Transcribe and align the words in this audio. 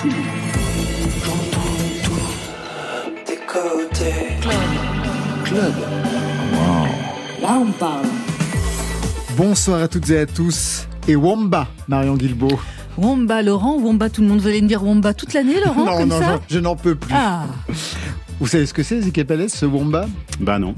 tout. 0.00 0.08
J'entends 1.24 1.60
tout. 2.04 3.26
Des 3.26 3.36
côtés. 3.46 4.14
Club. 4.40 4.54
Club. 5.44 5.74
Wow. 6.52 7.42
Là, 7.42 7.58
on 7.60 7.72
parle. 7.72 8.06
Bonsoir 9.36 9.82
à 9.82 9.88
toutes 9.88 10.08
et 10.10 10.20
à 10.20 10.26
tous. 10.26 10.86
Et 11.08 11.16
Wamba, 11.16 11.66
Marion 11.88 12.16
Guilbeault. 12.16 12.58
Wamba, 12.96 13.42
Laurent, 13.42 13.78
Wamba, 13.78 14.08
tout 14.10 14.22
le 14.22 14.28
monde 14.28 14.40
veut 14.40 14.52
me 14.52 14.66
dire 14.66 14.82
Wamba 14.84 15.14
toute 15.14 15.32
l'année, 15.32 15.60
Laurent 15.64 15.84
Non, 15.84 15.98
comme 15.98 16.08
non, 16.08 16.18
ça 16.18 16.40
je, 16.48 16.54
je 16.54 16.60
n'en 16.60 16.76
peux 16.76 16.94
plus. 16.94 17.14
Ah, 17.14 17.44
Vous 18.40 18.46
savez 18.46 18.66
ce 18.66 18.74
que 18.74 18.82
c'est, 18.82 18.96
Ezekiel 18.96 19.26
Palais, 19.26 19.48
ce 19.48 19.64
Wamba 19.66 20.06
Bah 20.38 20.58
non. 20.58 20.74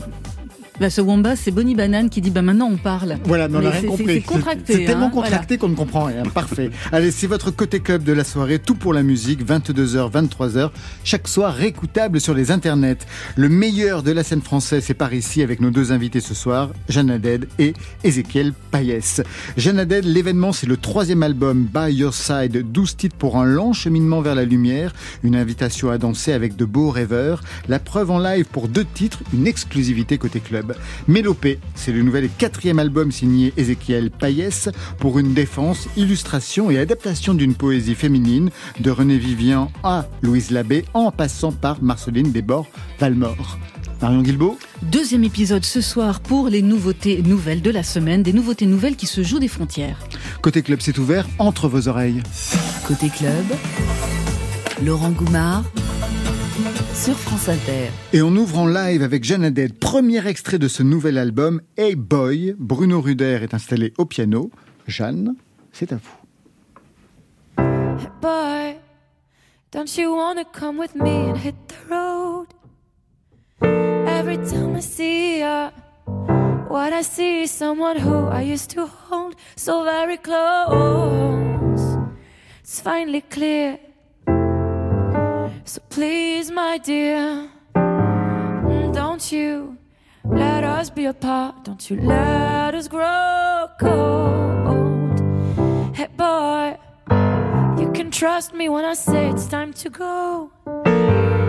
Bah 0.80 0.90
ce 0.90 1.00
Wamba, 1.00 1.36
c'est 1.36 1.50
Bonnie 1.50 1.74
Banane 1.74 2.08
qui 2.10 2.20
dit 2.20 2.30
bah 2.30 2.42
maintenant 2.42 2.68
on 2.72 2.76
parle. 2.78 3.18
Voilà, 3.24 3.46
on 3.52 3.60
n'a 3.60 3.70
rien 3.70 3.82
compris. 3.82 4.06
c'est- 4.06 4.20
contracté, 4.22 4.72
C'est 4.72 4.84
tellement 4.86 5.06
hein, 5.06 5.10
contracté 5.10 5.58
qu'on 5.58 5.68
ne 5.68 5.74
comprend 5.74 6.04
rien. 6.04 6.22
Parfait. 6.24 6.70
Allez, 6.92 7.10
c'est 7.10 7.26
votre 7.26 7.50
côté 7.50 7.80
club 7.80 8.02
de 8.04 8.12
la 8.12 8.24
soirée, 8.24 8.58
tout 8.58 8.74
pour 8.74 8.92
la 8.94 9.02
musique, 9.02 9.46
22h, 9.46 10.10
23h, 10.10 10.70
chaque 11.04 11.28
soir 11.28 11.52
réécoutable 11.54 12.20
sur 12.20 12.34
les 12.34 12.50
internets. 12.50 12.96
Le 13.36 13.48
meilleur 13.48 14.02
de 14.02 14.12
la 14.12 14.24
scène 14.24 14.40
française, 14.40 14.82
c'est 14.86 14.94
par 14.94 15.12
ici 15.14 15.42
avec 15.42 15.60
nos 15.60 15.70
deux 15.70 15.92
invités 15.92 16.20
ce 16.20 16.34
soir, 16.34 16.70
Jeanne 16.88 17.10
Haddad 17.10 17.46
et 17.58 17.74
Ézéchiel 18.02 18.52
Payès. 18.70 19.20
Jeanne 19.58 19.78
Haddad, 19.78 20.04
l'événement, 20.04 20.52
c'est 20.52 20.66
le 20.66 20.78
troisième 20.78 21.22
album 21.22 21.68
By 21.72 21.92
Your 21.92 22.14
Side, 22.14 22.72
12 22.72 22.96
titres 22.96 23.16
pour 23.16 23.36
un 23.36 23.44
lent 23.44 23.72
cheminement 23.72 24.20
vers 24.22 24.34
la 24.34 24.44
lumière, 24.44 24.92
une 25.22 25.36
invitation 25.36 25.90
à 25.90 25.98
danser 25.98 26.32
avec 26.32 26.56
de 26.56 26.64
beaux 26.64 26.90
rêveurs, 26.90 27.42
la 27.68 27.78
preuve 27.78 28.10
en 28.10 28.18
live 28.18 28.46
pour 28.46 28.68
deux 28.68 28.86
titres, 28.86 29.22
une 29.34 29.46
exclusivité 29.46 30.16
côté 30.18 30.40
club. 30.40 30.61
Mélopée, 31.08 31.58
c'est 31.74 31.92
le 31.92 32.02
nouvel 32.02 32.24
et 32.24 32.28
quatrième 32.28 32.78
album 32.78 33.12
signé 33.12 33.52
Ézéchiel 33.56 34.10
Payès 34.10 34.68
pour 34.98 35.18
une 35.18 35.34
défense, 35.34 35.88
illustration 35.96 36.70
et 36.70 36.78
adaptation 36.78 37.34
d'une 37.34 37.54
poésie 37.54 37.94
féminine 37.94 38.50
de 38.80 38.90
René 38.90 39.18
Vivian 39.18 39.70
à 39.82 40.06
Louise 40.22 40.50
Labbé 40.50 40.84
en 40.94 41.10
passant 41.10 41.52
par 41.52 41.82
Marceline 41.82 42.32
Desbordes-Valmore. 42.32 43.58
Marion 44.02 44.22
Guilbeault 44.22 44.58
Deuxième 44.82 45.22
épisode 45.22 45.64
ce 45.64 45.80
soir 45.80 46.20
pour 46.20 46.48
les 46.48 46.60
nouveautés 46.60 47.22
nouvelles 47.22 47.62
de 47.62 47.70
la 47.70 47.84
semaine, 47.84 48.24
des 48.24 48.32
nouveautés 48.32 48.66
nouvelles 48.66 48.96
qui 48.96 49.06
se 49.06 49.22
jouent 49.22 49.38
des 49.38 49.48
frontières. 49.48 49.98
Côté 50.42 50.62
club, 50.62 50.80
c'est 50.82 50.98
ouvert 50.98 51.28
entre 51.38 51.68
vos 51.68 51.86
oreilles. 51.86 52.20
Côté 52.86 53.08
club, 53.08 53.44
Laurent 54.84 55.10
Goumard 55.10 55.64
sur 57.02 57.18
France 57.18 57.48
Inter. 57.48 57.90
Et 58.12 58.22
on 58.22 58.28
ouvre 58.36 58.58
en 58.60 58.68
live 58.68 59.02
avec 59.02 59.24
Jeanne 59.24 59.42
Haddad, 59.42 59.72
premier 59.72 60.24
extrait 60.28 60.60
de 60.60 60.68
ce 60.68 60.84
nouvel 60.84 61.18
album, 61.18 61.60
Hey 61.76 61.96
Boy. 61.96 62.54
Bruno 62.56 63.00
Ruder 63.00 63.40
est 63.42 63.54
installé 63.54 63.92
au 63.98 64.04
piano. 64.04 64.52
Jeanne, 64.86 65.34
c'est 65.72 65.92
à 65.92 65.96
vous. 65.96 67.64
Boy, 68.20 68.76
don't 69.72 69.88
you 69.98 70.14
wanna 70.14 70.44
come 70.44 70.78
with 70.78 70.94
me 70.94 71.28
and 71.28 71.36
hit 71.36 71.56
the 71.66 71.90
road? 71.90 72.46
Every 74.06 74.38
time 74.38 74.76
I 74.76 74.80
see 74.80 75.40
ya, 75.40 75.72
what 76.70 76.92
I 76.92 77.02
see 77.02 77.42
is 77.42 77.50
someone 77.50 77.96
who 77.98 78.28
I 78.28 78.42
used 78.42 78.70
to 78.76 78.86
hold 78.86 79.34
so 79.56 79.82
very 79.82 80.18
close. 80.18 81.98
It's 82.62 82.80
finally 82.80 83.22
clear. 83.28 83.78
So 85.64 85.80
please, 85.88 86.50
my 86.50 86.78
dear, 86.78 87.48
don't 87.74 89.32
you 89.32 89.78
let 90.24 90.64
us 90.64 90.90
be 90.90 91.06
apart. 91.06 91.64
Don't 91.64 91.88
you 91.88 92.00
let 92.00 92.74
us 92.74 92.88
grow 92.88 93.68
cold. 93.80 95.20
Hey, 95.96 96.08
boy. 96.16 96.76
You 97.80 97.90
can 97.92 98.10
trust 98.10 98.52
me 98.54 98.68
when 98.68 98.84
I 98.84 98.94
say 98.94 99.30
it's 99.30 99.46
time 99.46 99.72
to 99.74 99.88
go. 99.90 100.50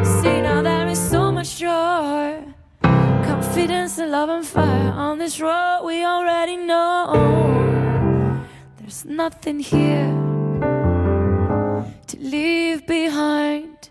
See, 0.03 0.42
now 0.42 0.61
there 0.61 0.88
is 0.88 1.00
so 1.00 1.31
much 1.31 1.58
joy, 1.58 2.44
confidence, 2.81 3.98
and 3.98 4.11
love 4.11 4.30
and 4.30 4.45
fire 4.45 4.92
on 4.92 5.17
this 5.17 5.39
road 5.42 5.82
we 5.86 6.05
already 6.05 6.58
know. 6.58 8.45
There's 8.77 9.05
nothing 9.05 9.59
here 9.59 10.11
to 12.08 12.17
leave 12.20 12.86
behind, 12.86 13.89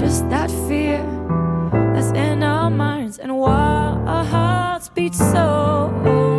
just 0.00 0.26
that 0.30 0.50
fear 0.66 0.98
that's 1.92 2.10
in 2.12 2.42
our 2.42 2.70
minds 2.70 3.18
and 3.18 3.36
why 3.36 4.02
our 4.06 4.24
hearts 4.24 4.88
beat 4.88 5.14
so. 5.14 6.29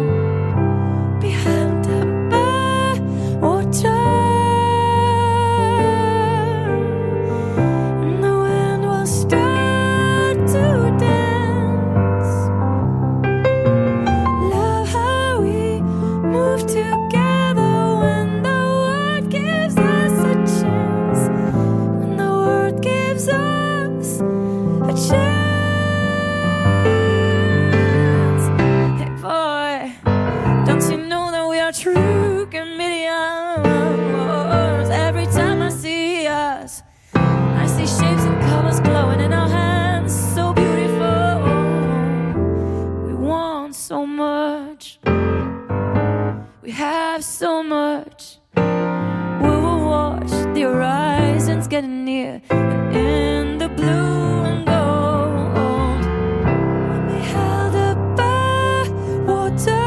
Water. 59.42 59.81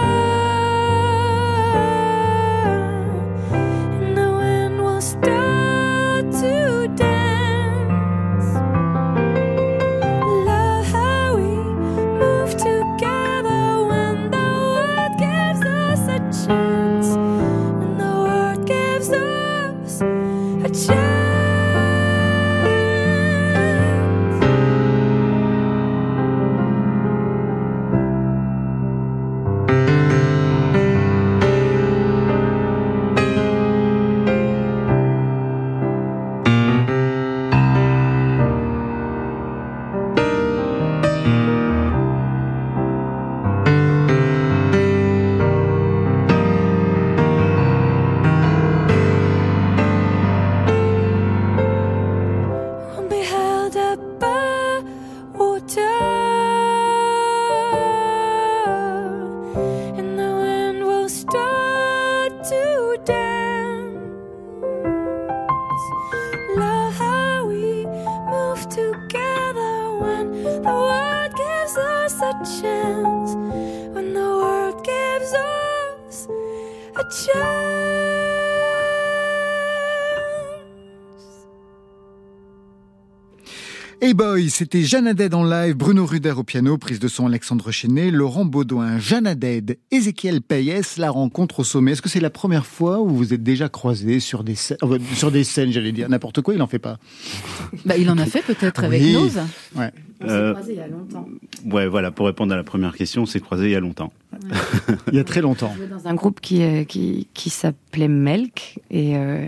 C'était 84.55 84.83
Jeanne 84.83 85.07
Haddad 85.09 85.35
en 85.35 85.45
live, 85.45 85.75
Bruno 85.75 86.07
Ruder 86.07 86.33
au 86.33 86.45
piano, 86.45 86.79
prise 86.79 87.01
de 87.01 87.09
son 87.09 87.27
Alexandre 87.27 87.71
Chenet, 87.73 88.11
Laurent 88.11 88.45
Baudouin, 88.45 88.99
Jeanne 88.99 89.27
Haddad, 89.27 89.77
Ézéchiel 89.91 90.41
Payès, 90.43 90.97
la 90.97 91.11
rencontre 91.11 91.61
au 91.61 91.65
sommet. 91.65 91.93
Est-ce 91.93 92.03
que 92.03 92.09
c'est 92.09 92.21
la 92.21 92.31
première 92.31 92.65
fois 92.67 93.01
où 93.01 93.09
vous 93.09 93.35
êtes 93.35 93.43
déjà 93.43 93.69
croisés 93.69 94.21
sur 94.21 94.45
des 94.45 94.55
scènes, 94.55 94.79
euh, 94.85 94.99
sur 95.15 95.33
des 95.33 95.43
scènes, 95.45 95.73
j'allais 95.73 95.93
dire, 95.93 96.09
n'importe 96.09 96.41
quoi, 96.43 96.55
il 96.55 96.63
en 96.63 96.67
fait 96.67 96.79
pas 96.79 96.99
bah, 97.85 97.97
Il 97.97 98.09
en 98.11 98.19
a 98.19 98.27
fait 98.27 98.43
peut-être 98.43 98.85
avec 98.85 99.03
Oui. 99.03 99.13
Nose. 99.15 99.41
Ouais. 99.75 99.91
On 100.21 100.29
s'est 100.29 100.53
croisés 100.53 100.73
il 100.75 100.79
y 100.79 100.81
a 100.81 100.89
longtemps. 100.89 101.29
Ouais, 101.67 101.87
voilà, 101.89 102.11
pour 102.13 102.27
répondre 102.27 102.53
à 102.53 102.57
la 102.57 102.65
première 102.65 102.95
question, 102.95 103.23
on 103.23 103.27
s'est 103.27 103.41
croisés 103.41 103.67
il 103.67 103.73
y 103.73 103.77
a 103.77 103.81
longtemps. 103.81 104.13
Il 105.13 105.15
y 105.17 105.21
a 105.21 105.25
très 105.25 105.41
longtemps. 105.41 105.75
Dans 105.91 106.09
un 106.09 106.15
groupe 106.15 106.41
qui, 106.41 106.63
euh, 106.63 106.85
qui, 106.85 107.29
qui 107.35 107.51
s'appelait 107.51 108.09
Melk 108.09 108.81
et 108.91 109.17
euh, 109.17 109.47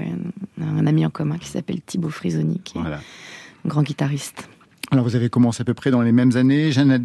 un 0.60 0.86
ami 0.86 1.04
en 1.04 1.10
commun 1.10 1.38
qui 1.38 1.48
s'appelle 1.48 1.80
Thibaut 1.80 2.08
Frisoni, 2.10 2.60
qui 2.64 2.78
est 2.78 2.80
Voilà. 2.80 2.98
un 3.64 3.68
grand 3.68 3.82
guitariste. 3.82 4.48
Alors 4.92 5.04
vous 5.04 5.16
avez 5.16 5.28
commencé 5.28 5.62
à 5.62 5.64
peu 5.64 5.74
près 5.74 5.90
dans 5.90 6.00
les 6.00 6.12
mêmes 6.12 6.36
années. 6.36 6.70
Jeanne 6.70 6.96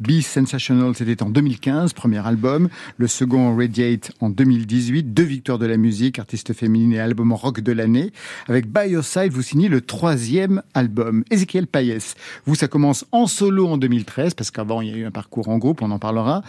Be 0.00 0.20
Sensational, 0.22 0.94
c'était 0.94 1.22
en 1.22 1.28
2015, 1.28 1.92
premier 1.92 2.26
album. 2.26 2.70
Le 2.96 3.06
second, 3.06 3.54
Radiate, 3.54 4.12
en 4.20 4.30
2018. 4.30 5.12
Deux 5.12 5.24
victoires 5.24 5.58
de 5.58 5.66
la 5.66 5.76
musique, 5.76 6.18
artiste 6.18 6.54
féminine 6.54 6.94
et 6.94 6.98
album 6.98 7.34
rock 7.34 7.60
de 7.60 7.72
l'année. 7.72 8.10
Avec 8.48 8.72
By 8.72 8.88
Your 8.88 9.04
Side, 9.04 9.32
vous 9.32 9.42
signez 9.42 9.68
le 9.68 9.82
troisième 9.82 10.62
album. 10.72 11.22
Ezekiel 11.30 11.66
Payès, 11.66 12.14
vous, 12.46 12.54
ça 12.54 12.68
commence 12.68 13.04
en 13.12 13.26
solo 13.26 13.68
en 13.68 13.76
2013, 13.76 14.32
parce 14.32 14.50
qu'avant, 14.50 14.80
il 14.80 14.88
y 14.88 14.94
a 14.94 14.96
eu 14.96 15.04
un 15.04 15.10
parcours 15.10 15.50
en 15.50 15.58
groupe, 15.58 15.82
on 15.82 15.90
en 15.90 15.98
parlera. 15.98 16.42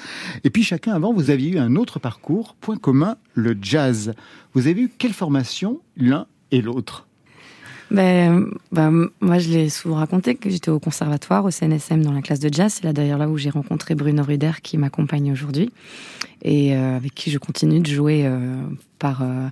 Et 0.46 0.50
puis 0.50 0.64
chacun 0.64 0.94
avant, 0.94 1.12
vous 1.12 1.32
aviez 1.32 1.52
eu 1.52 1.58
un 1.60 1.76
autre 1.76 2.00
parcours, 2.00 2.56
point 2.62 2.78
commun, 2.78 3.18
le 3.34 3.58
jazz. 3.62 4.14
Vous 4.54 4.68
avez 4.68 4.84
eu 4.84 4.92
quelle 4.98 5.14
formation 5.14 5.82
l'un 5.98 6.28
et 6.52 6.62
l'autre? 6.62 7.08
Ben, 7.92 8.46
ben, 8.72 9.10
moi, 9.20 9.38
je 9.38 9.50
l'ai 9.50 9.70
souvent 9.70 9.98
raconté 9.98 10.36
que 10.36 10.50
j'étais 10.50 10.72
au 10.72 10.80
conservatoire, 10.80 11.44
au 11.44 11.52
CNSM, 11.52 12.02
dans 12.02 12.14
la 12.14 12.22
classe 12.22 12.40
de 12.40 12.52
jazz. 12.52 12.76
C'est 12.76 12.86
là 12.86 12.94
d'ailleurs 12.94 13.18
là 13.18 13.28
où 13.28 13.38
j'ai 13.38 13.50
rencontré 13.50 13.96
Bruno 13.96 14.24
Ruder, 14.24 14.54
qui 14.64 14.78
m'accompagne 14.78 15.30
aujourd'hui, 15.30 15.72
et 16.44 16.76
euh, 16.76 16.96
avec 16.98 17.14
qui 17.16 17.32
je 17.32 17.38
continue 17.38 17.80
de 17.80 17.88
jouer 17.88 18.24
euh, 18.26 18.62
par 19.00 19.22
euh, 19.24 19.48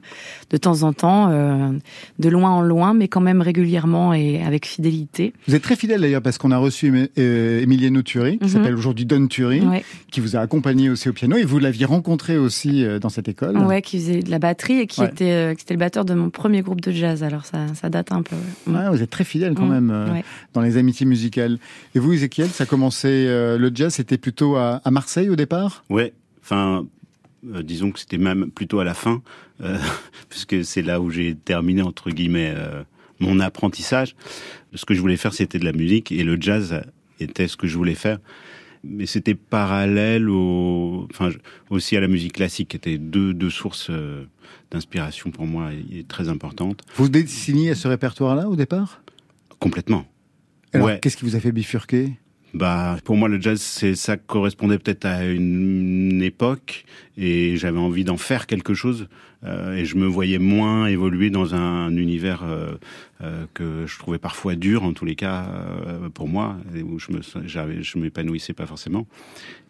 de 0.51 0.57
temps 0.57 0.83
en 0.83 0.93
temps, 0.93 1.29
euh, 1.31 1.71
de 2.19 2.29
loin 2.29 2.51
en 2.51 2.61
loin, 2.61 2.93
mais 2.93 3.07
quand 3.07 3.21
même 3.21 3.41
régulièrement 3.41 4.13
et 4.13 4.43
avec 4.43 4.65
fidélité. 4.67 5.33
Vous 5.47 5.55
êtes 5.55 5.61
très 5.63 5.75
fidèle 5.75 6.01
d'ailleurs 6.01 6.21
parce 6.21 6.37
qu'on 6.37 6.51
a 6.51 6.57
reçu 6.57 7.09
Emiliano 7.17 8.01
Turi, 8.01 8.37
qui 8.37 8.43
Mhm. 8.45 8.49
s'appelle 8.49 8.75
aujourd'hui 8.75 9.05
Don 9.05 9.27
Turi, 9.27 9.61
Ouais, 9.61 9.83
qui 10.11 10.19
vous 10.19 10.35
a 10.35 10.39
accompagné 10.39 10.89
aussi 10.89 11.09
au 11.09 11.13
piano 11.13 11.35
et 11.37 11.43
vous 11.43 11.59
l'aviez 11.59 11.85
rencontré 11.85 12.37
aussi 12.37 12.83
dans 13.01 13.09
cette 13.09 13.27
école. 13.27 13.57
ouais, 13.57 13.81
qui 13.81 13.97
faisait 13.99 14.21
de 14.21 14.29
la 14.31 14.39
batterie 14.39 14.79
et 14.79 14.87
qui 14.87 15.01
Ouais. 15.01 15.07
était, 15.07 15.31
euh, 15.31 15.53
qui 15.55 15.63
était 15.63 15.73
le 15.73 15.79
batteur 15.79 16.05
de 16.05 16.13
mon 16.13 16.29
premier 16.29 16.61
groupe 16.61 16.81
de 16.81 16.91
jazz. 16.91 17.23
Alors 17.23 17.45
ça, 17.45 17.65
ça 17.73 17.89
date 17.89 18.11
un 18.11 18.21
peu. 18.21 18.35
ouais. 18.67 18.73
Ouais, 18.77 18.89
vous 18.91 19.01
êtes 19.01 19.09
très 19.09 19.23
fidèle 19.23 19.53
quand 19.55 19.65
Mm, 19.65 19.69
même 19.73 19.91
euh, 19.91 20.13
ouais. 20.13 20.23
dans 20.53 20.61
les 20.61 20.77
amitiés 20.77 21.05
musicales. 21.05 21.57
Et 21.95 21.99
vous, 21.99 22.13
Ezekiel, 22.13 22.49
ça 22.49 22.63
a 22.63 22.67
commencé, 22.67 23.07
euh, 23.07 23.57
le 23.57 23.71
jazz, 23.73 23.93
c'était 23.95 24.17
plutôt 24.17 24.55
à, 24.55 24.81
à 24.83 24.91
Marseille 24.91 25.29
au 25.29 25.35
départ? 25.35 25.83
Ouais, 25.89 26.13
enfin, 26.49 26.87
euh, 27.53 27.61
disons 27.61 27.91
que 27.91 27.99
c'était 27.99 28.17
même 28.17 28.49
plutôt 28.51 28.79
à 28.79 28.83
la 28.83 28.93
fin, 28.95 29.21
euh, 29.61 29.77
puisque 30.29 30.63
c'est 30.65 30.81
là 30.81 30.99
où 30.99 31.09
j'ai 31.11 31.35
terminé, 31.35 31.81
entre 31.83 32.09
guillemets, 32.09 32.53
euh, 32.55 32.83
mon 33.19 33.39
apprentissage. 33.39 34.15
Ce 34.73 34.85
que 34.85 34.93
je 34.93 35.01
voulais 35.01 35.17
faire, 35.17 35.33
c'était 35.33 35.59
de 35.59 35.65
la 35.65 35.73
musique, 35.73 36.11
et 36.11 36.23
le 36.23 36.37
jazz 36.41 36.81
était 37.19 37.47
ce 37.47 37.55
que 37.57 37.67
je 37.67 37.77
voulais 37.77 37.95
faire. 37.95 38.17
Mais 38.83 39.05
c'était 39.05 39.35
parallèle 39.35 40.29
au, 40.29 41.05
enfin, 41.11 41.29
aussi 41.69 41.97
à 41.97 41.99
la 41.99 42.07
musique 42.07 42.33
classique, 42.33 42.69
qui 42.69 42.77
étaient 42.77 42.97
deux, 42.97 43.33
deux 43.33 43.49
sources 43.49 43.91
d'inspiration 44.71 45.31
pour 45.31 45.45
moi 45.45 45.71
et, 45.73 45.99
et 45.99 46.03
très 46.05 46.29
importantes. 46.29 46.81
Vous 46.95 47.09
dessinez 47.09 47.69
à 47.71 47.75
ce 47.75 47.87
répertoire-là 47.89 48.47
au 48.47 48.55
départ? 48.55 49.01
Complètement. 49.59 50.05
Alors, 50.73 50.87
Ouais. 50.87 50.99
qu'est-ce 51.01 51.17
qui 51.17 51.25
vous 51.25 51.35
a 51.35 51.39
fait 51.41 51.51
bifurquer? 51.51 52.13
Bah, 52.55 52.97
pour 53.03 53.15
moi, 53.15 53.29
le 53.29 53.39
jazz, 53.39 53.61
c'est 53.61 53.93
ça 53.93 54.17
correspondait 54.17 54.79
peut-être 54.79 55.05
à 55.05 55.23
une 55.25 56.21
époque 56.23 56.85
et 57.15 57.57
j'avais 57.57 57.77
envie 57.77 58.03
d'en 58.03 58.17
faire 58.17 58.47
quelque 58.47 58.73
chose. 58.73 59.07
euh, 59.45 59.75
et 59.75 59.85
je 59.85 59.95
me 59.95 60.05
voyais 60.07 60.39
moins 60.39 60.87
évoluer 60.87 61.29
dans 61.29 61.53
un 61.55 61.95
univers 61.95 62.43
euh, 62.43 62.71
euh, 63.21 63.45
que 63.53 63.85
je 63.87 63.97
trouvais 63.99 64.17
parfois 64.17 64.55
dur, 64.55 64.83
en 64.83 64.93
tous 64.93 65.05
les 65.05 65.15
cas 65.15 65.45
euh, 65.87 66.09
pour 66.09 66.27
moi, 66.27 66.57
où 66.83 66.99
je 66.99 67.11
me, 67.11 67.21
je 67.45 67.97
m'épanouissais 67.97 68.53
pas 68.53 68.65
forcément. 68.65 69.07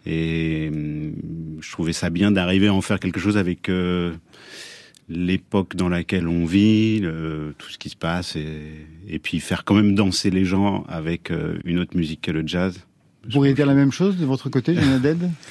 Et 0.06 0.70
hum, 0.74 1.14
je 1.62 1.72
trouvais 1.72 1.94
ça 1.94 2.10
bien 2.10 2.32
d'arriver 2.32 2.68
à 2.68 2.74
en 2.74 2.82
faire 2.82 3.00
quelque 3.00 3.20
chose 3.20 3.38
avec 3.38 3.70
euh, 3.70 4.14
l'époque 5.10 5.76
dans 5.76 5.90
laquelle 5.90 6.28
on 6.28 6.46
vit, 6.46 7.00
le- 7.00 7.54
tout 7.58 7.70
ce 7.70 7.78
qui 7.78 7.90
se 7.90 7.96
passe, 7.96 8.36
et, 8.36 8.48
et 9.08 9.20
puis 9.20 9.40
faire 9.40 9.64
quand 9.66 9.76
même 9.76 9.96
danser 9.96 10.30
les 10.30 10.46
gens 10.46 10.84
avec 10.88 11.32
euh, 11.32 11.58
une 11.66 11.80
autre 11.80 11.98
musique 11.98 12.22
que 12.22 12.32
le 12.32 12.46
jazz. 12.48 12.80
Vous 13.26 13.32
pourriez 13.32 13.54
dire 13.54 13.66
la 13.66 13.74
même 13.74 13.92
chose 13.92 14.18
de 14.18 14.26
votre 14.26 14.50
côté, 14.50 14.76
Jeanne 14.76 15.32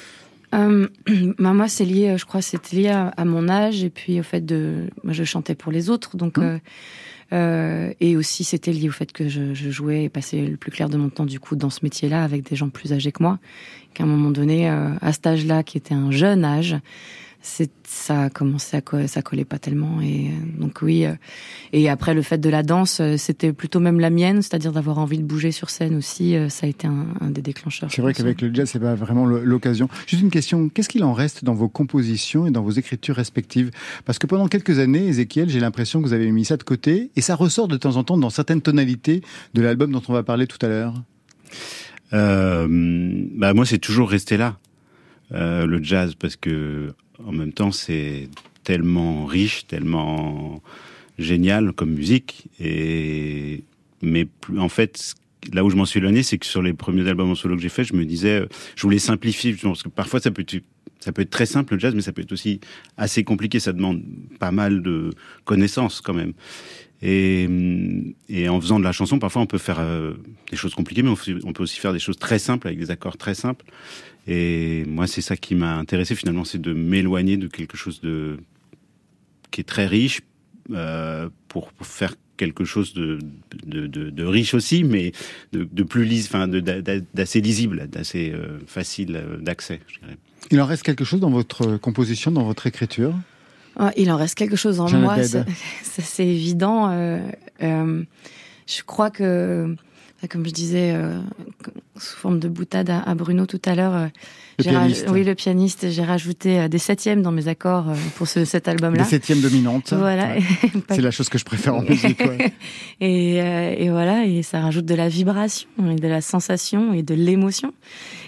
Euh, 0.55 0.87
bah, 1.37 1.53
moi, 1.53 1.67
c'est 1.67 1.85
lié, 1.85 2.15
je 2.17 2.25
crois, 2.25 2.41
c'était 2.41 2.75
lié 2.75 2.87
à, 2.87 3.09
à 3.09 3.23
mon 3.23 3.49
âge 3.49 3.83
et 3.83 3.91
puis 3.91 4.19
au 4.19 4.23
fait 4.23 4.43
de, 4.43 4.87
moi, 5.03 5.13
je 5.13 5.23
chantais 5.23 5.53
pour 5.53 5.71
les 5.71 5.91
autres, 5.91 6.17
donc 6.17 6.37
Mmh. 6.39 6.41
euh, 6.41 6.57
euh, 7.31 7.93
et 7.99 8.17
aussi 8.17 8.43
c'était 8.43 8.71
lié 8.71 8.89
au 8.89 8.91
fait 8.91 9.11
que 9.11 9.27
je, 9.29 9.53
je 9.53 9.69
jouais 9.69 10.05
et 10.05 10.09
passais 10.09 10.43
le 10.47 10.57
plus 10.57 10.71
clair 10.71 10.89
de 10.89 10.97
mon 10.97 11.09
temps 11.09 11.27
du 11.27 11.39
coup 11.39 11.55
dans 11.55 11.69
ce 11.69 11.81
métier-là 11.83 12.23
avec 12.23 12.49
des 12.49 12.55
gens 12.55 12.69
plus 12.69 12.91
âgés 12.91 13.11
que 13.11 13.21
moi, 13.21 13.37
qu'à 13.93 14.03
un 14.03 14.07
moment 14.07 14.31
donné, 14.31 14.67
euh, 14.67 14.89
à 15.01 15.13
cet 15.13 15.27
âge-là, 15.27 15.61
qui 15.61 15.77
était 15.77 15.93
un 15.93 16.09
jeune 16.09 16.43
âge, 16.43 16.75
ça 17.41 18.23
a 18.23 18.29
commencé 18.29 18.75
à 18.77 18.81
co- 18.81 19.07
ça 19.07 19.21
collait 19.21 19.45
pas 19.45 19.59
tellement 19.59 20.01
et 20.01 20.27
euh, 20.27 20.59
donc 20.61 20.81
oui 20.81 21.05
euh, 21.05 21.13
et 21.71 21.89
après 21.89 22.13
le 22.13 22.21
fait 22.21 22.37
de 22.37 22.49
la 22.49 22.63
danse 22.63 22.99
euh, 22.99 23.15
c'était 23.17 23.53
plutôt 23.53 23.79
même 23.79 23.99
la 23.99 24.09
mienne 24.09 24.41
c'est-à-dire 24.41 24.73
d'avoir 24.73 24.97
envie 24.99 25.17
de 25.17 25.23
bouger 25.23 25.51
sur 25.51 25.69
scène 25.69 25.95
aussi 25.95 26.35
euh, 26.35 26.49
ça 26.49 26.65
a 26.65 26.69
été 26.69 26.85
un, 26.87 27.07
un 27.21 27.29
des 27.29 27.41
déclencheurs 27.41 27.89
C'est 27.91 28.01
vrai 28.01 28.13
qu'avec 28.13 28.41
le 28.41 28.53
jazz, 28.53 28.69
c'est 28.69 28.79
pas 28.79 28.93
vraiment 28.95 29.25
l'occasion. 29.25 29.87
Juste 30.05 30.21
une 30.21 30.29
question, 30.31 30.67
qu'est-ce 30.69 30.89
qu'il 30.89 31.03
en 31.03 31.13
reste 31.13 31.43
dans 31.45 31.53
vos 31.53 31.69
compositions 31.69 32.45
et 32.45 32.51
dans 32.51 32.61
vos 32.61 32.71
écritures 32.71 33.15
respectives? 33.15 33.71
Parce 34.05 34.19
que 34.19 34.27
pendant 34.27 34.47
quelques 34.47 34.79
années, 34.79 35.07
Ezekiel, 35.07 35.49
j'ai 35.49 35.59
l'impression 35.61 36.01
que 36.01 36.07
vous 36.07 36.13
avez 36.13 36.29
mis 36.31 36.43
ça 36.45 36.57
de 36.57 36.63
côté 36.63 37.09
et 37.15 37.21
ça 37.21 37.35
ressort 37.35 37.67
de 37.67 37.77
temps 37.77 37.95
en 37.95 38.03
temps 38.03 38.17
dans 38.17 38.29
certaines 38.29 38.61
tonalités 38.61 39.21
de 39.53 39.61
l'album 39.61 39.91
dont 39.91 40.01
on 40.07 40.13
va 40.13 40.23
parler 40.23 40.45
tout 40.47 40.57
à 40.61 40.67
l'heure. 40.67 40.93
Euh, 42.13 42.67
bah 43.35 43.53
moi, 43.53 43.65
c'est 43.65 43.77
toujours 43.79 44.09
resté 44.09 44.37
là, 44.37 44.57
euh, 45.33 45.65
le 45.65 45.81
jazz, 45.83 46.15
parce 46.15 46.35
que 46.35 46.93
en 47.25 47.31
même 47.31 47.53
temps, 47.53 47.71
c'est 47.71 48.29
tellement 48.63 49.25
riche, 49.25 49.65
tellement 49.67 50.61
génial 51.17 51.73
comme 51.73 51.91
musique. 51.91 52.47
Et 52.59 53.63
mais 54.01 54.27
en 54.57 54.69
fait, 54.69 55.15
là 55.53 55.63
où 55.63 55.69
je 55.69 55.75
m'en 55.75 55.85
suis 55.85 55.99
éloigné, 55.99 56.23
c'est 56.23 56.37
que 56.37 56.45
sur 56.45 56.61
les 56.61 56.73
premiers 56.73 57.07
albums 57.07 57.31
en 57.31 57.35
solo 57.35 57.55
que 57.55 57.61
j'ai 57.61 57.69
fait, 57.69 57.83
je 57.83 57.93
me 57.93 58.05
disais, 58.05 58.41
euh, 58.41 58.47
je 58.75 58.83
voulais 58.83 58.99
simplifier, 58.99 59.53
parce 59.53 59.83
que 59.83 59.89
parfois 59.89 60.19
ça 60.19 60.31
peut 60.31 60.41
être 60.41 60.63
ça 60.99 61.13
peut 61.13 61.21
être 61.21 61.29
très 61.29 61.45
simple 61.45 61.75
le 61.75 61.79
jazz, 61.79 61.95
mais 61.95 62.01
ça 62.01 62.11
peut 62.11 62.21
être 62.21 62.33
aussi 62.33 62.59
assez 62.97 63.23
compliqué. 63.23 63.59
Ça 63.59 63.71
demande 63.71 64.03
pas 64.37 64.51
mal 64.51 64.81
de 64.81 65.11
connaissances 65.45 66.01
quand 66.01 66.13
même. 66.13 66.33
Et, 67.01 67.47
en 68.49 68.59
faisant 68.59 68.79
de 68.79 68.83
la 68.83 68.91
chanson, 68.91 69.19
parfois 69.19 69.41
on 69.41 69.45
peut 69.45 69.57
faire 69.57 69.79
euh, 69.79 70.13
des 70.51 70.57
choses 70.57 70.75
compliquées, 70.75 71.01
mais 71.01 71.09
on, 71.43 71.53
peut 71.53 71.63
aussi 71.63 71.79
faire 71.79 71.93
des 71.93 71.99
choses 71.99 72.17
très 72.17 72.39
simples 72.39 72.67
avec 72.67 72.79
des 72.79 72.91
accords 72.91 73.17
très 73.17 73.35
simples. 73.35 73.65
Et 74.27 74.83
moi, 74.85 75.07
c'est 75.07 75.21
ça 75.21 75.37
qui 75.37 75.55
m'a 75.55 75.77
intéressé 75.77 76.15
finalement, 76.15 76.43
c'est 76.43 76.61
de 76.61 76.73
m'éloigner 76.73 77.37
de 77.37 77.47
quelque 77.47 77.77
chose 77.77 78.01
de 78.01 78.37
qui 79.51 79.61
est 79.61 79.65
très 79.65 79.87
riche 79.87 80.21
euh, 80.71 81.29
pour, 81.47 81.71
faire 81.81 82.13
quelque 82.37 82.63
chose 82.63 82.93
de, 82.93 83.19
riche 84.23 84.53
aussi, 84.53 84.83
mais 84.83 85.13
de, 85.51 85.83
plus 85.83 86.05
lise, 86.05 86.27
enfin, 86.27 86.47
d'assez 86.47 87.41
lisible, 87.41 87.87
d'assez 87.89 88.31
euh, 88.33 88.59
facile 88.67 89.21
d'accès. 89.41 89.79
Il 90.51 90.61
en 90.61 90.65
reste 90.65 90.83
quelque 90.83 91.03
chose 91.03 91.19
dans 91.19 91.31
votre 91.31 91.77
composition, 91.77 92.31
dans 92.31 92.43
votre 92.43 92.67
écriture? 92.67 93.13
Ah, 93.81 93.91
il 93.95 94.11
en 94.11 94.17
reste 94.17 94.35
quelque 94.35 94.55
chose 94.57 94.79
en 94.81 94.89
moi, 94.91 95.13
Haddad. 95.13 95.25
ça- 95.25 95.45
ça, 95.83 96.01
c'est 96.03 96.27
évident. 96.27 96.89
euh, 96.91 97.19
euh, 97.63 98.03
je 98.67 98.81
crois 98.83 99.09
que, 99.09 99.75
comme 100.27 100.45
je 100.45 100.51
disais, 100.51 100.91
euh, 100.93 101.17
sous 101.97 102.17
forme 102.17 102.39
de 102.39 102.49
boutade 102.49 102.89
à, 102.89 102.99
à 102.99 103.15
Bruno 103.15 103.45
tout 103.45 103.61
à 103.65 103.75
l'heure, 103.75 103.93
euh, 103.95 104.07
Le 104.59 105.11
oui, 105.11 105.23
le 105.23 105.35
pianiste, 105.35 105.89
j'ai 105.89 106.03
rajouté 106.03 106.59
euh, 106.59 106.67
des 106.67 106.77
septièmes 106.77 107.21
dans 107.21 107.31
mes 107.31 107.47
accords 107.47 107.89
euh, 107.89 107.95
pour 108.15 108.27
ce, 108.27 108.43
cet 108.43 108.65
Des 108.65 108.71
album-là. 108.71 109.05
septièmes 109.05 109.39
dominantes. 109.41 109.93
Voilà. 109.93 110.33
Ouais. 110.33 110.41
C'est 110.89 111.01
la 111.01 111.11
chose 111.11 111.29
que 111.29 111.37
je 111.37 111.45
préfère 111.45 111.75
en 111.75 111.83
musique. 111.83 112.19
ouais. 112.19 112.51
et, 112.99 113.41
euh, 113.41 113.75
et 113.77 113.89
voilà, 113.89 114.25
et 114.25 114.43
ça 114.43 114.59
rajoute 114.59 114.85
de 114.85 114.95
la 114.95 115.07
vibration, 115.07 115.69
et 115.89 115.95
de 115.95 116.07
la 116.07 116.19
sensation 116.21 116.91
et 116.93 117.03
de 117.03 117.13
l'émotion. 117.15 117.73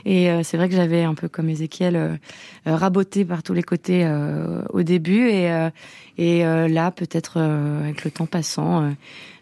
Et 0.05 0.29
euh, 0.31 0.41
c'est 0.43 0.57
vrai 0.57 0.69
que 0.69 0.75
j'avais 0.75 1.03
un 1.03 1.13
peu 1.13 1.27
comme 1.27 1.49
Ézéchiel 1.49 2.19
raboté 2.65 3.25
par 3.25 3.43
tous 3.43 3.53
les 3.53 3.63
côtés 3.63 4.05
euh, 4.05 4.61
au 4.69 4.83
début, 4.83 5.27
et, 5.29 5.51
euh, 5.51 5.69
et 6.17 6.45
euh, 6.45 6.67
là, 6.67 6.91
peut-être 6.91 7.33
euh, 7.37 7.83
avec 7.83 8.03
le 8.05 8.11
temps 8.11 8.25
passant, 8.27 8.83
euh, 8.83 8.89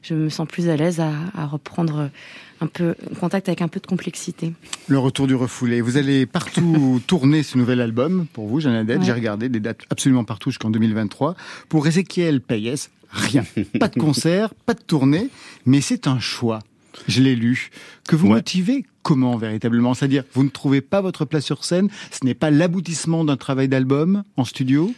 je 0.01 0.13
me 0.13 0.29
sens 0.29 0.48
plus 0.48 0.70
à 0.70 0.75
l'aise 0.75 1.00
à, 1.00 1.12
à 1.36 1.46
reprendre 1.46 2.10
un 2.62 2.68
peu 2.68 2.96
contact 3.20 3.48
avec 3.48 3.62
un 3.62 3.68
peu 3.68 3.79
de 3.79 3.88
complexité. 3.88 4.53
Le 4.88 5.00
retour 5.00 5.27
du 5.27 5.36
refoulé. 5.36 5.82
Vous 5.82 5.98
allez 5.98 6.25
partout 6.25 7.01
tourner 7.08 7.44
ce 7.44 7.58
nouvel 7.58 7.82
album 7.82 8.25
pour 8.34 8.48
vous, 8.48 8.60
Jeanne 8.60 8.75
Haddad. 8.75 9.00
Ouais. 9.00 9.06
J'ai 9.06 9.13
regardé 9.13 9.50
des 9.50 9.60
dates 9.60 9.82
absolument 9.89 10.24
partout 10.24 10.50
jusqu'en 10.50 10.70
2023. 10.70 11.36
Pour 11.70 11.88
Ezekiel 11.88 12.41
Payès, 12.41 12.89
rien. 13.12 13.46
Pas 13.79 13.88
de 13.88 14.00
concert, 14.00 14.53
pas 14.53 14.74
de 14.74 14.82
tournée, 14.82 15.29
mais 15.65 15.82
c'est 15.82 16.08
un 16.08 16.20
choix. 16.20 16.60
Je 17.08 17.22
l'ai 17.22 17.36
lu. 17.36 17.70
Que 18.08 18.15
vous 18.15 18.27
motivez 18.27 18.86
comment 19.03 19.38
véritablement? 19.38 19.94
C'est-à-dire, 19.94 20.24
vous 20.34 20.44
ne 20.44 20.50
trouvez 20.50 20.82
pas 20.82 21.01
votre 21.01 21.24
place 21.24 21.46
sur 21.46 21.63
scène? 21.63 21.89
Ce 22.12 22.25
n'est 22.25 22.34
pas 22.34 22.50
l'aboutissement 22.51 23.24
d'un 23.24 23.38
travail 23.38 23.68
d'album 23.68 24.24
en 24.38 24.44
studio? 24.44 24.94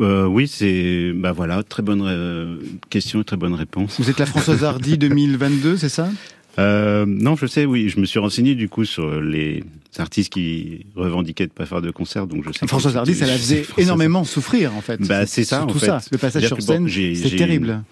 Euh, 0.00 0.26
oui, 0.26 0.46
c'est 0.48 1.12
bah 1.14 1.32
voilà, 1.32 1.62
très 1.62 1.82
bonne 1.82 2.02
euh, 2.04 2.56
question, 2.90 3.22
très 3.22 3.36
bonne 3.36 3.54
réponse. 3.54 3.98
Vous 3.98 4.10
êtes 4.10 4.18
la 4.18 4.26
Françoise 4.26 4.62
Hardy 4.64 4.98
2022, 4.98 5.76
c'est 5.78 5.88
ça? 5.88 6.10
Euh, 6.58 7.06
non, 7.06 7.36
je 7.36 7.46
sais, 7.46 7.64
oui, 7.64 7.88
je 7.88 8.00
me 8.00 8.04
suis 8.04 8.18
renseigné 8.18 8.54
du 8.54 8.68
coup 8.68 8.84
sur 8.84 9.20
les 9.20 9.62
artistes 9.96 10.32
qui 10.32 10.86
revendiquaient 10.96 11.46
de 11.46 11.52
pas 11.52 11.66
faire 11.66 11.80
de 11.80 11.90
concert, 11.90 12.26
donc 12.26 12.44
je 12.46 12.52
sais. 12.52 12.66
Françoise 12.66 12.96
Hardy, 12.96 13.14
ça 13.14 13.26
la 13.26 13.32
faisait 13.38 13.64
énormément 13.78 14.24
souffrir 14.24 14.74
en 14.74 14.80
fait. 14.80 15.00
Bah 15.06 15.24
c'est 15.24 15.44
ça, 15.44 15.64
en 15.64 15.66
tout 15.66 15.78
fait. 15.78 15.86
ça. 15.86 16.00
Le 16.10 16.18
passage 16.18 16.46
sur 16.46 16.60
scène, 16.60 16.88
c'est 16.88 17.36
terrible. 17.36 17.82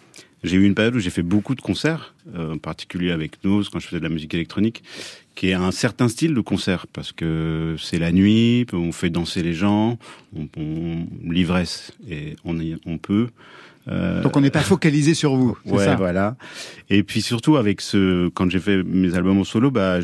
J'ai 0.44 0.56
eu 0.56 0.64
une 0.64 0.74
période 0.74 0.94
où 0.94 0.98
j'ai 0.98 1.10
fait 1.10 1.22
beaucoup 1.22 1.54
de 1.54 1.60
concerts, 1.60 2.14
euh, 2.34 2.54
en 2.54 2.58
particulier 2.58 3.10
avec 3.10 3.42
Nose 3.44 3.68
quand 3.68 3.78
je 3.78 3.86
faisais 3.86 3.98
de 3.98 4.04
la 4.04 4.10
musique 4.10 4.34
électronique, 4.34 4.82
qui 5.34 5.48
est 5.48 5.54
un 5.54 5.70
certain 5.70 6.08
style 6.08 6.34
de 6.34 6.40
concert 6.40 6.86
parce 6.92 7.12
que 7.12 7.76
c'est 7.78 7.98
la 7.98 8.12
nuit, 8.12 8.66
on 8.72 8.92
fait 8.92 9.10
danser 9.10 9.42
les 9.42 9.54
gens, 9.54 9.98
on, 10.34 10.48
on 10.56 11.06
l'ivresse 11.30 11.92
et 12.08 12.36
on, 12.44 12.58
on 12.86 12.98
peut. 12.98 13.28
Euh, 13.88 14.22
Donc 14.22 14.36
on 14.36 14.40
n'est 14.40 14.50
pas 14.50 14.60
focalisé 14.62 15.14
sur 15.14 15.36
vous. 15.36 15.56
Ouais, 15.64 15.84
ça 15.84 15.96
voilà. 15.96 16.36
Et 16.90 17.02
puis 17.02 17.22
surtout 17.22 17.56
avec 17.56 17.80
ce, 17.80 18.28
quand 18.28 18.50
j'ai 18.50 18.60
fait 18.60 18.82
mes 18.82 19.14
albums 19.14 19.38
en 19.38 19.44
solo, 19.44 19.70
bah 19.70 20.00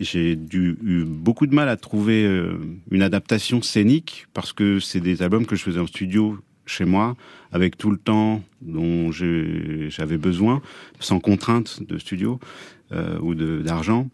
j'ai 0.00 0.36
dû 0.36 0.76
eu 0.84 1.04
beaucoup 1.04 1.46
de 1.46 1.54
mal 1.54 1.68
à 1.68 1.76
trouver 1.76 2.24
euh, 2.24 2.56
une 2.90 3.02
adaptation 3.02 3.62
scénique 3.62 4.26
parce 4.32 4.52
que 4.52 4.78
c'est 4.78 5.00
des 5.00 5.22
albums 5.22 5.46
que 5.46 5.56
je 5.56 5.62
faisais 5.62 5.80
en 5.80 5.86
studio 5.86 6.38
chez 6.68 6.84
moi 6.84 7.16
avec 7.50 7.76
tout 7.76 7.90
le 7.90 7.98
temps 7.98 8.42
dont 8.60 9.10
j'avais 9.10 10.18
besoin, 10.18 10.62
sans 11.00 11.18
contrainte 11.18 11.82
de 11.82 11.98
studio 11.98 12.38
euh, 12.92 13.18
ou 13.20 13.34
d'argent. 13.34 14.08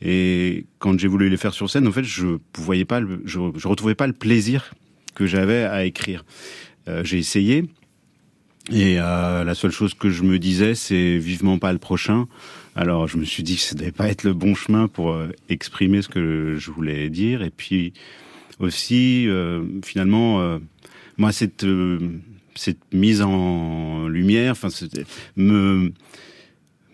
Et 0.00 0.66
quand 0.78 0.98
j'ai 0.98 1.08
voulu 1.08 1.28
les 1.28 1.36
faire 1.36 1.54
sur 1.54 1.68
scène, 1.68 1.86
en 1.86 1.92
fait, 1.92 2.04
je 2.04 2.38
voyais 2.56 2.84
pas, 2.84 3.00
je, 3.24 3.40
je 3.56 3.68
retrouvais 3.68 3.94
pas 3.94 4.06
le 4.06 4.12
plaisir 4.12 4.72
que 5.14 5.26
j'avais 5.26 5.64
à 5.64 5.84
écrire. 5.84 6.24
Euh, 6.88 7.04
j'ai 7.04 7.18
essayé, 7.18 7.64
et 8.70 8.98
euh, 8.98 9.44
la 9.44 9.54
seule 9.54 9.72
chose 9.72 9.94
que 9.94 10.10
je 10.10 10.22
me 10.22 10.38
disais, 10.38 10.74
c'est 10.74 11.18
vivement 11.18 11.58
pas 11.58 11.72
le 11.72 11.78
prochain. 11.78 12.26
Alors 12.76 13.08
je 13.08 13.18
me 13.18 13.24
suis 13.24 13.42
dit 13.42 13.56
que 13.56 13.62
ça 13.62 13.74
devait 13.74 13.92
pas 13.92 14.08
être 14.08 14.22
le 14.22 14.32
bon 14.32 14.54
chemin 14.54 14.88
pour 14.88 15.12
euh, 15.12 15.28
exprimer 15.48 16.02
ce 16.02 16.08
que 16.08 16.54
je 16.56 16.70
voulais 16.70 17.10
dire. 17.10 17.42
Et 17.42 17.50
puis 17.50 17.92
aussi, 18.60 19.28
finalement, 19.84 20.58
moi 21.18 21.32
cette 21.32 21.66
cette 22.54 22.92
mise 22.92 23.22
en 23.22 24.08
lumière, 24.08 24.52
enfin, 24.52 24.68
me 25.36 25.92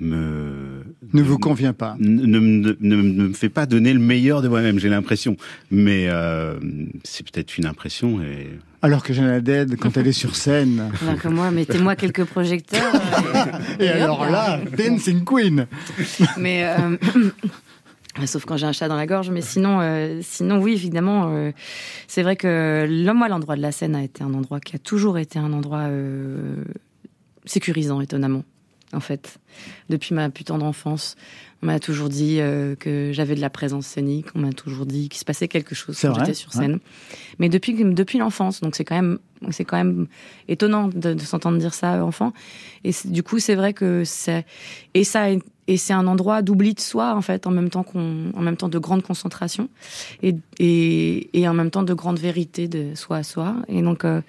me 0.00 0.84
ne 1.12 1.22
vous 1.22 1.38
convient 1.38 1.72
pas. 1.72 1.96
Ne, 1.98 2.26
ne, 2.26 2.76
ne, 2.80 2.96
me 2.96 3.32
fait 3.32 3.48
pas 3.48 3.66
donner 3.66 3.92
le 3.92 4.00
meilleur 4.00 4.42
de 4.42 4.48
moi-même, 4.48 4.78
j'ai 4.78 4.88
l'impression. 4.88 5.36
Mais 5.70 6.08
euh, 6.08 6.58
c'est 7.04 7.30
peut-être 7.30 7.56
une 7.56 7.66
impression. 7.66 8.20
Et... 8.20 8.48
Alors 8.82 9.02
que 9.02 9.12
Jeanne 9.12 9.40
Dead, 9.40 9.76
quand 9.76 9.96
elle 9.96 10.08
est 10.08 10.12
sur 10.12 10.34
scène. 10.34 10.90
Alors 11.02 11.18
que 11.18 11.28
moi, 11.28 11.50
mettez-moi 11.50 11.94
quelques 11.94 12.24
projecteurs. 12.24 12.92
et, 13.78 13.84
et, 13.84 13.88
alors 13.88 14.28
là, 14.28 14.60
Dancing 14.76 15.24
Queen. 15.24 15.66
Mais. 16.38 16.64
Euh... 16.64 16.96
Sauf 18.26 18.44
quand 18.44 18.56
j'ai 18.56 18.66
un 18.66 18.72
chat 18.72 18.88
dans 18.88 18.96
la 18.96 19.06
gorge, 19.06 19.30
mais 19.30 19.40
sinon, 19.40 19.80
euh, 19.80 20.20
sinon 20.22 20.58
oui, 20.58 20.72
évidemment, 20.72 21.30
euh, 21.34 21.50
c'est 22.06 22.22
vrai 22.22 22.36
que 22.36 22.86
moi, 23.12 23.28
l'endroit 23.28 23.56
de 23.56 23.62
la 23.62 23.72
scène 23.72 23.96
a 23.96 24.04
été 24.04 24.22
un 24.22 24.32
endroit 24.34 24.60
qui 24.60 24.76
a 24.76 24.78
toujours 24.78 25.18
été 25.18 25.38
un 25.38 25.52
endroit 25.52 25.88
euh, 25.88 26.64
sécurisant, 27.44 28.00
étonnamment 28.00 28.44
en 28.94 29.00
fait. 29.00 29.38
Depuis 29.88 30.14
ma 30.14 30.30
plus 30.30 30.44
tendre 30.44 30.64
enfance, 30.64 31.16
on 31.62 31.66
m'a 31.66 31.80
toujours 31.80 32.08
dit 32.08 32.38
euh, 32.40 32.74
que 32.76 33.10
j'avais 33.12 33.34
de 33.34 33.40
la 33.40 33.50
présence 33.50 33.86
scénique, 33.86 34.26
on 34.34 34.40
m'a 34.40 34.52
toujours 34.52 34.86
dit 34.86 35.08
qu'il 35.08 35.18
se 35.18 35.24
passait 35.24 35.48
quelque 35.48 35.74
chose 35.74 35.98
quand 36.00 36.14
j'étais 36.14 36.34
sur 36.34 36.52
scène. 36.52 36.74
Ouais. 36.74 36.80
Mais 37.38 37.48
depuis, 37.48 37.74
depuis 37.74 38.18
l'enfance, 38.18 38.60
donc 38.60 38.76
c'est 38.76 38.84
quand 38.84 38.94
même, 38.94 39.18
c'est 39.50 39.64
quand 39.64 39.76
même 39.76 40.06
étonnant 40.48 40.88
de, 40.88 41.14
de 41.14 41.20
s'entendre 41.20 41.58
dire 41.58 41.74
ça 41.74 42.04
enfant. 42.04 42.32
Et 42.84 42.92
du 43.04 43.22
coup, 43.22 43.38
c'est 43.38 43.54
vrai 43.54 43.72
que 43.72 44.02
c'est, 44.04 44.46
et 44.94 45.04
ça, 45.04 45.26
et 45.68 45.76
c'est 45.76 45.92
un 45.92 46.06
endroit 46.06 46.42
d'oubli 46.42 46.74
de 46.74 46.80
soi 46.80 47.14
en 47.14 47.22
fait, 47.22 47.46
en 47.46 47.50
même 47.50 47.70
temps 47.70 47.82
qu'on, 47.82 48.30
en 48.34 48.40
même 48.40 48.56
temps 48.56 48.68
de 48.68 48.78
grande 48.78 49.02
concentration 49.02 49.68
et, 50.22 50.34
et, 50.58 51.30
et 51.38 51.48
en 51.48 51.54
même 51.54 51.70
temps 51.70 51.82
de 51.82 51.94
grande 51.94 52.18
vérité 52.18 52.68
de 52.68 52.94
soi 52.94 53.18
à 53.18 53.22
soi. 53.22 53.56
Et 53.68 53.82
donc, 53.82 54.04
euh, 54.04 54.20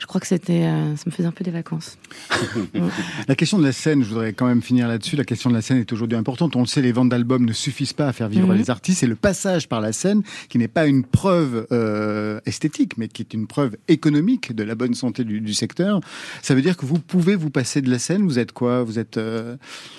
je 0.00 0.06
crois 0.06 0.20
que 0.20 0.26
c'était, 0.26 0.64
euh, 0.64 0.96
ça 0.96 1.02
me 1.06 1.10
faisait 1.10 1.28
un 1.28 1.32
peu 1.32 1.44
des 1.44 1.50
vacances. 1.50 1.98
la 3.28 3.34
question 3.34 3.58
de 3.58 3.64
la 3.64 3.72
scène, 3.72 4.02
je 4.02 4.08
voudrais 4.08 4.32
quand 4.32 4.46
même 4.46 4.62
finir 4.62 4.88
là-dessus. 4.88 5.14
La 5.14 5.24
question 5.24 5.50
de 5.50 5.54
la 5.54 5.60
scène 5.60 5.76
est 5.76 5.92
aujourd'hui 5.92 6.16
importante. 6.16 6.56
On 6.56 6.60
le 6.60 6.66
sait, 6.66 6.80
les 6.80 6.92
ventes 6.92 7.10
d'albums 7.10 7.44
ne 7.44 7.52
suffisent 7.52 7.92
pas 7.92 8.08
à 8.08 8.12
faire 8.14 8.28
vivre 8.28 8.48
Mhm. 8.48 8.56
les 8.56 8.70
artistes. 8.70 9.02
Et 9.02 9.06
le 9.06 9.14
passage 9.14 9.68
par 9.68 9.82
la 9.82 9.92
scène, 9.92 10.22
qui 10.48 10.56
n'est 10.56 10.68
pas 10.68 10.86
une 10.86 11.04
preuve 11.04 11.66
euh, 11.70 12.40
esthétique, 12.46 12.96
mais 12.96 13.08
qui 13.08 13.20
est 13.22 13.34
une 13.34 13.46
preuve 13.46 13.76
économique 13.88 14.54
de 14.54 14.62
la 14.62 14.74
bonne 14.74 14.94
santé 14.94 15.22
du, 15.22 15.42
du, 15.42 15.52
secteur, 15.52 16.00
ça 16.40 16.54
veut 16.54 16.62
dire 16.62 16.78
que 16.78 16.86
vous 16.86 16.98
pouvez 16.98 17.36
vous 17.36 17.50
passer 17.50 17.82
de 17.82 17.90
la 17.90 17.98
scène. 17.98 18.22
Vous 18.22 18.38
êtes 18.38 18.52
quoi? 18.52 18.82
Vous 18.82 18.98
êtes 18.98 19.18
euh, 19.18 19.56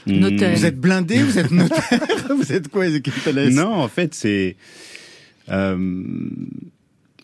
notaire. 0.08 0.56
Vous 0.56 0.66
êtes 0.66 0.71
blindé 0.78 1.22
Vous 1.24 1.38
êtes 1.38 1.52
notaire 1.52 2.00
Vous 2.36 2.52
êtes 2.52 2.68
quoi, 2.70 2.88
Ezekiel 2.88 3.16
Palace 3.24 3.54
Non, 3.54 3.74
en 3.74 3.88
fait, 3.88 4.14
c'est. 4.14 4.56
Euh, 5.50 5.76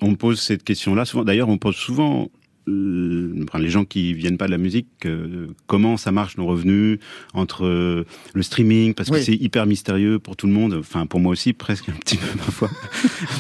on 0.02 0.12
me 0.12 0.16
pose 0.16 0.40
cette 0.40 0.64
question-là 0.64 1.06
souvent. 1.06 1.24
D'ailleurs, 1.24 1.50
on 1.50 1.58
pose 1.58 1.76
souvent 1.76 2.30
les 2.68 3.70
gens 3.70 3.86
qui 3.86 4.14
viennent 4.14 4.38
pas 4.38 4.46
de 4.46 4.52
la 4.52 4.58
musique, 4.58 4.88
euh, 5.06 5.48
comment 5.68 5.98
ça 5.98 6.12
marche 6.12 6.38
nos 6.38 6.46
revenus 6.46 7.00
entre 7.34 7.66
euh, 7.66 8.06
le 8.34 8.44
streaming, 8.44 8.94
parce 8.94 9.10
que 9.10 9.22
c'est 9.22 9.36
hyper 9.36 9.66
mystérieux 9.66 10.20
pour 10.20 10.36
tout 10.36 10.48
le 10.48 10.54
monde, 10.54 10.76
enfin 10.80 11.06
pour 11.06 11.20
moi 11.20 11.32
aussi 11.32 11.54
presque 11.54 11.90
un 11.90 11.94
petit 11.94 12.18
peu 12.18 12.28
parfois, 12.38 12.70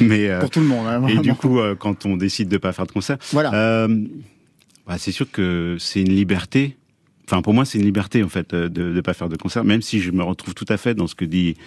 mais 0.02 0.30
euh, 0.30 0.40
Pour 0.40 0.50
tout 0.50 0.60
le 0.62 0.66
monde. 0.66 0.88
Hein, 0.88 1.06
et 1.08 1.18
du 1.18 1.34
coup 1.34 1.60
euh, 1.60 1.76
quand 1.76 2.06
on 2.06 2.18
décide 2.18 2.48
de 2.50 2.58
pas 2.58 2.72
faire 2.72 2.88
de 2.88 2.92
concert, 2.92 3.18
Voilà. 3.32 3.54
euh, 3.54 3.88
bah, 4.88 4.96
c'est 4.98 5.12
sûr 5.12 5.30
que 5.30 5.76
c'est 5.80 6.02
une 6.02 6.14
liberté. 6.14 6.78
Enfin 7.28 7.42
pour 7.42 7.54
moi 7.54 7.66
c'est 7.66 7.78
une 7.78 7.84
liberté 7.84 8.24
en 8.24 8.30
fait 8.30 8.54
euh, 8.54 8.70
de 8.70 8.84
ne 8.84 9.02
pas 9.02 9.14
faire 9.14 9.30
de 9.30 9.36
concert, 9.36 9.64
même 9.64 9.82
si 9.82 10.00
je 10.00 10.12
me 10.12 10.24
retrouve 10.24 10.54
tout 10.54 10.66
à 10.70 10.78
fait 10.78 10.96
dans 10.96 11.08
ce 11.08 11.16
que 11.16 11.26
dit, 11.26 11.58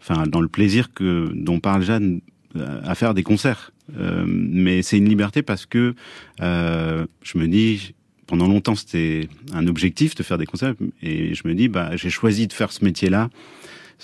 enfin 0.00 0.26
dans 0.26 0.40
le 0.40 0.48
plaisir 0.48 0.92
que 0.94 1.30
dont 1.34 1.60
parle 1.60 1.82
Jeanne 1.82 2.20
euh, 2.56 2.80
à 2.84 2.94
faire 2.94 3.14
des 3.14 3.22
concerts. 3.22 3.72
Euh, 3.98 4.24
mais 4.26 4.82
c'est 4.82 4.98
une 4.98 5.08
liberté 5.08 5.42
parce 5.42 5.66
que 5.66 5.94
euh, 6.40 7.06
je 7.22 7.38
me 7.38 7.48
dis, 7.48 7.94
pendant 8.26 8.46
longtemps 8.46 8.74
c'était 8.74 9.28
un 9.52 9.66
objectif 9.66 10.14
de 10.14 10.22
faire 10.22 10.38
des 10.38 10.46
concerts, 10.46 10.74
et 11.02 11.34
je 11.34 11.46
me 11.46 11.54
dis, 11.54 11.68
bah 11.68 11.96
j'ai 11.96 12.10
choisi 12.10 12.46
de 12.46 12.52
faire 12.52 12.72
ce 12.72 12.84
métier-là. 12.84 13.30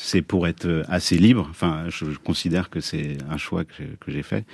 C'est 0.01 0.23
pour 0.23 0.47
être 0.47 0.85
assez 0.89 1.19
libre. 1.19 1.49
Enfin, 1.51 1.87
je, 1.89 2.05
je 2.13 2.19
considère 2.19 2.71
que 2.71 2.81
c'est 2.81 3.19
un 3.29 3.37
choix 3.37 3.65
que, 3.65 3.83
que 3.99 4.13
j'ai 4.13 4.23
fait. 4.23 4.45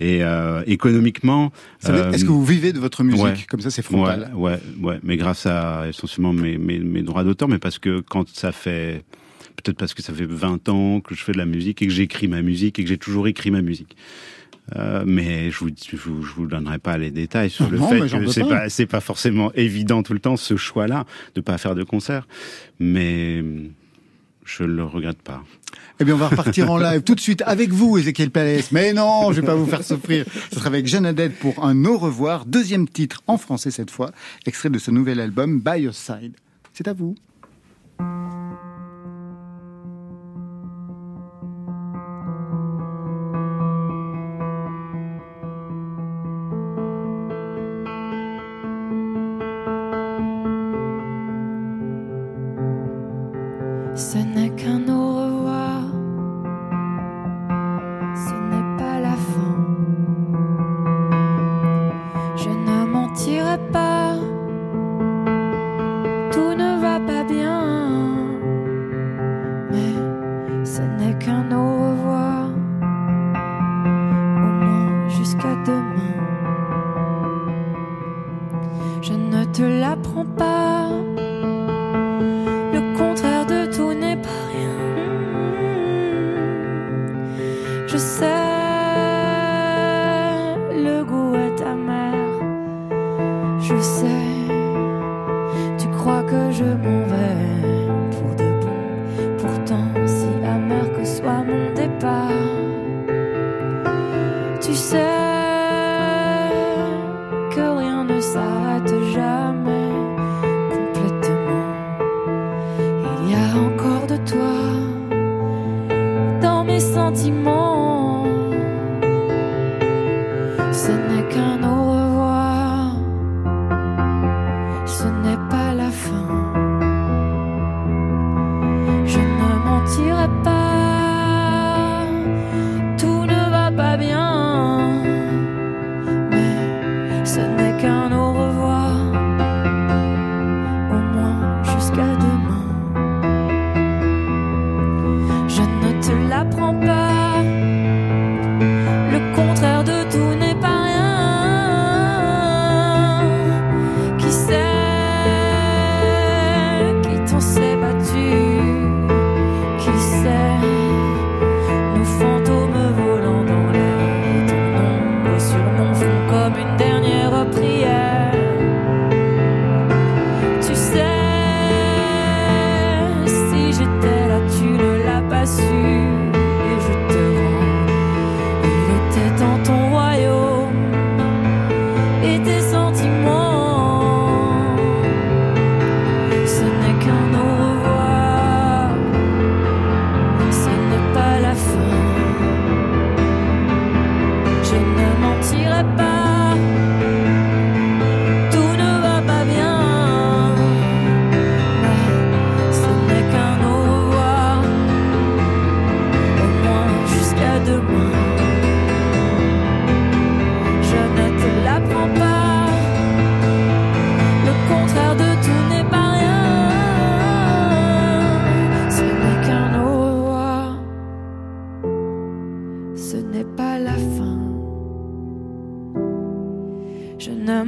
Et 0.00 0.24
euh, 0.24 0.62
économiquement, 0.66 1.52
euh, 1.86 2.10
est-ce 2.12 2.24
que 2.24 2.30
vous 2.30 2.44
vivez 2.44 2.72
de 2.72 2.78
votre 2.78 3.04
musique? 3.04 3.22
ouais, 3.22 3.34
comme 3.48 3.60
ça, 3.60 3.70
c'est 3.70 3.82
frontal 3.82 4.32
Ouais, 4.34 4.52
ouais, 4.52 4.60
ouais. 4.88 5.00
Mais 5.02 5.18
grâce 5.18 5.44
à 5.44 5.86
essentiellement 5.86 6.32
mes, 6.32 6.56
mes, 6.56 6.78
mes 6.78 7.02
droits 7.02 7.24
d'auteur, 7.24 7.46
mais 7.46 7.58
parce 7.58 7.78
que 7.78 8.00
quand 8.00 8.26
ça 8.30 8.52
fait 8.52 9.04
peut-être 9.56 9.76
parce 9.76 9.92
que 9.92 10.00
ça 10.00 10.14
fait 10.14 10.24
20 10.24 10.70
ans 10.70 11.00
que 11.00 11.14
je 11.14 11.22
fais 11.22 11.32
de 11.32 11.38
la 11.38 11.44
musique 11.44 11.82
et 11.82 11.86
que 11.86 11.92
j'écris 11.92 12.28
ma 12.28 12.40
musique 12.40 12.78
et 12.78 12.82
que 12.82 12.88
j'ai 12.88 12.98
toujours 12.98 13.28
écrit 13.28 13.50
ma 13.50 13.60
musique. 13.60 13.96
Euh, 14.76 15.04
mais 15.06 15.50
je 15.50 15.58
vous, 15.58 15.68
je 15.68 15.96
vous, 15.96 16.22
je 16.22 16.32
vous 16.32 16.46
donnerai 16.46 16.78
pas 16.78 16.96
les 16.96 17.10
détails 17.10 17.50
sur 17.50 17.68
le 17.68 17.78
non, 17.78 17.88
fait 17.88 18.00
que 18.00 18.28
c'est 18.28 18.40
pas, 18.40 18.48
pas, 18.48 18.68
c'est 18.70 18.86
pas 18.86 19.00
forcément 19.00 19.52
évident 19.52 20.02
tout 20.02 20.14
le 20.14 20.20
temps 20.20 20.38
ce 20.38 20.56
choix-là 20.56 21.04
de 21.34 21.42
pas 21.42 21.58
faire 21.58 21.74
de 21.74 21.82
concert, 21.82 22.26
mais 22.78 23.44
je 24.56 24.64
le 24.64 24.84
regrette 24.84 25.22
pas. 25.22 25.42
Eh 26.00 26.04
bien, 26.04 26.14
on 26.14 26.18
va 26.18 26.28
repartir 26.28 26.70
en 26.70 26.78
live 26.78 27.02
tout 27.02 27.14
de 27.14 27.20
suite 27.20 27.42
avec 27.46 27.70
vous, 27.70 27.98
Ezekiel 27.98 28.30
Palace. 28.30 28.72
Mais 28.72 28.92
non, 28.92 29.32
je 29.32 29.40
vais 29.40 29.46
pas 29.46 29.54
vous 29.54 29.66
faire 29.66 29.84
souffrir. 29.84 30.24
Ce 30.50 30.56
sera 30.56 30.66
avec 30.66 30.86
Jeanne 30.86 31.06
Adette 31.06 31.38
pour 31.38 31.64
un 31.64 31.84
au 31.84 31.98
revoir, 31.98 32.46
deuxième 32.46 32.88
titre 32.88 33.22
en 33.26 33.38
français 33.38 33.70
cette 33.70 33.90
fois, 33.90 34.10
extrait 34.46 34.70
de 34.70 34.78
ce 34.78 34.90
nouvel 34.90 35.20
album 35.20 35.60
By 35.60 35.82
Your 35.82 35.94
Side. 35.94 36.32
C'est 36.72 36.88
à 36.88 36.92
vous. 36.92 37.14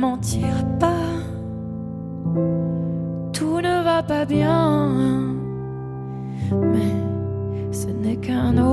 Mentirai 0.02 0.64
pas 0.80 1.12
tout 3.32 3.60
ne 3.60 3.84
va 3.84 4.02
pas 4.02 4.24
bien. 4.24 4.88
Mais 6.50 6.92
ce 7.70 7.86
n'est 7.86 8.16
qu'un 8.16 8.58
au 8.58 8.71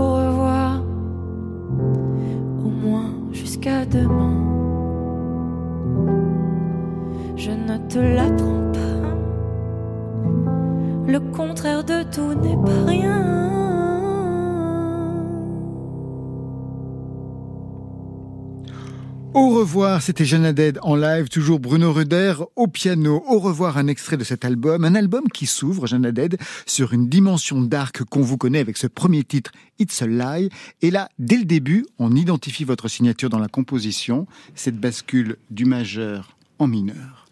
revoir, 19.70 20.02
c'était 20.02 20.26
Jeanne 20.26 20.46
Haddad 20.46 20.80
en 20.82 20.96
live, 20.96 21.30
toujours 21.30 21.60
Bruno 21.60 21.94
Ruder 21.94 22.34
au 22.56 22.66
piano. 22.66 23.24
Au 23.28 23.38
revoir, 23.38 23.78
un 23.78 23.86
extrait 23.86 24.18
de 24.18 24.24
cet 24.24 24.44
album, 24.44 24.84
un 24.84 24.96
album 24.96 25.26
qui 25.32 25.46
s'ouvre, 25.46 25.86
Jeanne 25.86 26.08
Haddad, 26.08 26.38
sur 26.66 26.92
une 26.92 27.08
dimension 27.08 27.62
dark 27.62 28.04
qu'on 28.06 28.22
vous 28.22 28.36
connaît 28.36 28.62
avec 28.62 28.78
ce 28.78 28.88
premier 28.88 29.24
titre, 29.24 29.52
It's 29.78 30.02
a 30.02 30.08
Lie. 30.08 30.50
Et 30.82 30.90
là, 30.90 31.08
dès 31.20 31.38
le 31.38 31.46
début, 31.46 31.86
on 32.00 32.16
identifie 32.16 32.64
votre 32.64 32.88
signature 32.88 33.30
dans 33.30 33.38
la 33.38 33.48
composition, 33.48 34.26
cette 34.56 34.80
bascule 34.80 35.38
du 35.52 35.66
majeur 35.66 36.36
en 36.58 36.66
mineur. 36.66 37.28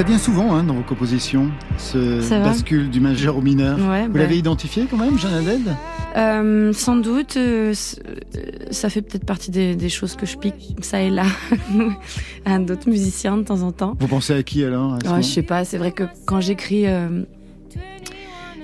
Ça 0.00 0.06
vient 0.06 0.16
souvent 0.16 0.54
hein, 0.54 0.64
dans 0.64 0.72
vos 0.72 0.82
compositions, 0.82 1.50
ce 1.76 2.22
Ça 2.22 2.38
va 2.38 2.46
bascule 2.46 2.88
du 2.88 3.00
majeur 3.00 3.36
au 3.36 3.42
mineur. 3.42 3.78
Ouais, 3.78 4.06
Vous 4.06 4.14
bah, 4.14 4.20
l'avez 4.20 4.38
identifié 4.38 4.86
quand 4.90 4.96
même, 4.96 5.18
Jeanne 5.18 5.34
Haddad? 5.34 5.76
Euh, 6.16 6.72
sans 6.72 6.96
doute, 6.96 7.36
euh, 7.36 7.74
euh, 7.74 8.40
ça 8.70 8.88
fait 8.88 9.02
peut-être 9.02 9.26
partie 9.26 9.50
des, 9.50 9.76
des 9.76 9.90
choses 9.90 10.16
que 10.16 10.24
je 10.24 10.38
pique 10.38 10.54
ça 10.80 11.02
et 11.02 11.10
là 11.10 11.26
à 12.46 12.58
d'autres 12.58 12.88
musiciens 12.88 13.36
de 13.36 13.42
temps 13.42 13.60
en 13.60 13.72
temps. 13.72 13.94
Vous 14.00 14.08
pensez 14.08 14.32
à 14.32 14.42
qui 14.42 14.64
alors 14.64 14.94
à 14.94 15.16
Ouais, 15.16 15.22
je 15.22 15.28
sais 15.28 15.42
pas, 15.42 15.66
c'est 15.66 15.76
vrai 15.76 15.92
que 15.92 16.04
quand 16.24 16.40
j'écris, 16.40 16.86
euh, 16.86 17.24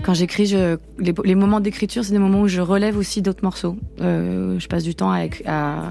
quand 0.05 0.15
j'écris, 0.15 0.47
je, 0.47 0.79
les, 0.99 1.13
les 1.23 1.35
moments 1.35 1.61
d'écriture, 1.61 2.03
c'est 2.03 2.13
des 2.13 2.19
moments 2.19 2.41
où 2.41 2.49
je 2.49 2.63
relève 2.63 2.97
aussi 2.97 3.21
d'autres 3.21 3.45
morceaux. 3.45 3.77
Je 3.99 4.67
passe 4.69 4.85
du 4.85 4.95
temps 4.95 5.11
à, 5.11 5.27
à, 5.45 5.83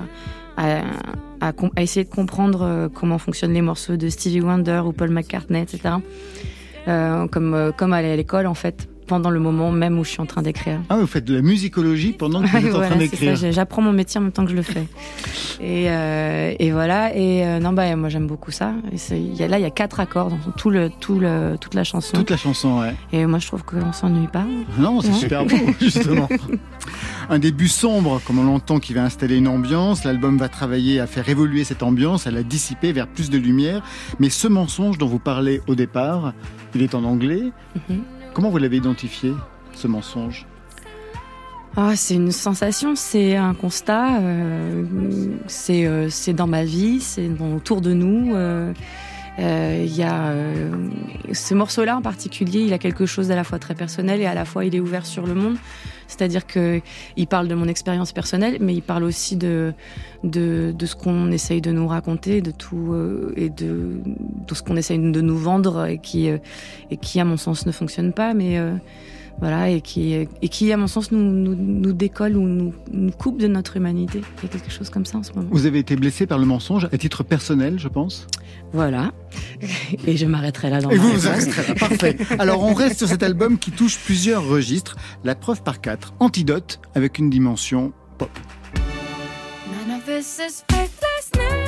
à, 0.57 0.81
à 1.41 1.53
à 1.75 1.81
essayer 1.81 2.03
de 2.03 2.09
comprendre 2.09 2.61
euh, 2.63 2.89
comment 2.93 3.17
fonctionnent 3.17 3.53
les 3.53 3.61
morceaux 3.61 3.97
de 3.97 4.09
Stevie 4.09 4.41
Wonder 4.41 4.81
ou 4.85 4.91
Paul 4.91 5.09
McCartney, 5.09 5.61
etc. 5.61 5.95
Euh, 6.87 7.27
comme, 7.27 7.53
euh, 7.53 7.71
comme 7.71 7.93
à 7.93 8.01
l'école, 8.01 8.47
en 8.47 8.53
fait, 8.53 8.87
pendant 9.05 9.29
le 9.29 9.39
moment 9.39 9.71
même 9.71 9.97
où 9.99 10.03
je 10.03 10.09
suis 10.09 10.21
en 10.21 10.25
train 10.25 10.41
d'écrire. 10.41 10.79
Ah, 10.89 10.97
vous 10.97 11.07
faites 11.07 11.25
de 11.25 11.35
la 11.35 11.41
musicologie 11.41 12.11
pendant 12.11 12.41
que 12.41 12.47
vous 12.47 12.57
êtes 12.67 12.75
en 12.75 12.81
train 12.81 12.95
d'écrire. 12.95 13.35
J'apprends 13.51 13.81
mon 13.81 13.93
métier 13.93 14.19
en 14.19 14.23
même 14.23 14.31
temps 14.31 14.43
que 14.45 14.51
je 14.51 14.55
le 14.55 14.61
fais. 14.61 14.85
Et, 15.61 15.89
euh, 15.89 16.53
et 16.59 16.71
voilà. 16.71 17.15
Et 17.15 17.45
euh, 17.45 17.59
non, 17.59 17.71
bah 17.71 17.95
moi 17.95 18.09
j'aime 18.09 18.27
beaucoup 18.27 18.51
ça. 18.51 18.73
Et 18.91 18.97
c'est- 18.97 19.17
il 19.21 19.35
y 19.35 19.41
a, 19.41 19.47
là, 19.47 19.57
il 19.57 19.61
y 19.61 19.65
a 19.65 19.69
quatre 19.69 20.01
accords 20.01 20.29
dans 20.29 20.51
tout 20.57 20.69
le, 20.69 20.89
tout 20.99 21.17
le, 21.17 21.55
toute 21.61 21.75
la 21.75 21.85
chanson. 21.85 22.17
Toute 22.17 22.29
la 22.29 22.35
chanson, 22.35 22.81
ouais. 22.81 22.93
Et 23.13 23.25
moi, 23.25 23.39
je 23.39 23.47
trouve 23.47 23.63
qu'on 23.63 23.93
s'ennuie 23.93 24.27
pas. 24.27 24.43
Non, 24.77 24.99
c'est 24.99 25.13
super 25.13 25.45
beau, 25.45 25.55
justement. 25.79 26.27
Un 27.29 27.39
début 27.39 27.69
sombre, 27.69 28.19
comme 28.27 28.39
on 28.39 28.43
l'entend, 28.43 28.79
qui 28.79 28.93
va 28.93 29.03
installer 29.03 29.37
une 29.37 29.47
ambiance. 29.47 30.03
L'album 30.03 30.37
va 30.37 30.49
travailler 30.49 30.99
à 30.99 31.07
faire 31.07 31.29
évoluer 31.29 31.63
cette 31.63 31.83
ambiance, 31.83 32.27
à 32.27 32.31
la 32.31 32.43
dissiper 32.43 32.91
vers 32.91 33.07
plus 33.07 33.29
de 33.29 33.37
lumière. 33.37 33.81
Mais 34.19 34.29
ce 34.29 34.49
mensonge 34.49 34.97
dont 34.97 35.07
vous 35.07 35.19
parlez 35.19 35.61
au 35.67 35.75
départ, 35.75 36.33
il 36.75 36.81
est 36.81 36.93
en 36.95 37.05
anglais. 37.05 37.43
Mhm. 37.89 38.01
Comment 38.35 38.49
vous 38.49 38.57
l'avez 38.57 38.75
identifié, 38.75 39.33
ce 39.73 39.87
mensonge? 39.87 40.45
Ah, 41.77 41.95
c'est 41.95 42.15
une 42.15 42.33
sensation, 42.33 42.93
c'est 42.95 43.37
un 43.37 43.53
constat, 43.53 44.19
euh, 44.19 44.83
c'est 45.47 45.85
euh, 45.85 46.09
c'est 46.09 46.33
dans 46.33 46.45
ma 46.45 46.65
vie, 46.65 46.99
c'est 46.99 47.29
autour 47.39 47.79
de 47.79 47.93
nous. 47.93 48.35
euh, 48.35 48.73
il 49.39 49.95
y 49.95 50.03
a 50.03 50.33
ce 51.31 51.53
morceau-là 51.53 51.95
en 51.95 52.01
particulier, 52.01 52.59
il 52.61 52.73
a 52.73 52.77
quelque 52.77 53.05
chose 53.05 53.29
d'à 53.29 53.35
la 53.35 53.45
fois 53.45 53.57
très 53.57 53.73
personnel 53.73 54.19
et 54.19 54.25
à 54.25 54.33
la 54.33 54.43
fois 54.43 54.65
il 54.65 54.75
est 54.75 54.81
ouvert 54.81 55.05
sur 55.05 55.25
le 55.25 55.33
monde. 55.33 55.55
C'est-à-dire 56.07 56.45
que 56.45 56.81
il 57.17 57.27
parle 57.27 57.47
de 57.47 57.55
mon 57.55 57.67
expérience 57.67 58.11
personnelle, 58.11 58.57
mais 58.61 58.73
il 58.73 58.81
parle 58.81 59.03
aussi 59.03 59.35
de 59.35 59.73
de, 60.23 60.73
ce 60.85 60.95
qu'on 60.95 61.31
essaye 61.31 61.61
de 61.61 61.71
nous 61.71 61.87
raconter, 61.87 62.41
de 62.41 62.51
tout 62.51 62.93
euh, 62.93 63.33
et 63.35 63.49
de, 63.49 63.99
de 64.47 64.55
ce 64.55 64.63
qu'on 64.63 64.75
essaye 64.75 64.99
de 64.99 65.21
nous 65.21 65.37
vendre 65.37 65.85
et 65.85 65.99
qui 65.99 66.29
euh, 66.29 66.37
et 66.91 66.97
qui 66.97 67.19
à 67.19 67.25
mon 67.25 67.37
sens 67.37 67.65
ne 67.65 67.71
fonctionne 67.71 68.13
pas, 68.13 68.33
mais 68.33 68.57
euh, 68.57 68.75
voilà, 69.39 69.69
et 69.69 69.81
qui, 69.81 70.13
et 70.13 70.49
qui, 70.49 70.71
à 70.71 70.77
mon 70.77 70.87
sens, 70.87 71.11
nous, 71.11 71.19
nous, 71.19 71.55
nous 71.55 71.91
décolle 71.91 72.37
ou 72.37 72.47
nous, 72.47 72.73
nous, 72.93 73.11
coupe 73.11 73.37
de 73.37 73.47
notre 73.47 73.75
humanité. 73.75 74.21
Il 74.37 74.43
y 74.43 74.45
a 74.45 74.49
quelque 74.49 74.71
chose 74.71 74.89
comme 74.89 75.05
ça 75.05 75.17
en 75.17 75.23
ce 75.23 75.33
moment. 75.33 75.49
Vous 75.51 75.65
avez 75.65 75.79
été 75.79 75.97
blessé 75.97 76.25
par 76.25 76.39
le 76.39 76.45
mensonge 76.45 76.85
à 76.85 76.97
titre 76.97 77.23
personnel, 77.23 77.77
je 77.77 77.89
pense? 77.89 78.27
Voilà. 78.75 79.13
Et 80.05 80.17
je 80.17 80.25
m'arrêterai 80.25 80.69
là 80.69 80.81
dans 80.81 80.89
Et 80.89 80.97
ma 80.97 81.01
vous 81.01 81.13
vous 81.13 81.27
arrêterez 81.27 81.67
là. 81.69 81.75
Parfait. 81.75 82.17
Alors, 82.39 82.61
on 82.61 82.73
reste 82.73 82.97
sur 82.97 83.07
cet 83.07 83.23
album 83.23 83.57
qui 83.57 83.71
touche 83.71 83.97
plusieurs 83.97 84.45
registres. 84.45 84.97
La 85.23 85.33
preuve 85.33 85.63
par 85.63 85.79
quatre. 85.79 86.13
Antidote 86.19 86.81
avec 86.93 87.17
une 87.17 87.29
dimension 87.29 87.93
pop. 88.17 88.29
None 89.87 89.97
of 89.97 90.05
this 90.05 90.39
is 90.39 91.64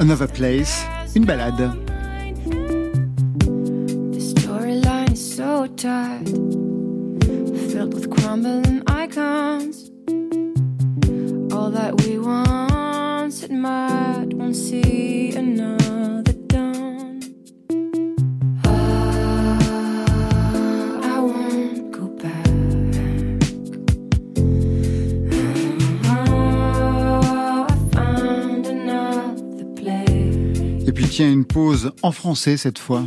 Another 0.00 0.28
Place, 0.28 0.86
une 1.14 1.26
balade. 1.26 1.89
En 32.02 32.12
français 32.12 32.56
cette 32.56 32.78
fois. 32.78 33.02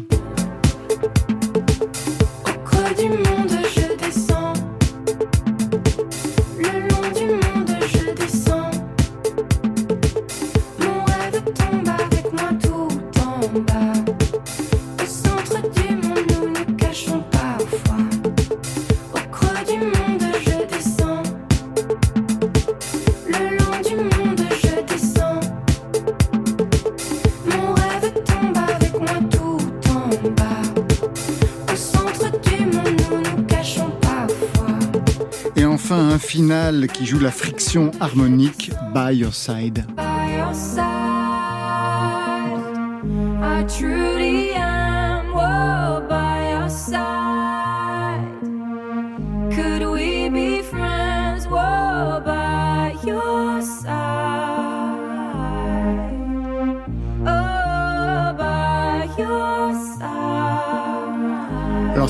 Qui 36.81 37.05
joue 37.05 37.19
la 37.19 37.31
friction 37.31 37.91
harmonique, 37.99 38.71
By 38.93 39.15
Your 39.15 39.33
Side. 39.33 39.85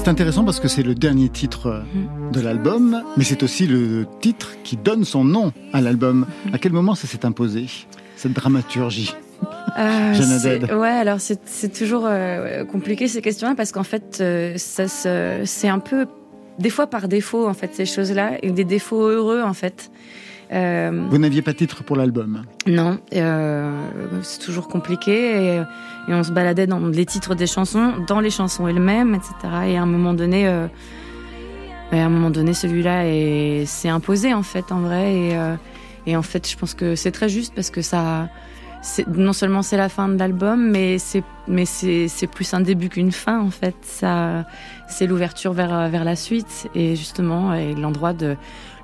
C'est 0.03 0.09
intéressant 0.09 0.43
parce 0.43 0.59
que 0.59 0.67
c'est 0.67 0.83
le 0.83 0.95
dernier 0.95 1.29
titre 1.29 1.81
de 2.33 2.41
l'album, 2.41 3.03
mais 3.15 3.23
c'est 3.23 3.41
aussi 3.41 3.67
le 3.67 4.05
titre 4.19 4.51
qui 4.65 4.75
donne 4.75 5.05
son 5.05 5.23
nom 5.23 5.53
à 5.71 5.79
l'album. 5.79 6.25
À 6.51 6.57
quel 6.57 6.73
moment 6.73 6.93
ça 6.93 7.07
s'est 7.07 7.25
imposé, 7.25 7.67
cette 8.17 8.33
dramaturgie 8.33 9.15
Euh. 9.77 10.13
Ouais, 10.77 10.89
alors 10.89 11.19
c'est 11.21 11.73
toujours 11.73 12.03
euh, 12.05 12.65
compliqué 12.65 13.07
ces 13.07 13.21
questions-là 13.21 13.55
parce 13.55 13.71
qu'en 13.71 13.83
fait, 13.83 14.17
euh, 14.19 14.55
ça 14.57 14.87
c'est 15.45 15.69
un 15.69 15.79
peu 15.79 16.05
des 16.59 16.69
fois 16.69 16.87
par 16.87 17.07
défaut 17.07 17.47
en 17.47 17.53
fait 17.53 17.73
ces 17.73 17.85
choses-là 17.85 18.33
et 18.41 18.51
des 18.51 18.65
défauts 18.65 19.07
heureux 19.07 19.41
en 19.41 19.53
fait. 19.53 19.89
Euh, 20.53 21.07
Vous 21.09 21.17
n'aviez 21.17 21.41
pas 21.41 21.51
de 21.53 21.57
titre 21.57 21.83
pour 21.83 21.95
l'album. 21.95 22.43
non, 22.67 22.99
euh, 23.15 23.71
c'est 24.21 24.39
toujours 24.39 24.67
compliqué 24.67 25.55
et, 25.55 25.55
et 26.07 26.13
on 26.13 26.23
se 26.23 26.31
baladait 26.31 26.67
dans 26.67 26.79
les 26.79 27.05
titres 27.05 27.33
des 27.35 27.47
chansons, 27.47 27.93
dans 28.07 28.19
les 28.19 28.29
chansons 28.29 28.67
elles-mêmes, 28.67 29.15
etc. 29.15 29.33
Et 29.67 29.77
à 29.77 29.81
un 29.81 29.85
moment 29.87 30.13
donné, 30.13 30.47
euh, 30.47 30.67
à 31.91 31.95
un 31.97 32.09
moment 32.09 32.29
donné, 32.29 32.53
celui-là 32.53 33.05
est- 33.07 33.65
s'est 33.65 33.89
imposé 33.89 34.33
en 34.33 34.43
fait, 34.43 34.71
en 34.71 34.79
vrai. 34.81 35.13
Et, 35.13 35.37
et 36.05 36.15
en 36.17 36.21
fait, 36.21 36.49
je 36.49 36.57
pense 36.57 36.73
que 36.73 36.95
c'est 36.95 37.11
très 37.11 37.29
juste 37.29 37.53
parce 37.55 37.69
que 37.69 37.81
ça, 37.81 38.27
non 39.07 39.31
seulement 39.33 39.61
c'est 39.61 39.77
la 39.77 39.89
fin 39.89 40.09
de 40.09 40.17
l'album, 40.19 40.69
mais 40.71 40.97
c'est 40.99 41.23
mais 41.47 41.65
c'est 41.65 42.07
c'est 42.09 42.27
plus 42.27 42.53
un 42.53 42.61
début 42.61 42.89
qu'une 42.89 43.11
fin 43.11 43.39
en 43.39 43.49
fait. 43.51 43.75
Ça, 43.81 44.45
c'est 44.87 45.07
l'ouverture 45.07 45.53
vers 45.53 45.89
vers 45.89 46.03
la 46.03 46.15
suite 46.15 46.67
et 46.75 46.95
justement 46.95 47.53
et 47.53 47.73
l'endroit 47.75 48.13
de 48.13 48.35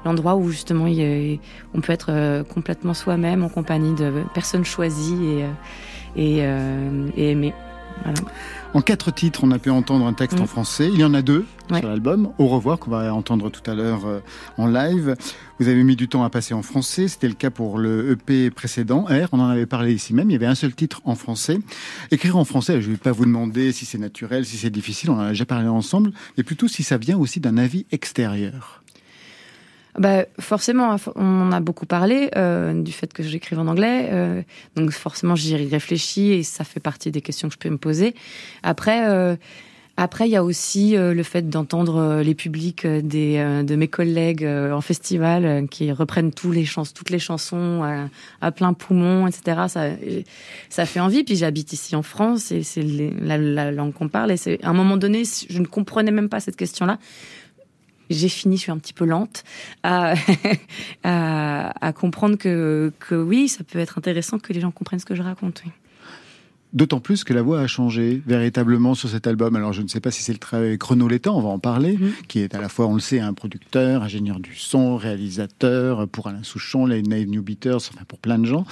l'endroit 0.05 0.35
où 0.35 0.49
justement 0.49 0.87
il 0.87 1.39
on 1.73 1.81
peut 1.81 1.93
être 1.93 2.07
euh, 2.09 2.43
complètement 2.43 2.93
soi-même 2.93 3.43
en 3.43 3.49
compagnie 3.49 3.93
de 3.95 4.23
personnes 4.33 4.65
choisies 4.65 5.25
et 5.25 5.43
euh, 5.43 5.47
et, 6.15 6.37
euh, 6.41 7.07
et 7.15 7.31
aimées. 7.31 7.53
Voilà. 8.03 8.19
En 8.73 8.81
quatre 8.81 9.11
titres, 9.11 9.41
on 9.43 9.51
a 9.51 9.59
pu 9.59 9.69
entendre 9.69 10.05
un 10.07 10.13
texte 10.13 10.39
Mm. 10.39 10.43
en 10.43 10.47
français. 10.47 10.89
Il 10.91 10.99
y 10.99 11.03
en 11.03 11.13
a 11.13 11.21
deux 11.21 11.45
Ouais. 11.69 11.79
sur 11.79 11.89
l'album. 11.89 12.29
Au 12.37 12.47
revoir, 12.47 12.79
qu'on 12.79 12.91
va 12.91 13.13
entendre 13.13 13.49
tout 13.51 13.69
à 13.69 13.75
l'heure 13.75 14.01
en 14.57 14.67
live. 14.67 15.15
Vous 15.59 15.67
avez 15.67 15.83
mis 15.83 15.95
du 15.95 16.07
temps 16.07 16.23
à 16.23 16.29
passer 16.29 16.53
en 16.53 16.61
français. 16.63 17.07
C'était 17.07 17.27
le 17.27 17.33
cas 17.33 17.49
pour 17.51 17.77
le 17.77 18.11
EP 18.11 18.49
précédent, 18.51 19.05
R. 19.09 19.27
On 19.33 19.39
en 19.39 19.49
avait 19.49 19.65
parlé 19.65 19.93
ici 19.93 20.13
même. 20.13 20.29
Il 20.29 20.33
y 20.33 20.35
avait 20.35 20.45
un 20.47 20.55
seul 20.55 20.73
titre 20.73 21.01
en 21.03 21.15
français. 21.15 21.59
Écrire 22.11 22.37
en 22.37 22.45
français, 22.45 22.81
je 22.81 22.87
ne 22.87 22.93
vais 22.93 22.97
pas 22.99 23.11
vous 23.11 23.25
demander 23.25 23.71
si 23.71 23.85
c'est 23.85 23.97
naturel, 23.99 24.45
si 24.45 24.55
c'est 24.57 24.69
difficile. 24.69 25.09
On 25.11 25.15
en 25.17 25.19
a 25.19 25.29
déjà 25.29 25.45
parlé 25.45 25.67
ensemble. 25.67 26.11
Mais 26.37 26.43
plutôt 26.43 26.67
si 26.67 26.83
ça 26.83 26.97
vient 26.97 27.17
aussi 27.17 27.39
d'un 27.39 27.57
avis 27.57 27.85
extérieur. 27.91 28.78
Bah, 29.99 30.23
forcément, 30.39 30.95
on 31.15 31.41
en 31.41 31.51
a 31.51 31.59
beaucoup 31.59 31.85
parlé 31.85 32.31
euh, 32.37 32.81
du 32.81 32.93
fait 32.93 33.11
que 33.11 33.21
j'écrive 33.21 33.59
en 33.59 33.67
anglais, 33.67 34.07
euh, 34.11 34.41
donc 34.77 34.91
forcément 34.91 35.35
j'y 35.35 35.57
réfléchis 35.57 36.31
et 36.31 36.43
ça 36.43 36.63
fait 36.63 36.79
partie 36.79 37.11
des 37.11 37.19
questions 37.19 37.49
que 37.49 37.55
je 37.55 37.59
peux 37.59 37.69
me 37.69 37.77
poser. 37.77 38.15
Après, 38.63 39.09
euh, 39.09 39.35
après 39.97 40.29
il 40.29 40.31
y 40.31 40.37
a 40.37 40.43
aussi 40.45 40.95
euh, 40.95 41.13
le 41.13 41.23
fait 41.23 41.49
d'entendre 41.49 41.97
euh, 41.97 42.23
les 42.23 42.33
publics 42.33 42.85
euh, 42.85 43.01
des 43.01 43.43
de 43.65 43.75
mes 43.75 43.89
collègues 43.89 44.45
en 44.45 44.79
festival 44.79 45.67
qui 45.67 45.91
reprennent 45.91 46.31
tous 46.31 46.53
les 46.53 46.63
chans 46.63 46.85
toutes 46.85 47.09
les 47.09 47.19
chansons 47.19 47.83
euh, 47.83 48.05
à 48.39 48.51
plein 48.53 48.71
poumon, 48.71 49.27
etc. 49.27 49.63
Ça, 49.67 49.89
ça 50.69 50.85
fait 50.85 51.01
envie. 51.01 51.25
Puis 51.25 51.35
j'habite 51.35 51.73
ici 51.73 51.97
en 51.97 52.03
France 52.03 52.53
et 52.53 52.63
c'est 52.63 52.83
la, 52.83 53.37
la 53.37 53.71
langue 53.73 53.91
qu'on 53.91 54.07
parle. 54.07 54.31
Et 54.31 54.59
à 54.63 54.69
un 54.69 54.73
moment 54.73 54.95
donné, 54.95 55.23
je 55.49 55.59
ne 55.59 55.65
comprenais 55.65 56.11
même 56.11 56.29
pas 56.29 56.39
cette 56.39 56.55
question-là 56.55 56.99
j'ai 58.09 58.29
fini, 58.29 58.57
je 58.57 58.61
suis 58.61 58.71
un 58.71 58.77
petit 58.77 58.93
peu 58.93 59.05
lente 59.05 59.43
à, 59.83 60.15
à, 61.03 61.87
à 61.87 61.93
comprendre 61.93 62.37
que, 62.37 62.91
que 62.99 63.15
oui, 63.15 63.47
ça 63.47 63.63
peut 63.63 63.79
être 63.79 63.97
intéressant 63.97 64.39
que 64.39 64.53
les 64.53 64.61
gens 64.61 64.71
comprennent 64.71 64.99
ce 64.99 65.05
que 65.05 65.15
je 65.15 65.21
raconte. 65.21 65.63
D'autant 66.71 66.99
plus 66.99 67.23
que 67.23 67.33
la 67.33 67.41
voix 67.41 67.61
a 67.61 67.65
changé 67.67 68.21
véritablement 68.27 68.93
sur 68.93 69.09
cet 69.09 69.25
album. 69.25 69.55
Alors 69.55 69.73
je 69.73 69.81
ne 69.81 69.87
sais 69.87 69.99
pas 69.99 70.11
si 70.11 70.21
c'est 70.21 70.33
le 70.33 70.37
travail 70.37 70.77
Chrono 70.77 71.07
Létang, 71.07 71.35
on 71.35 71.41
va 71.41 71.49
en 71.49 71.57
parler, 71.57 71.97
Mhm. 71.97 72.11
qui 72.27 72.39
est 72.41 72.53
à 72.53 72.61
la 72.61 72.69
fois, 72.69 72.85
on 72.85 72.93
le 72.93 72.99
sait, 72.99 73.19
un 73.19 73.33
producteur, 73.33 74.03
ingénieur 74.03 74.39
du 74.39 74.53
son, 74.55 74.95
réalisateur 74.95 76.07
pour 76.07 76.27
Alain 76.27 76.43
Souchon, 76.43 76.85
les 76.85 77.01
Nave 77.01 77.25
New 77.25 77.41
Beaters, 77.41 77.77
enfin 77.77 78.03
pour 78.07 78.19
plein 78.19 78.37
de 78.37 78.45
gens. 78.45 78.65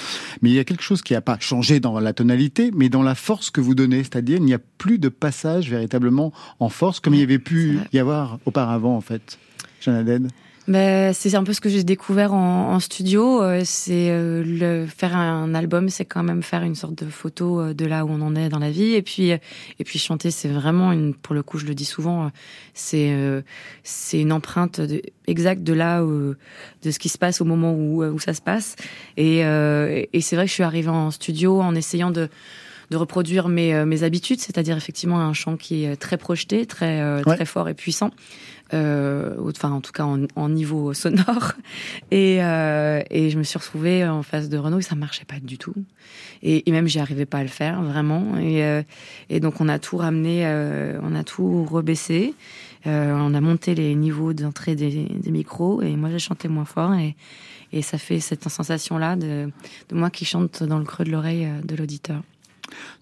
Mais 0.44 0.50
il 0.52 0.54
y 0.56 0.60
a 0.60 0.64
quelque 0.64 0.84
chose 0.84 1.02
qui 1.02 1.14
n'a 1.14 1.22
pas 1.22 1.38
changé 1.40 1.80
dans 1.80 2.00
la 2.00 2.14
tonalité, 2.14 2.70
mais 2.76 2.90
dans 2.90 3.02
la 3.04 3.16
force 3.16 3.50
que 3.50 3.62
vous 3.62 3.74
donnez. 3.74 4.04
C'est-à-dire, 4.04 4.38
il 4.38 4.46
n'y 4.46 4.54
a 4.54 4.60
plus 4.78 5.00
de 5.00 5.10
passage 5.10 5.70
véritablement 5.72 6.32
en 6.60 6.70
force 6.70 7.00
comme 7.00 7.16
il 7.16 7.20
y 7.20 7.24
avait 7.24 7.40
pu 7.40 7.80
y 7.94 7.98
avoir 8.00 8.38
auparavant 8.46 8.96
en 8.96 9.02
fait. 9.02 9.40
Jeanne 9.82 10.30
Ben, 10.68 11.14
c'est 11.14 11.34
un 11.36 11.46
peu 11.46 11.54
ce 11.54 11.62
que 11.62 11.70
j'ai 11.70 11.86
découvert 11.86 12.34
en, 12.34 12.74
en 12.74 12.80
studio. 12.82 13.42
euh, 13.42 13.62
C'est 13.64 14.10
euh, 14.12 14.44
le 14.46 14.86
faire 14.86 15.16
un 15.16 15.56
album, 15.56 15.88
c'est 15.88 16.04
quand 16.04 16.24
même 16.24 16.44
faire 16.44 16.62
une 16.64 16.76
sorte 16.76 17.02
de 17.02 17.10
photo 17.10 17.62
euh, 17.62 17.74
de 17.74 17.86
là 17.86 18.04
où 18.04 18.10
on 18.10 18.20
en 18.22 18.36
est 18.36 18.50
dans 18.50 18.60
la 18.60 18.70
vie. 18.70 18.94
Et 18.94 19.02
puis, 19.02 19.32
euh, 19.32 19.38
et 19.80 19.86
puis 19.86 19.98
chanter, 19.98 20.30
c'est 20.30 20.50
vraiment 20.50 20.92
une. 20.92 21.14
Pour 21.14 21.36
le 21.36 21.42
coup, 21.42 21.58
je 21.58 21.66
le 21.66 21.74
dis 21.74 21.86
souvent, 21.86 22.32
c'est 22.74 23.14
euh, 23.14 23.42
c'est 23.84 24.20
une 24.20 24.34
empreinte 24.34 24.82
de, 24.82 25.02
exacte 25.26 25.64
de 25.64 25.72
là 25.72 26.04
où, 26.04 26.34
de 26.84 26.92
ce 26.92 27.00
qui 27.00 27.08
se 27.08 27.18
passe 27.18 27.40
au 27.40 27.46
moment 27.46 27.74
où 27.74 28.04
où 28.04 28.20
ça 28.20 28.34
se 28.34 28.42
passe. 28.42 28.76
Et, 29.16 29.46
euh, 29.46 30.04
et 30.12 30.20
c'est 30.20 30.36
vrai 30.36 30.46
que 30.46 30.50
je 30.50 30.56
suis 30.56 30.64
arrivée 30.64 30.90
en 30.90 31.12
studio 31.12 31.62
en 31.62 31.76
essayant 31.76 32.12
de 32.12 32.28
de 32.90 32.96
reproduire 32.96 33.50
mes, 33.50 33.84
mes 33.84 34.04
habitudes, 34.04 34.40
c'est-à-dire 34.40 34.78
effectivement 34.78 35.20
un 35.20 35.34
chant 35.34 35.58
qui 35.58 35.84
est 35.84 35.98
très 35.98 36.16
projeté, 36.16 36.66
très, 36.66 37.02
euh, 37.02 37.22
Ouais. 37.26 37.36
très 37.36 37.44
fort 37.44 37.68
et 37.68 37.74
puissant, 37.74 38.12
enfin 38.74 39.72
en 39.72 39.82
tout 39.82 39.92
cas 39.92 40.04
en, 40.04 40.26
en 40.36 40.50
niveau 40.50 40.94
sonore. 40.94 41.54
Et, 42.12 42.44
euh, 42.44 43.02
et 43.10 43.30
je 43.30 43.38
me 43.38 43.44
suis 43.44 43.60
retrouvée 43.60 44.08
en 44.08 44.24
face 44.24 44.50
de 44.50 44.58
Renault 44.58 44.80
et 44.80 44.84
ça 44.84 44.96
marchait 44.96 45.26
pas 45.26 45.40
du 45.42 45.58
tout. 45.58 45.74
Et, 46.42 46.68
et 46.68 46.72
même 46.72 46.88
j'y 46.88 47.00
arrivais 47.00 47.26
pas 47.26 47.40
à 47.40 47.44
le 47.44 47.50
faire 47.50 47.82
vraiment. 47.82 48.38
Et, 48.38 48.64
euh, 48.64 48.82
et 49.30 49.40
donc 49.40 49.60
on 49.60 49.68
a 49.68 49.80
tout 49.80 49.98
ramené, 49.98 50.46
euh, 50.46 51.00
on 51.04 51.16
a 51.16 51.24
tout 51.24 51.66
rebaissé. 51.66 52.34
Euh, 52.86 53.14
on 53.14 53.34
a 53.34 53.42
monté 53.42 53.76
les 53.76 53.96
niveaux 53.96 54.34
d'entrée 54.34 54.76
des, 54.76 55.06
des 55.06 55.32
micros 55.32 55.82
et 55.82 55.96
moi 55.96 56.10
j'ai 56.10 56.20
chanté 56.20 56.48
moins 56.48 56.66
fort 56.66 56.94
et, 56.94 57.16
et 57.74 57.82
ça 57.82 57.98
fait 57.98 58.20
cette 58.20 58.48
sensation-là 58.48 59.16
de, 59.16 59.50
de 59.90 59.96
moi 59.96 60.10
qui 60.10 60.26
chante 60.26 60.64
dans 60.64 60.78
le 60.78 60.86
creux 60.86 61.04
de 61.04 61.12
l'oreille 61.12 61.46
euh, 61.46 61.62
de 61.64 61.76
l'auditeur. 61.76 62.22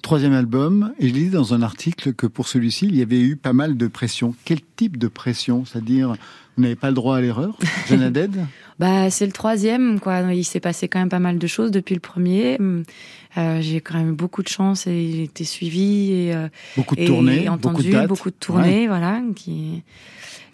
Troisième 0.05 0.33
album, 0.33 0.93
et 0.99 1.07
je 1.07 1.13
lisais 1.15 1.31
dans 1.31 1.55
un 1.55 1.63
article 1.63 2.13
que 2.13 2.27
pour 2.27 2.47
celui-ci, 2.47 2.85
il 2.85 2.95
y 2.95 3.01
avait 3.01 3.19
eu 3.19 3.35
pas 3.35 3.53
mal 3.53 3.75
de 3.75 3.87
pression. 3.87 4.35
Quel 4.45 4.59
type 4.75 4.97
de 4.97 5.07
pression? 5.07 5.65
C'est-à-dire, 5.65 6.13
vous 6.55 6.61
n'avez 6.61 6.75
pas 6.75 6.89
le 6.89 6.93
droit 6.93 7.17
à 7.17 7.21
l'erreur 7.21 7.57
Haddad? 7.89 8.45
Bah, 8.77 9.09
c'est 9.09 9.25
le 9.25 9.31
troisième, 9.31 9.99
quoi. 9.99 10.31
Il 10.31 10.43
s'est 10.43 10.59
passé 10.59 10.87
quand 10.87 10.99
même 10.99 11.09
pas 11.09 11.17
mal 11.17 11.39
de 11.39 11.47
choses 11.47 11.71
depuis 11.71 11.95
le 11.95 12.01
premier. 12.01 12.59
Euh, 12.59 13.61
j'ai 13.61 13.81
quand 13.81 13.95
même 13.95 14.11
eu 14.11 14.15
beaucoup 14.15 14.43
de 14.43 14.47
chance 14.47 14.85
et 14.85 15.11
j'ai 15.11 15.23
été 15.23 15.43
suivie 15.43 16.11
et, 16.11 16.35
euh, 16.35 16.49
Beaucoup 16.77 16.95
de 16.95 17.01
et 17.01 17.05
tournées, 17.05 17.49
entendu, 17.49 17.91
beaucoup 18.07 18.29
de 18.29 18.35
dates. 18.35 18.39
tournées, 18.39 18.87
voilà. 18.87 19.23
Qui, 19.35 19.81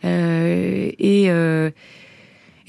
euh, 0.05 0.91
et, 0.97 1.27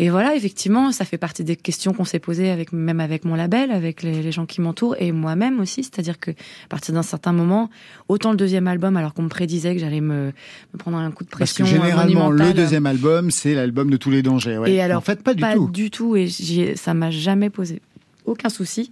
et 0.03 0.11
voilà, 0.11 0.35
effectivement, 0.35 0.91
ça 0.91 1.05
fait 1.05 1.17
partie 1.17 1.45
des 1.45 1.55
questions 1.55 1.93
qu'on 1.93 2.05
s'est 2.05 2.19
posées 2.19 2.51
avec, 2.51 2.73
même 2.73 2.99
avec 2.99 3.25
mon 3.25 3.37
label, 3.37 3.71
avec 3.71 4.03
les, 4.03 4.21
les 4.21 4.33
gens 4.33 4.47
qui 4.47 4.61
m'entourent 4.61 4.97
et 4.99 5.12
moi-même 5.12 5.61
aussi. 5.61 5.85
C'est-à-dire 5.85 6.19
que, 6.19 6.33
à 6.33 6.69
partir 6.69 6.93
d'un 6.93 7.05
certain 7.05 7.33
moment, 7.33 7.71
autant 8.09 8.33
le 8.33 8.37
deuxième 8.37 8.67
album, 8.67 8.97
alors 8.97 9.15
qu'on 9.15 9.23
me 9.23 9.29
prédisait 9.29 9.75
que 9.75 9.81
j'allais 9.81 10.01
me, 10.01 10.33
me 10.75 10.77
prendre 10.77 10.97
un 10.97 11.12
coup 11.12 11.23
de 11.23 11.29
Parce 11.29 11.53
pression. 11.53 11.65
que 11.67 11.71
généralement, 11.71 12.31
le 12.31 12.53
deuxième 12.53 12.87
album, 12.87 13.31
c'est 13.31 13.55
l'album 13.55 13.91
de 13.91 13.97
tous 13.97 14.11
les 14.11 14.23
dangers. 14.23 14.59
ouais. 14.59 14.73
Et 14.73 14.83
alors, 14.83 14.99
en 14.99 15.03
fait, 15.03 15.23
pas 15.23 15.35
du 15.35 15.41
pas 15.41 15.55
tout. 15.55 15.71
du 15.71 15.93
tout, 15.93 16.17
et 16.17 16.27
ça 16.75 16.95
m'a 16.95 17.12
jamais 17.12 17.49
posé 17.49 17.81
aucun 18.25 18.49
souci. 18.49 18.91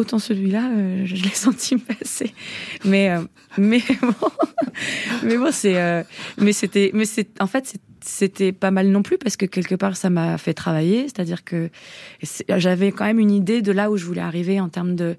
Autant 0.00 0.18
celui-là, 0.18 0.70
euh, 0.70 1.02
je 1.04 1.14
l'ai 1.14 1.28
senti 1.34 1.76
passer. 1.76 2.32
Mais, 2.86 3.10
euh, 3.10 3.20
mais 3.58 3.82
bon, 4.00 4.28
mais 5.22 5.36
bon, 5.36 5.52
c'est, 5.52 5.76
euh, 5.76 6.02
mais 6.38 6.54
c'était, 6.54 6.90
mais 6.94 7.04
c'est, 7.04 7.38
en 7.38 7.46
fait, 7.46 7.74
c'était 8.00 8.52
pas 8.52 8.70
mal 8.70 8.88
non 8.88 9.02
plus 9.02 9.18
parce 9.18 9.36
que 9.36 9.44
quelque 9.44 9.74
part, 9.74 9.98
ça 9.98 10.08
m'a 10.08 10.38
fait 10.38 10.54
travailler. 10.54 11.02
C'est-à-dire 11.02 11.44
que 11.44 11.68
j'avais 12.48 12.92
quand 12.92 13.04
même 13.04 13.18
une 13.18 13.30
idée 13.30 13.60
de 13.60 13.72
là 13.72 13.90
où 13.90 13.98
je 13.98 14.06
voulais 14.06 14.22
arriver 14.22 14.58
en 14.58 14.70
termes 14.70 14.96
de, 14.96 15.16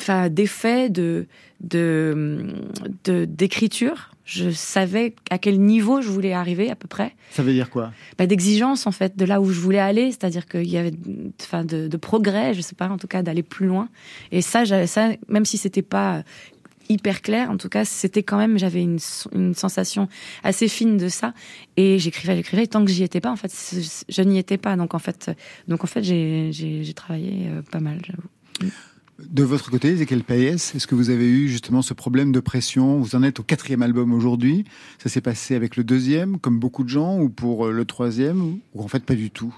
enfin, 0.00 0.28
d'effet, 0.28 0.90
de, 0.90 1.26
d'écriture. 1.60 4.10
Je 4.24 4.50
savais 4.50 5.14
à 5.30 5.38
quel 5.38 5.60
niveau 5.60 6.02
je 6.02 6.08
voulais 6.08 6.32
arriver 6.32 6.68
à 6.68 6.74
peu 6.74 6.88
près. 6.88 7.14
Ça 7.30 7.44
veut 7.44 7.52
dire 7.52 7.70
quoi? 7.70 7.92
Bah, 8.18 8.26
d'exigence 8.26 8.88
en 8.88 8.92
fait 8.92 9.16
de 9.16 9.24
là 9.24 9.40
où 9.40 9.52
je 9.52 9.60
voulais 9.60 9.78
aller. 9.78 10.10
C'est-à-dire 10.10 10.46
qu'il 10.46 10.68
y 10.68 10.76
avait 10.76 10.92
enfin 11.40 11.64
de, 11.64 11.86
de 11.86 11.96
progrès 11.96 12.52
je 12.52 12.60
sais 12.60 12.74
pas 12.74 12.88
en 12.88 12.98
tout 12.98 13.06
cas 13.06 13.22
d'aller 13.22 13.44
plus 13.44 13.66
loin. 13.66 13.88
Et 14.32 14.42
ça 14.42 14.64
même 15.28 15.44
si 15.44 15.58
c'était 15.58 15.82
pas 15.82 16.24
hyper 16.88 17.22
clair 17.22 17.50
en 17.50 17.56
tout 17.56 17.68
cas 17.68 17.84
c'était 17.84 18.22
quand 18.22 18.36
même 18.36 18.58
j'avais 18.58 18.82
une, 18.82 18.98
une 19.32 19.54
sensation 19.54 20.08
assez 20.42 20.66
fine 20.66 20.96
de 20.96 21.08
ça. 21.08 21.32
Et 21.76 22.00
j'écrivais 22.00 22.34
j'écrivais. 22.34 22.64
Et 22.64 22.66
tant 22.66 22.84
que 22.84 22.90
j'y 22.90 23.04
étais 23.04 23.20
pas 23.20 23.30
en 23.30 23.36
fait 23.36 23.52
je, 24.08 24.22
n'y 24.22 24.38
étais 24.38 24.58
pas. 24.58 24.74
Donc 24.74 24.94
en 24.94 24.98
fait 24.98 25.30
donc 25.68 25.84
en 25.84 25.86
fait 25.86 26.02
j'ai 26.02 26.92
travaillé 26.96 27.46
euh, 27.46 27.62
pas 27.62 27.78
mal 27.78 28.00
j'avoue 28.04 28.72
De 29.18 29.42
votre 29.44 29.70
côté, 29.70 29.88
Ezekiel 29.88 30.22
Payès, 30.22 30.74
est-ce 30.74 30.86
que 30.86 30.94
vous 30.94 31.08
avez 31.08 31.26
eu 31.26 31.48
justement 31.48 31.80
ce 31.80 31.94
problème 31.94 32.32
de 32.32 32.40
pression? 32.40 32.98
Vous 33.00 33.14
en 33.16 33.22
êtes 33.22 33.40
au 33.40 33.42
quatrième 33.42 33.80
album 33.80 34.12
aujourd'hui. 34.12 34.64
Ça 34.98 35.08
s'est 35.08 35.22
passé 35.22 35.54
avec 35.54 35.76
le 35.76 35.84
deuxième, 35.84 36.38
comme 36.38 36.58
beaucoup 36.58 36.84
de 36.84 36.90
gens, 36.90 37.18
ou 37.18 37.30
pour 37.30 37.66
euh, 37.66 37.72
le 37.72 37.86
troisième, 37.86 38.42
ou 38.74 38.82
en 38.82 38.88
fait 38.88 39.02
pas 39.04 39.14
du 39.14 39.30
tout? 39.30 39.54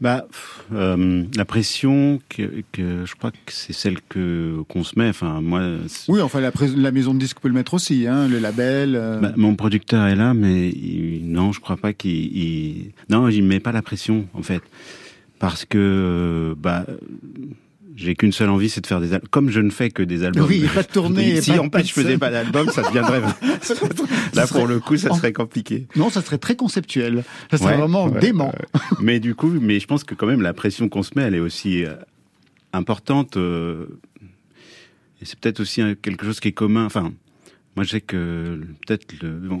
Bah, 0.00 0.26
euh, 0.72 1.24
la 1.36 1.44
pression, 1.44 2.20
que, 2.28 2.62
que 2.70 3.04
je 3.04 3.14
crois 3.16 3.32
que 3.32 3.52
c'est 3.52 3.72
celle 3.72 3.98
que 4.08 4.62
qu'on 4.68 4.84
se 4.84 4.96
met. 4.96 5.08
Enfin, 5.08 5.40
moi, 5.40 5.62
Oui, 6.08 6.20
enfin 6.20 6.40
la, 6.40 6.52
la 6.76 6.92
maison 6.92 7.12
de 7.12 7.18
disque 7.18 7.40
peut 7.40 7.48
le 7.48 7.54
mettre 7.54 7.74
aussi, 7.74 8.06
hein, 8.06 8.28
le 8.28 8.38
label. 8.38 8.94
euh, 8.94 9.18
bah, 9.18 9.32
mon 9.36 9.56
producteur 9.56 10.06
est 10.06 10.16
là, 10.16 10.32
mais 10.32 10.68
il- 10.70 11.22
non, 11.28 11.50
je 11.50 11.58
crois 11.58 11.76
pas 11.76 11.92
qu'il, 11.92 12.36
il- 12.36 12.92
non, 13.10 13.28
il 13.28 13.42
met 13.42 13.58
pas 13.60 13.72
la 13.72 13.82
pression 13.82 14.26
en 14.34 14.42
fait, 14.42 14.62
parce 15.40 15.64
que 15.64 16.54
bah. 16.56 16.86
J'ai 17.94 18.14
qu'une 18.14 18.32
seule 18.32 18.48
envie, 18.48 18.68
c'est 18.70 18.80
de 18.80 18.86
faire 18.86 19.00
des 19.00 19.12
albums. 19.12 19.28
Comme 19.30 19.50
je 19.50 19.60
ne 19.60 19.70
fais 19.70 19.90
que 19.90 20.02
des 20.02 20.24
albums. 20.24 20.46
Oui, 20.48 20.64
pas 20.74 20.82
de 20.82 20.88
tournée, 20.88 21.40
si 21.42 21.52
pas- 21.52 21.60
en 21.60 21.68
plus 21.68 21.84
je 21.86 21.92
faisais 21.92 22.18
pas 22.18 22.30
d'album, 22.30 22.68
ça 22.70 22.82
deviendrait. 22.82 23.20
Là, 24.34 24.46
pour 24.46 24.66
le 24.66 24.80
coup, 24.80 24.96
ça 24.96 25.14
serait 25.14 25.32
compliqué. 25.32 25.86
Non, 25.96 26.08
ça 26.10 26.22
serait 26.22 26.38
très 26.38 26.56
conceptuel. 26.56 27.22
Ça 27.50 27.58
serait 27.58 27.72
Ouais, 27.72 27.76
vraiment 27.76 28.06
ouais, 28.06 28.20
dément. 28.20 28.52
mais 29.00 29.20
du 29.20 29.34
coup, 29.34 29.48
mais 29.60 29.78
je 29.80 29.86
pense 29.86 30.04
que 30.04 30.14
quand 30.14 30.26
même 30.26 30.42
la 30.42 30.52
pression 30.54 30.88
qu'on 30.88 31.02
se 31.02 31.10
met, 31.16 31.22
elle 31.22 31.34
est 31.34 31.40
aussi 31.40 31.84
euh, 31.84 31.94
importante. 32.72 33.36
euh, 33.36 33.86
et 35.20 35.24
c'est 35.24 35.38
peut-être 35.38 35.60
aussi 35.60 35.82
un- 35.82 35.94
quelque 35.94 36.24
chose 36.24 36.40
qui 36.40 36.48
est 36.48 36.52
commun. 36.52 36.84
Enfin, 36.84 37.12
moi, 37.74 37.84
je 37.84 37.90
sais 37.90 38.00
que 38.02 38.60
peut-être 38.86 39.06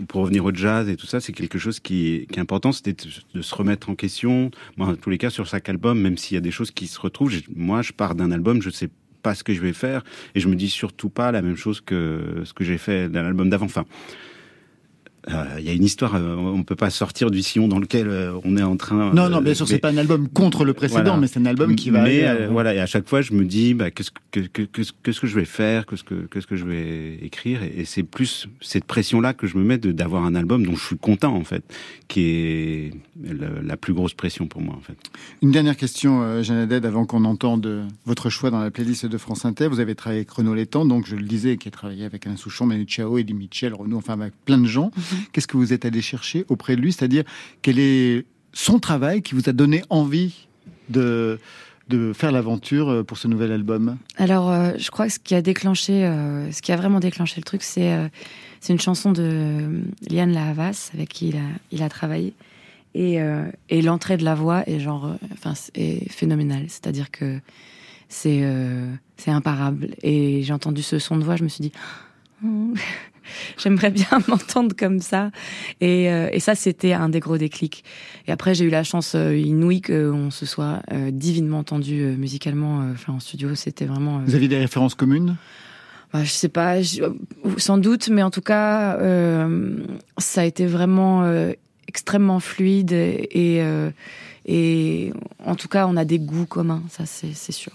pour 0.06 0.22
revenir 0.22 0.44
au 0.44 0.52
jazz 0.52 0.88
et 0.88 0.96
tout 0.96 1.06
ça, 1.06 1.20
c'est 1.20 1.32
quelque 1.32 1.58
chose 1.58 1.80
qui 1.80 2.26
est, 2.30 2.38
important, 2.38 2.72
c'était 2.72 2.94
de, 3.34 3.42
se 3.42 3.54
remettre 3.54 3.88
en 3.88 3.94
question. 3.94 4.50
Moi, 4.76 4.88
en 4.88 4.96
tous 4.96 5.08
les 5.08 5.18
cas, 5.18 5.30
sur 5.30 5.46
chaque 5.46 5.68
album, 5.68 5.98
même 5.98 6.18
s'il 6.18 6.34
y 6.34 6.38
a 6.38 6.42
des 6.42 6.50
choses 6.50 6.70
qui 6.70 6.88
se 6.88 7.00
retrouvent, 7.00 7.32
moi, 7.54 7.80
je 7.80 7.92
pars 7.92 8.14
d'un 8.14 8.30
album, 8.30 8.60
je 8.60 8.68
sais 8.68 8.90
pas 9.22 9.34
ce 9.34 9.44
que 9.44 9.54
je 9.54 9.60
vais 9.60 9.72
faire, 9.72 10.04
et 10.34 10.40
je 10.40 10.48
me 10.48 10.56
dis 10.56 10.68
surtout 10.68 11.08
pas 11.08 11.32
la 11.32 11.40
même 11.40 11.56
chose 11.56 11.80
que 11.80 12.42
ce 12.44 12.52
que 12.52 12.64
j'ai 12.64 12.78
fait 12.78 13.08
dans 13.08 13.22
l'album 13.22 13.48
d'avant. 13.48 13.66
Enfin, 13.66 13.86
euh, 15.30 15.44
il 15.58 15.64
y 15.64 15.68
a 15.68 15.72
une 15.72 15.84
histoire, 15.84 16.16
euh, 16.16 16.34
on 16.36 16.64
peut 16.64 16.74
pas 16.76 16.90
sortir 16.90 17.30
du 17.30 17.42
sillon 17.42 17.68
dans 17.68 17.78
lequel 17.78 18.08
euh, 18.08 18.32
on 18.44 18.56
est 18.56 18.62
en 18.62 18.76
train. 18.76 19.12
Non, 19.14 19.28
non, 19.28 19.40
bien 19.40 19.54
sûr, 19.54 19.66
mais- 19.66 19.72
c'est 19.74 19.78
pas 19.78 19.90
un 19.90 19.96
album 19.96 20.28
contre 20.28 20.64
le 20.64 20.72
précédent, 20.74 21.02
Voilà. 21.02 21.16
mais 21.18 21.26
c'est 21.28 21.38
un 21.38 21.46
album 21.46 21.76
qui 21.76 21.90
va. 21.90 22.02
Mais 22.02 22.22
aller, 22.24 22.40
euh, 22.42 22.46
euh, 22.46 22.48
voilà, 22.50 22.74
et 22.74 22.80
à 22.80 22.86
chaque 22.86 23.08
fois, 23.08 23.20
je 23.22 23.32
me 23.32 23.44
dis, 23.44 23.74
bah, 23.74 23.90
qu'est-ce 23.90 24.10
que 24.10 24.18
que- 24.32 24.62
que- 24.62 24.82
qu'est-ce 25.02 25.20
que 25.20 25.26
je 25.26 25.34
vais 25.38 25.44
faire, 25.44 25.86
qu'est-ce 25.86 26.04
que 26.04 26.26
qu'est-ce 26.30 26.46
que 26.46 26.56
je 26.56 26.64
vais 26.64 27.18
écrire, 27.22 27.62
et, 27.62 27.72
et 27.80 27.84
c'est 27.84 28.02
plus 28.02 28.48
cette 28.60 28.84
pression-là 28.84 29.32
que 29.34 29.46
je 29.46 29.56
me 29.58 29.62
mets 29.62 29.78
de 29.78 29.92
d'avoir 29.92 30.24
un 30.24 30.34
album 30.34 30.64
dont 30.66 30.74
je 30.74 30.84
suis 30.86 30.96
content 30.98 31.34
en 31.36 31.44
fait, 31.44 31.62
qui 32.08 32.20
est 32.22 32.92
le- 33.22 33.60
la 33.62 33.76
plus 33.76 33.92
grosse 33.92 34.14
pression 34.14 34.46
pour 34.46 34.60
moi 34.62 34.74
en 34.74 34.80
fait. 34.80 34.96
Une 35.42 35.50
dernière 35.52 35.76
question, 35.76 36.22
euh, 36.22 36.42
Jeanne 36.42 36.56
Haddad, 36.58 36.84
avant 36.86 37.04
qu'on 37.06 37.24
entende 37.24 37.86
votre 38.06 38.30
choix 38.30 38.50
dans 38.50 38.60
la 38.60 38.70
playlist 38.70 39.06
de 39.06 39.18
France 39.18 39.44
Inter. 39.44 39.68
Vous 39.68 39.80
avez 39.80 39.94
travaillé 39.94 40.20
avec 40.20 40.30
Renaud 40.30 40.54
Létang, 40.54 40.84
donc 40.86 41.06
je 41.06 41.14
le 41.16 41.22
disais, 41.22 41.56
qui 41.58 41.68
a 41.68 41.70
travaillé 41.70 42.04
avec 42.04 42.26
Alain 42.26 42.36
Souchon, 42.36 42.66
Manu 42.66 42.86
Chao, 42.88 43.18
Eddie 43.18 43.34
Mitchell, 43.34 43.74
Renaud, 43.74 43.98
enfin 43.98 44.14
avec 44.14 44.32
plein 44.44 44.58
de 44.58 44.66
gens. 44.66 44.90
Qu'est-ce 45.32 45.46
que 45.46 45.56
vous 45.56 45.72
êtes 45.72 45.84
allé 45.84 46.00
chercher 46.00 46.44
auprès 46.48 46.76
de 46.76 46.80
lui? 46.80 46.92
C'est-à-dire, 46.92 47.24
quel 47.62 47.78
est 47.78 48.24
son 48.52 48.78
travail 48.78 49.22
qui 49.22 49.34
vous 49.34 49.48
a 49.48 49.52
donné 49.52 49.82
envie 49.90 50.46
de, 50.88 51.38
faire 52.14 52.32
l'aventure 52.32 52.88
euh, 52.88 53.02
pour 53.02 53.18
ce 53.18 53.28
nouvel 53.28 53.52
album? 53.52 53.98
Alors, 54.16 54.50
euh, 54.50 54.72
je 54.78 54.90
crois 54.90 55.06
que 55.06 55.12
ce 55.12 55.18
qui 55.18 55.34
a 55.34 55.42
déclenché, 55.42 56.04
euh, 56.04 56.50
ce 56.50 56.62
qui 56.62 56.72
a 56.72 56.76
vraiment 56.76 57.00
déclenché 57.00 57.34
le 57.38 57.44
truc, 57.44 57.62
c'est 57.62 58.10
une 58.68 58.80
chanson 58.80 59.12
de 59.12 59.82
Liane 60.08 60.32
Lahavas 60.32 60.90
avec 60.94 61.08
qui 61.08 61.28
il 61.28 61.36
a, 61.36 61.48
il 61.70 61.82
a 61.82 61.88
travaillé. 61.88 62.34
Et, 62.94 63.18
l'entrée 63.82 64.16
de 64.18 64.24
la 64.24 64.34
voix 64.34 64.68
est 64.68 64.78
genre, 64.78 65.16
enfin, 65.32 65.54
est 65.74 66.10
phénoménale. 66.10 66.66
C'est-à-dire 66.68 67.10
que 67.10 67.40
c'est 68.08 68.44
c'est 69.16 69.30
imparable. 69.30 69.94
Et 70.02 70.42
j'ai 70.42 70.52
entendu 70.52 70.82
ce 70.82 70.98
son 70.98 71.16
de 71.16 71.24
voix, 71.24 71.36
je 71.36 71.44
me 71.44 71.48
suis 71.48 71.62
dit, 71.62 71.72
Oh, 72.44 72.74
j'aimerais 73.58 73.90
bien 73.90 74.06
m'entendre 74.28 74.74
comme 74.76 75.00
ça. 75.00 75.30
Et, 75.80 76.10
euh, 76.10 76.28
et 76.32 76.40
ça, 76.40 76.54
c'était 76.54 76.92
un 76.92 77.08
des 77.08 77.20
gros 77.20 77.38
déclics. 77.38 77.84
Et 78.26 78.32
après, 78.32 78.54
j'ai 78.54 78.64
eu 78.64 78.70
la 78.70 78.84
chance 78.84 79.14
euh, 79.14 79.36
inouïe 79.36 79.80
qu'on 79.82 80.30
se 80.30 80.46
soit 80.46 80.82
euh, 80.92 81.10
divinement 81.10 81.58
entendu 81.58 82.00
euh, 82.02 82.16
musicalement, 82.16 82.80
euh, 82.82 82.92
enfin 82.92 83.12
en 83.14 83.20
studio. 83.20 83.54
C'était 83.54 83.86
vraiment. 83.86 84.18
euh, 84.18 84.22
Vous 84.26 84.34
aviez 84.34 84.48
des 84.48 84.58
références 84.58 84.94
communes? 84.94 85.36
Bah, 86.12 86.24
je 86.24 86.30
sais 86.30 86.48
pas, 86.50 86.76
sans 87.56 87.78
doute, 87.78 88.08
mais 88.10 88.22
en 88.22 88.30
tout 88.30 88.42
cas, 88.42 88.98
ça 90.18 90.42
a 90.42 90.44
été 90.44 90.66
vraiment 90.66 91.24
extrêmement 91.88 92.38
fluide 92.38 92.92
et, 92.92 93.62
et, 94.44 95.12
en 95.42 95.54
tout 95.54 95.68
cas, 95.68 95.86
on 95.86 95.96
a 95.96 96.04
des 96.04 96.18
goûts 96.18 96.44
communs, 96.44 96.82
ça 96.90 97.04
c'est 97.06 97.52
sûr. 97.52 97.72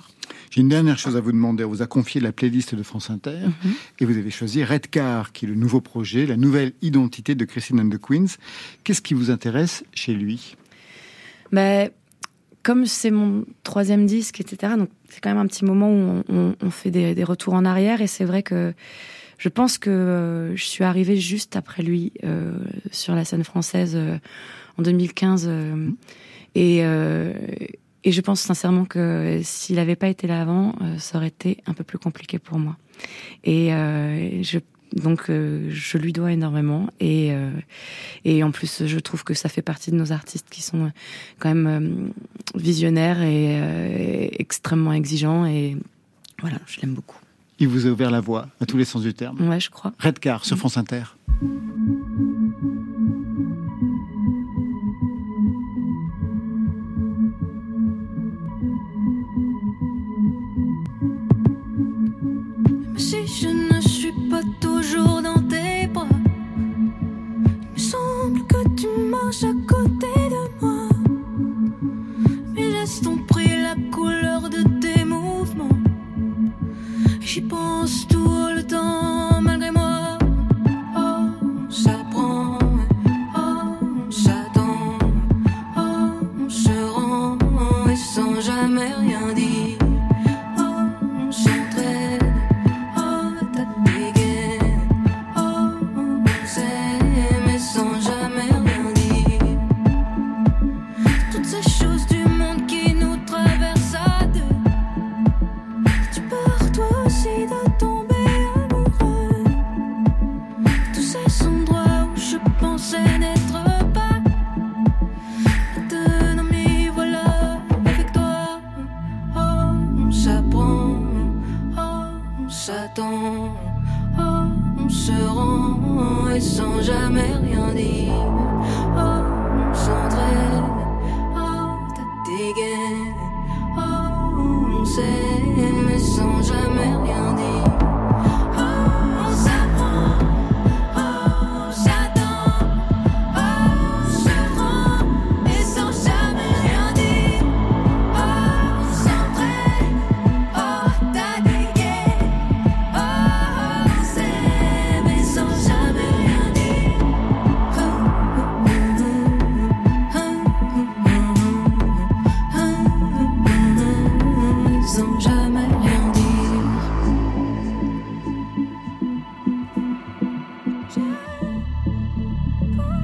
J'ai 0.50 0.62
une 0.62 0.70
dernière 0.70 0.98
chose 0.98 1.16
à 1.18 1.22
vous 1.22 1.32
demander. 1.32 1.64
On 1.64 1.70
vous 1.70 1.82
a 1.82 1.88
confié 1.88 2.22
la 2.22 2.32
playlist 2.32 2.76
de 2.76 2.84
France 2.84 3.10
Inter 3.10 3.38
mhm. 3.48 3.74
et 4.00 4.06
vous 4.06 4.18
avez 4.18 4.32
choisi 4.32 4.64
Redcar, 4.64 5.32
qui 5.32 5.46
est 5.46 5.48
le 5.48 5.56
nouveau 5.56 5.82
projet, 5.82 6.26
la 6.26 6.38
nouvelle 6.38 6.74
identité 6.82 7.36
de 7.36 7.46
Christine 7.46 7.80
and 7.80 7.90
the 7.90 8.00
Queens. 8.00 8.38
Qu'est-ce 8.84 9.02
qui 9.02 9.14
vous 9.14 9.30
intéresse 9.30 9.84
chez 9.94 10.14
lui? 10.14 10.56
Ben, 11.52 11.90
Comme 12.64 12.86
c'est 12.86 13.12
mon 13.12 13.46
troisième 13.64 14.06
disque, 14.06 14.40
etc., 14.40 14.74
donc 14.78 14.90
c'est 15.10 15.22
quand 15.22 15.30
même 15.30 15.38
un 15.38 15.48
petit 15.48 15.66
moment 15.66 15.92
où 15.92 16.24
on, 16.30 16.70
fait 16.70 16.92
des, 16.92 17.24
retours 17.24 17.54
en 17.54 17.66
arrière 17.66 18.02
et 18.02 18.08
c'est 18.08 18.26
vrai 18.26 18.44
que 18.44 18.74
je 19.38 19.50
pense 19.50 19.78
que 19.78 19.90
euh, 19.90 20.56
je 20.56 20.64
suis 20.64 20.84
arrivée 20.84 21.18
juste 21.18 21.56
après 21.56 21.84
lui 21.84 22.12
euh, 22.24 22.58
sur 22.92 23.16
la 23.16 23.24
scène 23.24 23.44
française 23.44 23.94
euh, 23.96 24.18
en 24.78 24.82
2015 24.82 25.50
et 26.56 26.84
et 28.08 28.14
je 28.14 28.22
pense 28.22 28.40
sincèrement 28.40 28.86
que 28.86 29.42
s'il 29.44 29.76
n'avait 29.76 29.98
pas 29.98 30.08
été 30.08 30.28
là 30.28 30.42
avant, 30.42 30.74
euh, 30.82 30.98
ça 30.98 31.18
aurait 31.18 31.28
été 31.28 31.58
un 31.66 31.74
peu 31.74 31.84
plus 31.84 31.98
compliqué 31.98 32.40
pour 32.40 32.58
moi. 32.58 32.78
Et 33.44 33.74
euh, 33.74 34.42
je 34.44 34.60
donc 34.94 35.30
euh, 35.30 35.68
je 35.70 35.98
lui 35.98 36.14
dois 36.14 36.32
énormément 36.32 36.88
et 37.02 37.34
et 38.24 38.42
en 38.44 38.52
plus 38.52 38.86
je 38.86 39.00
trouve 39.00 39.26
que 39.26 39.34
ça 39.34 39.50
fait 39.50 39.62
partie 39.62 39.92
de 39.92 39.98
nos 39.98 40.14
artistes 40.14 40.48
qui 40.50 40.62
sont 40.62 40.90
quand 41.40 41.54
même 41.54 42.14
visionnaires 42.56 43.22
et 43.22 44.32
extrêmement 44.40 44.94
exigeants 44.94 45.46
et 45.46 45.76
voilà 46.40 46.60
je 46.66 46.80
l'aime 46.80 46.94
beaucoup. 46.94 47.20
Il 47.60 47.68
vous 47.68 47.86
a 47.86 47.90
ouvert 47.90 48.12
la 48.12 48.22
voie 48.22 48.48
à 48.62 48.66
tous 48.66 48.78
les 48.78 48.86
sens 48.86 49.02
du 49.02 49.14
terme. 49.14 49.50
Ouais 49.50 49.60
je 49.60 49.70
crois. 49.70 49.92
Redcar 50.00 50.46
sur 50.46 50.58
France 50.58 50.78
Inter. 50.78 51.04
toujours 64.78 65.24
dans 65.24 65.42
tes 65.48 65.88
bras. 65.88 66.06
Il 66.56 67.74
me 67.74 67.80
semble 67.80 68.46
que 68.46 68.68
tu 68.76 68.88
marches 69.10 69.44
à 69.44 69.54
côté. 69.68 70.27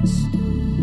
dance. 0.04 0.73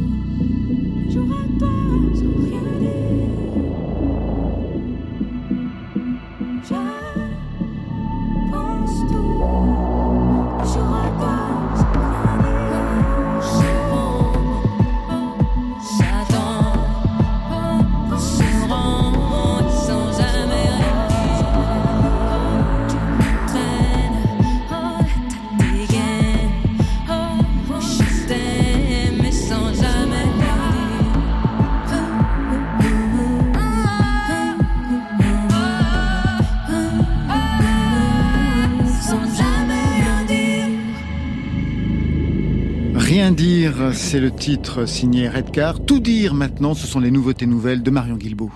C'est 43.94 44.20
le 44.20 44.32
titre 44.32 44.86
signé 44.86 45.28
Redcar. 45.30 45.80
Tout 45.86 46.00
dire 46.00 46.34
maintenant, 46.34 46.74
ce 46.74 46.88
sont 46.88 47.00
les 47.00 47.12
nouveautés 47.12 47.46
nouvelles 47.46 47.84
de 47.84 47.92
Marion 47.92 48.16
Guilbault. 48.16 48.52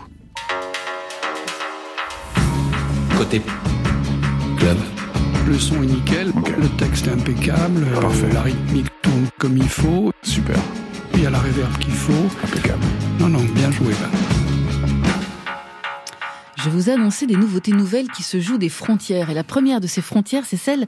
Côté 3.17 3.41
club. 4.57 4.77
Le 5.47 5.59
son 5.59 5.81
est 5.83 5.87
nickel, 5.87 6.31
le 6.59 6.67
texte 6.77 7.07
est 7.07 7.11
impeccable, 7.11 7.85
Parfait. 8.01 8.29
la 8.33 8.41
rythmique 8.41 8.87
tourne 9.03 9.27
comme 9.37 9.57
il 9.57 9.69
faut. 9.69 10.11
Super. 10.23 10.57
Il 11.13 11.21
y 11.21 11.25
a 11.25 11.29
la 11.29 11.39
réverb 11.39 11.71
qu'il 11.77 11.93
faut. 11.93 12.25
Impeccable. 12.43 12.83
Non, 13.19 13.29
non, 13.29 13.41
bien 13.53 13.71
joué 13.71 13.91
là. 13.93 14.24
Je 16.65 16.71
vous 16.71 16.89
ai 16.89 16.93
annoncé 16.93 17.27
des 17.27 17.35
nouveautés 17.35 17.73
nouvelles 17.73 18.07
qui 18.09 18.23
se 18.23 18.39
jouent 18.39 18.57
des 18.57 18.69
frontières. 18.69 19.29
Et 19.29 19.35
la 19.35 19.43
première 19.43 19.79
de 19.79 19.85
ces 19.85 20.01
frontières, 20.01 20.45
c'est 20.47 20.57
celle 20.57 20.87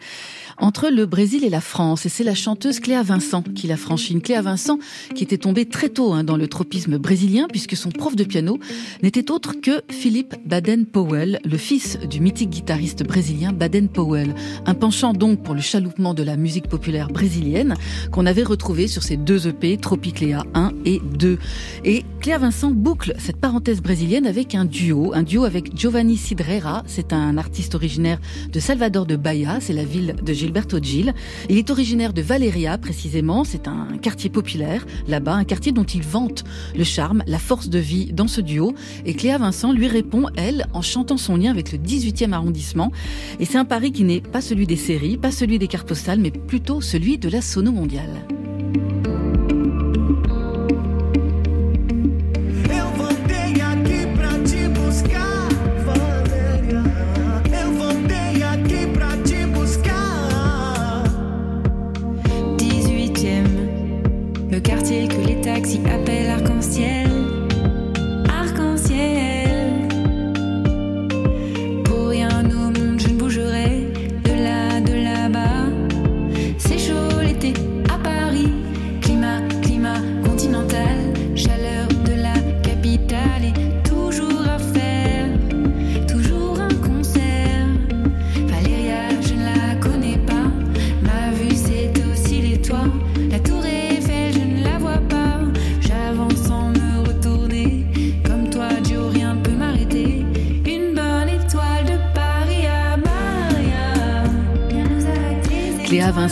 entre 0.58 0.90
le 0.90 1.06
Brésil 1.06 1.44
et 1.44 1.52
la 1.52 1.62
France. 1.62 2.08
Et 2.08 2.10
c'est 2.10 2.24
la 2.24 2.34
chanteuse 2.34 2.80
Cléa 2.80 3.04
Vincent 3.04 3.44
qui 3.44 3.68
l'a 3.68 3.78
franchi. 3.78 4.14
Une 4.14 4.24
Cléa 4.24 4.42
Vincent 4.42 4.80
qui 5.14 5.24
était 5.24 5.38
tombée 5.38 5.66
très 5.66 5.90
tôt 5.90 6.14
hein, 6.14 6.24
dans 6.24 6.36
le 6.36 6.48
tropisme 6.48 6.98
brésilien 6.98 7.46
puisque 7.48 7.78
son 7.78 7.92
prof 7.92 8.16
de 8.16 8.24
piano 8.24 8.58
n'était 9.04 9.30
autre 9.30 9.54
que 9.62 9.84
Philippe 9.88 10.34
Baden-Powell, 10.48 11.42
le 11.46 11.58
fils 11.58 12.00
du 12.10 12.22
mythique 12.22 12.50
guitariste 12.50 13.04
brésilien 13.04 13.54
Baden-Powell. 13.54 14.34
Un 14.66 14.74
penchant 14.74 15.14
donc 15.14 15.44
pour 15.44 15.54
le 15.54 15.62
chaloupement 15.62 16.16
de 16.16 16.24
la 16.24 16.38
musique 16.38 16.70
populaire 16.70 17.10
brésilienne 17.10 17.76
qu'on 18.12 18.26
avait 18.26 18.42
retrouvé 18.42 18.88
sur 18.88 19.04
ses 19.04 19.16
deux 19.16 19.48
EP, 19.48 19.78
Tropicléa 19.78 20.44
1 20.56 20.72
et 20.86 21.00
2. 21.20 21.38
Et 21.86 22.04
Cléa 22.20 22.40
Vincent 22.40 22.72
boucle 22.72 23.14
cette 23.20 23.38
parenthèse 23.38 23.80
brésilienne 23.80 24.26
avec 24.26 24.56
un 24.56 24.66
duo, 24.66 25.14
un 25.14 25.22
duo 25.22 25.44
avec 25.44 25.67
Giovanni 25.74 26.18
Sidrera. 26.18 26.84
C'est 26.88 27.14
un 27.14 27.38
artiste 27.38 27.76
originaire 27.76 28.20
de 28.52 28.60
Salvador 28.60 29.06
de 29.06 29.16
Bahia, 29.16 29.60
c'est 29.60 29.74
la 29.74 29.84
ville 29.84 30.16
de 30.22 30.34
Gilberto 30.34 30.80
Gil. 30.82 31.14
Il 31.50 31.58
est 31.58 31.70
originaire 31.70 32.14
de 32.14 32.22
Valeria, 32.22 32.78
précisément. 32.78 33.44
C'est 33.44 33.68
un 33.68 33.98
quartier 34.02 34.30
populaire 34.30 34.86
là-bas, 35.08 35.34
un 35.34 35.44
quartier 35.44 35.72
dont 35.72 35.84
il 35.84 36.02
vante 36.02 36.44
le 36.76 36.84
charme, 36.84 37.24
la 37.28 37.40
force 37.40 37.70
de 37.70 37.80
vie 37.80 38.14
dans 38.14 38.28
ce 38.28 38.42
duo. 38.42 38.74
Et 39.06 39.14
Cléa 39.14 39.38
Vincent 39.38 39.72
lui 39.72 39.88
répond, 39.88 40.28
elle, 40.36 40.68
en 40.74 40.82
chantant 40.82 41.18
son 41.18 41.38
lien 41.38 41.52
avec 41.52 41.72
le 41.72 41.78
18e 41.78 42.32
arrondissement. 42.32 42.92
Et 43.40 43.46
c'est 43.46 43.58
un 43.58 43.66
pari 43.66 43.92
qui 43.92 44.04
n'est 44.04 44.22
pas 44.22 44.42
celui 44.42 44.68
des 44.68 44.76
séries, 44.76 45.18
pas 45.18 45.32
celui 45.32 45.60
des 45.60 45.68
cartes 45.68 45.88
postales, 45.88 46.20
mais 46.20 46.32
plutôt 46.32 46.82
celui 46.82 47.18
de 47.18 47.30
la 47.30 47.42
sono 47.42 47.72
mondiale. 47.72 48.26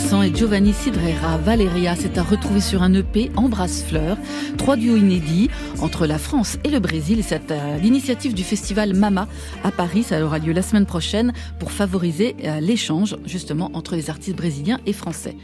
Vincent 0.06 0.22
et 0.22 0.25
Giovanni 0.36 0.74
Sidrera. 0.74 1.38
Valeria 1.38 1.96
s'est 1.96 2.18
à 2.18 2.22
retrouver 2.22 2.60
sur 2.60 2.82
un 2.82 2.92
EP 2.92 3.30
Embrasse 3.36 3.82
Fleur. 3.82 4.18
Trois 4.58 4.76
duos 4.76 4.98
inédits 4.98 5.48
entre 5.80 6.06
la 6.06 6.18
France 6.18 6.58
et 6.62 6.68
le 6.68 6.78
Brésil. 6.78 7.22
C'est 7.26 7.50
euh, 7.50 7.78
l'initiative 7.78 8.34
du 8.34 8.44
festival 8.44 8.94
Mama 8.94 9.28
à 9.64 9.70
Paris. 9.70 10.02
Ça 10.02 10.22
aura 10.22 10.38
lieu 10.38 10.52
la 10.52 10.60
semaine 10.60 10.84
prochaine 10.84 11.32
pour 11.58 11.72
favoriser 11.72 12.36
euh, 12.44 12.60
l'échange 12.60 13.16
justement 13.24 13.70
entre 13.72 13.96
les 13.96 14.10
artistes 14.10 14.36
brésiliens 14.36 14.78
et 14.84 14.92
français. 14.92 15.36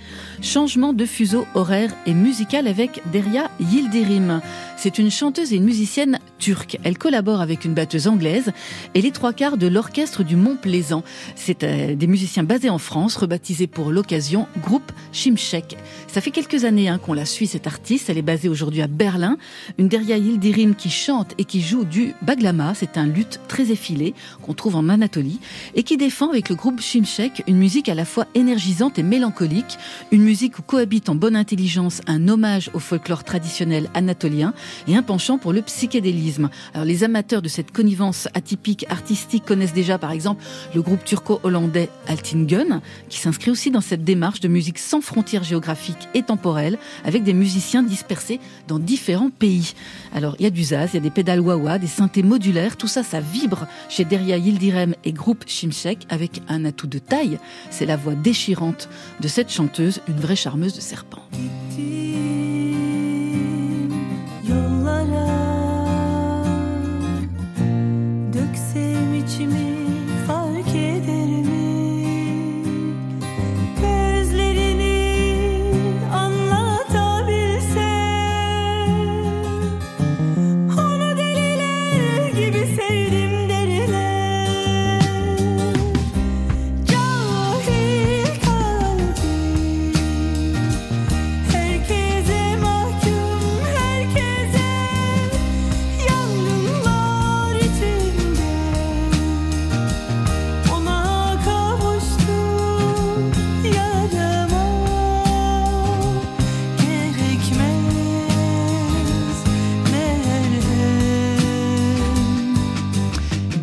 Changement 0.43 0.93
de 0.93 1.07
fuseau 1.07 1.47
horaire 1.55 1.95
et 2.05 2.13
musical 2.13 2.69
avec 2.69 3.01
Deria 3.15 3.51
Yildirim. 3.61 4.43
C'est 4.77 4.99
une 4.99 5.11
chanteuse 5.11 5.55
et 5.55 5.57
une 5.57 5.65
musicienne 5.65 6.19
turque. 6.39 6.77
Elle 6.85 6.99
collabore 6.99 7.41
avec 7.41 7.65
une 7.65 7.73
batteuse 7.73 8.09
anglaise 8.09 8.53
et 8.95 9.01
les 9.01 9.13
trois 9.13 9.33
quarts 9.33 9.57
de 9.57 9.69
l'orchestre 9.69 10.23
du 10.23 10.37
Mont 10.37 10.57
Plaisant. 10.57 11.03
C'est 11.35 11.65
euh, 11.65 11.95
des 11.95 12.07
musiciens 12.07 12.43
basés 12.43 12.69
en 12.69 12.79
France, 12.79 13.17
rebaptisés 13.17 13.69
pour 13.69 13.91
l'occasion 13.91 14.49
groupe 14.61 14.82
Shimshek. 15.13 15.77
Ça 16.09 16.21
fait 16.21 16.31
quelques 16.31 16.65
années 16.65 16.89
hein, 16.89 16.99
qu'on 16.99 17.13
la 17.13 17.25
suit, 17.25 17.47
cette 17.47 17.67
artiste. 17.67 18.09
Elle 18.11 18.19
est 18.19 18.23
basée 18.23 18.49
aujourd'hui 18.49 18.83
à 18.83 18.87
Berlin. 18.87 19.37
Une 19.79 19.89
Deria 19.89 20.17
Yildirim 20.17 20.75
qui 20.75 20.91
chante 20.91 21.35
et 21.39 21.45
qui 21.45 21.61
joue 21.61 21.85
du 21.85 22.15
baglama. 22.23 22.75
C'est 22.75 22.97
un 22.97 23.07
luth 23.07 23.41
très 23.49 23.71
effilé 23.71 24.15
qu'on 24.43 24.55
trouve 24.55 24.77
en 24.77 24.89
Anatolie 24.89 25.39
et 25.75 25.83
qui 25.83 25.97
défend 25.97 26.31
avec 26.31 26.49
le 26.49 26.55
groupe 26.55 26.81
Shimshek 26.81 27.45
une 27.47 27.59
musique 27.59 27.89
à 27.89 27.95
la 27.95 28.05
fois 28.05 28.27
énergisante 28.35 28.99
et 28.99 29.03
mélancolique. 29.03 29.79
Une 30.11 30.23
musique 30.23 30.59
où 30.59 30.63
cohabite 30.63 31.09
en 31.09 31.15
bonne 31.15 31.37
intelligence 31.37 32.01
un 32.07 32.29
hommage 32.29 32.71
au 32.75 32.79
folklore 32.79 33.25
traditionnel 33.25 33.91
anatolien 33.95 34.55
et 34.89 34.97
un 34.97 35.03
penchant 35.03 35.39
pour 35.39 35.53
le 35.53 35.63
psychédélisme. 35.63 36.49
Alors 36.75 36.87
les 36.87 37.05
amateurs 37.05 37.43
de 37.43 37.49
cette 37.49 37.71
connivence 37.71 38.29
atypique 38.35 38.87
artistique 38.89 39.45
connaissent 39.45 39.75
déjà 39.75 39.99
par 39.99 40.13
exemple 40.13 40.43
le 40.75 40.83
groupe 40.83 41.05
turco-hollandais 41.05 41.91
Altingen, 42.09 42.81
qui 43.09 43.19
s'inscrit 43.19 43.51
aussi 43.51 43.71
dans 43.71 43.81
cette 43.81 44.05
démarche 44.05 44.41
de 44.41 44.49
musique 44.49 44.62
sans 44.77 45.01
frontières 45.01 45.45
géographiques 45.45 46.09
et 46.15 46.23
temporelles, 46.23 46.79
avec 47.05 47.23
des 47.23 47.35
musiciens 47.35 47.83
dispersés 47.83 48.41
dans 48.69 48.79
différents 48.79 49.31
pays. 49.31 49.75
Alors 50.15 50.37
il 50.39 50.45
y 50.45 50.47
a 50.47 50.51
du 50.51 50.65
zaz, 50.65 50.91
il 50.93 50.97
y 50.97 50.99
a 50.99 51.03
des 51.03 51.11
pédales 51.11 51.41
wah 51.41 51.79
des 51.79 51.87
synthés 51.87 52.23
modulaires, 52.23 52.77
tout 52.77 52.89
ça 52.89 53.03
ça 53.03 53.21
vibre 53.21 53.67
chez 53.89 54.05
Deria 54.05 54.37
Yildirem 54.37 54.95
et 55.05 55.13
groupe 55.13 55.45
Shimshek 55.47 56.07
avec 56.09 56.43
un 56.49 56.65
atout 56.65 56.87
de 56.87 56.99
taille, 56.99 57.39
c'est 57.71 57.87
la 57.87 57.97
voix 57.97 58.15
déchirante 58.15 58.89
de 59.21 59.29
cette 59.29 59.51
chanteuse, 59.51 60.01
une 60.09 60.21
vraie 60.21 60.37
charmeuse 60.37 60.75
de 60.75 60.81
serpent. 60.81 61.23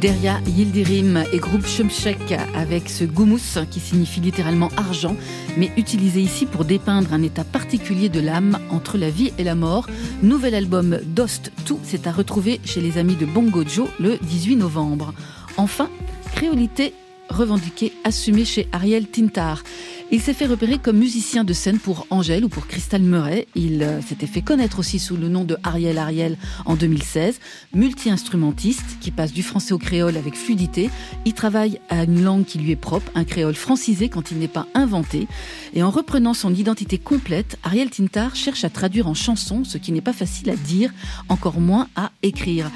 Deria 0.01 0.39
Yildirim 0.47 1.25
et 1.33 1.39
groupe 1.39 1.65
Shumshek 1.65 2.31
avec 2.55 2.87
ce 2.87 3.03
goumous 3.03 3.57
qui 3.69 3.81
signifie 3.81 4.21
littéralement 4.21 4.69
argent, 4.77 5.17
mais 5.57 5.71
utilisé 5.75 6.21
ici 6.21 6.45
pour 6.45 6.63
dépeindre 6.63 7.11
un 7.13 7.21
état 7.21 7.43
particulier 7.43 8.07
de 8.07 8.21
l'âme 8.21 8.59
entre 8.69 8.97
la 8.97 9.09
vie 9.09 9.33
et 9.37 9.43
la 9.43 9.55
mort. 9.55 9.87
Nouvel 10.23 10.55
album 10.55 10.99
Dost 11.03 11.51
Tout, 11.65 11.79
c'est 11.83 12.07
à 12.07 12.13
retrouver 12.13 12.61
chez 12.63 12.79
les 12.79 12.97
amis 12.97 13.15
de 13.15 13.25
Bongo 13.25 13.63
Joe 13.67 13.89
le 13.99 14.17
18 14.21 14.55
novembre. 14.55 15.13
Enfin, 15.57 15.89
créolité 16.33 16.93
revendiquée, 17.29 17.93
assumée 18.03 18.45
chez 18.45 18.67
Ariel 18.71 19.07
Tintar. 19.07 19.63
Il 20.11 20.21
s'est 20.21 20.33
fait 20.33 20.47
repérer 20.47 20.79
comme 20.79 20.97
musicien 20.97 21.43
de 21.43 21.53
scène 21.53 21.77
pour 21.77 22.07
Angèle 22.09 22.43
ou 22.43 22.49
pour 22.49 22.65
Crystal 22.65 22.99
Murray. 22.99 23.47
Il 23.53 23.83
euh, 23.83 24.01
s'était 24.01 24.25
fait 24.25 24.41
connaître 24.41 24.79
aussi 24.79 24.97
sous 24.97 25.15
le 25.15 25.29
nom 25.29 25.43
de 25.43 25.55
Ariel 25.61 25.99
Ariel 25.99 26.35
en 26.65 26.75
2016. 26.75 27.39
Multi-instrumentiste 27.75 28.97
qui 29.01 29.11
passe 29.11 29.31
du 29.31 29.43
français 29.43 29.71
au 29.71 29.77
créole 29.77 30.17
avec 30.17 30.33
fluidité. 30.33 30.89
Il 31.25 31.35
travaille 31.35 31.79
à 31.89 32.05
une 32.05 32.23
langue 32.23 32.43
qui 32.43 32.57
lui 32.57 32.71
est 32.71 32.75
propre, 32.75 33.11
un 33.13 33.23
créole 33.23 33.53
francisé 33.53 34.09
quand 34.09 34.31
il 34.31 34.39
n'est 34.39 34.47
pas 34.47 34.65
inventé. 34.73 35.27
Et 35.75 35.83
en 35.83 35.91
reprenant 35.91 36.33
son 36.33 36.55
identité 36.55 36.97
complète, 36.97 37.59
Ariel 37.61 37.91
Tintar 37.91 38.35
cherche 38.35 38.63
à 38.63 38.71
traduire 38.71 39.07
en 39.07 39.13
chanson 39.13 39.63
ce 39.63 39.77
qui 39.77 39.91
n'est 39.91 40.01
pas 40.01 40.13
facile 40.13 40.49
à 40.49 40.55
dire, 40.55 40.91
encore 41.29 41.59
moins 41.59 41.87
à 41.95 42.11
écrire. 42.23 42.71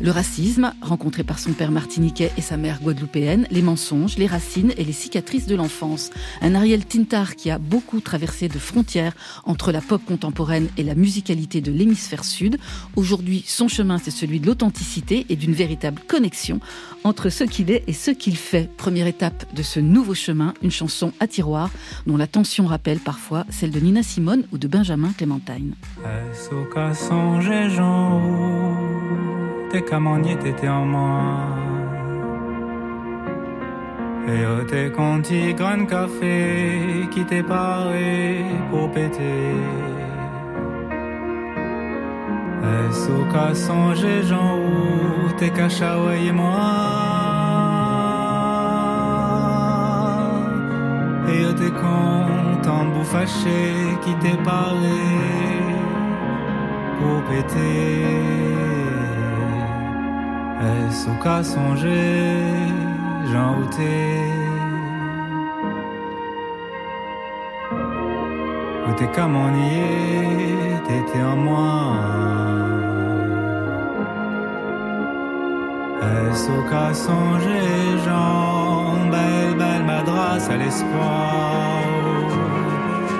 Le 0.00 0.12
racisme, 0.12 0.72
rencontré 0.80 1.24
par 1.24 1.40
son 1.40 1.52
père 1.52 1.72
martiniquais 1.72 2.30
et 2.36 2.40
sa 2.40 2.56
mère 2.56 2.80
guadeloupéenne, 2.80 3.48
les 3.50 3.62
mensonges, 3.62 4.16
les 4.16 4.28
racines 4.28 4.72
et 4.76 4.84
les 4.84 4.92
cicatrices 4.92 5.46
de 5.46 5.56
l'enfance. 5.56 6.10
Un 6.40 6.54
Ariel 6.54 6.84
Tintar 6.84 7.34
qui 7.34 7.50
a 7.50 7.58
beaucoup 7.58 8.00
traversé 8.00 8.46
de 8.46 8.60
frontières 8.60 9.14
entre 9.44 9.72
la 9.72 9.80
pop 9.80 10.00
contemporaine 10.06 10.68
et 10.76 10.84
la 10.84 10.94
musicalité 10.94 11.60
de 11.60 11.72
l'hémisphère 11.72 12.24
sud. 12.24 12.58
Aujourd'hui, 12.94 13.42
son 13.44 13.66
chemin, 13.66 13.98
c'est 13.98 14.12
celui 14.12 14.38
de 14.38 14.46
l'authenticité 14.46 15.26
et 15.30 15.36
d'une 15.36 15.52
véritable 15.52 16.00
connexion 16.06 16.60
entre 17.02 17.28
ce 17.28 17.42
qu'il 17.42 17.70
est 17.72 17.82
et 17.88 17.92
ce 17.92 18.12
qu'il 18.12 18.36
fait. 18.36 18.70
Première 18.76 19.08
étape 19.08 19.52
de 19.52 19.62
ce 19.62 19.80
nouveau 19.80 20.14
chemin, 20.14 20.54
une 20.62 20.70
chanson 20.70 21.12
à 21.18 21.26
tiroir 21.26 21.70
dont 22.06 22.16
la 22.16 22.28
tension 22.28 22.66
rappelle 22.66 23.00
parfois 23.00 23.46
celle 23.50 23.72
de 23.72 23.80
Nina 23.80 24.04
Simone 24.04 24.44
ou 24.52 24.58
de 24.58 24.68
Benjamin 24.68 25.12
Clémentine. 25.16 25.74
T'es 29.70 29.82
comme 29.82 30.22
t'étais 30.22 30.68
en 30.68 30.86
moi. 30.86 31.44
Et 34.26 34.44
oh, 34.46 34.64
t'es 34.66 34.90
conti 34.90 35.52
grand 35.52 35.84
café 35.84 37.06
qui 37.10 37.22
t'est 37.26 37.42
paré 37.42 38.46
pour 38.70 38.90
péter. 38.92 39.56
Est-ce 42.64 43.10
au 43.10 43.24
cas 43.32 43.54
songer, 43.54 44.22
Jean, 44.22 44.56
ou 44.56 45.30
t'es 45.38 45.52
et 46.26 46.32
moi? 46.32 46.60
Et 51.28 51.42
yo 51.42 51.52
t'es 51.52 51.70
content, 51.70 52.86
bout 52.86 53.04
fâché, 53.04 53.60
qui 54.02 54.14
t'est 54.14 54.42
parlé, 54.42 55.00
pour 56.98 57.22
péter. 57.28 58.77
Est-ce 60.60 61.08
au 61.08 61.14
cas 61.22 61.42
songer, 61.42 62.44
Jean, 63.30 63.60
ou 63.60 63.66
t'es? 63.76 64.18
comme 69.14 69.36
on 69.36 69.54
y 69.54 69.74
est, 69.78 70.82
t'étais 70.86 71.22
en 71.22 71.36
moi? 71.36 71.94
Est-ce 76.02 76.50
au 76.50 76.62
cas 76.70 76.92
songer, 76.92 77.98
Jean, 78.04 79.08
belle, 79.10 79.54
belle 79.56 79.84
madras 79.84 80.50
à 80.50 80.56
l'espoir, 80.56 81.80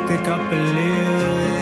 t'es 0.08 0.16
capelé. 0.18 1.57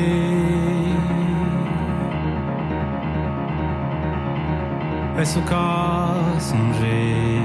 Est-ce 5.17 5.39
qu'à 5.39 6.39
songer 6.39 7.41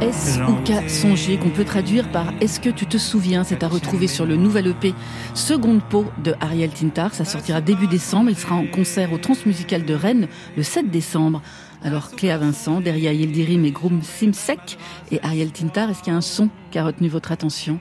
Est-ce 0.00 0.38
qu'à 0.64 0.88
songer 0.88 1.38
qu'on 1.38 1.50
peut 1.50 1.64
traduire 1.64 2.10
par 2.10 2.32
Est-ce 2.40 2.58
que 2.58 2.70
tu 2.70 2.86
te 2.86 2.98
souviens 2.98 3.44
C'est 3.44 3.62
à 3.62 3.68
retrouver 3.68 4.08
sur 4.08 4.26
le 4.26 4.34
nouvel 4.34 4.66
EP 4.68 4.92
Seconde 5.34 5.82
Peau 5.82 6.06
de 6.24 6.34
Ariel 6.40 6.70
Tintar. 6.70 7.14
Ça 7.14 7.24
sortira 7.24 7.60
début 7.60 7.86
décembre. 7.86 8.30
Il 8.30 8.36
sera 8.36 8.56
en 8.56 8.66
concert 8.66 9.12
au 9.12 9.18
Transmusical 9.18 9.84
de 9.84 9.94
Rennes 9.94 10.26
le 10.56 10.64
7 10.64 10.90
décembre. 10.90 11.42
Alors 11.84 12.10
Cléa 12.10 12.38
Vincent, 12.38 12.80
derrière 12.80 13.12
Yildirim 13.12 13.64
et 13.64 13.70
Groom 13.70 14.02
Simsek 14.02 14.78
et 15.12 15.20
Ariel 15.22 15.52
Tintar, 15.52 15.90
est-ce 15.90 16.02
qu'il 16.02 16.12
y 16.12 16.14
a 16.14 16.18
un 16.18 16.20
son 16.20 16.48
qui 16.70 16.78
a 16.78 16.84
retenu 16.84 17.08
votre 17.08 17.32
attention? 17.32 17.78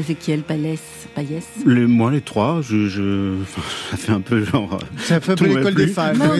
Ézéchiel 0.00 0.42
Payès, 0.42 0.80
Payès 1.14 1.46
les, 1.66 1.86
Moi, 1.86 2.10
les 2.10 2.22
trois, 2.22 2.62
je, 2.62 2.88
je, 2.88 3.36
ça 3.90 3.96
fait 3.98 4.12
un 4.12 4.22
peu 4.22 4.42
genre. 4.42 4.78
Ça 4.96 5.20
fait 5.20 5.32
un 5.32 5.34
peu 5.36 5.46
l'école 5.46 5.74
des 5.74 5.88
fans. 5.88 6.14
Non, 6.14 6.36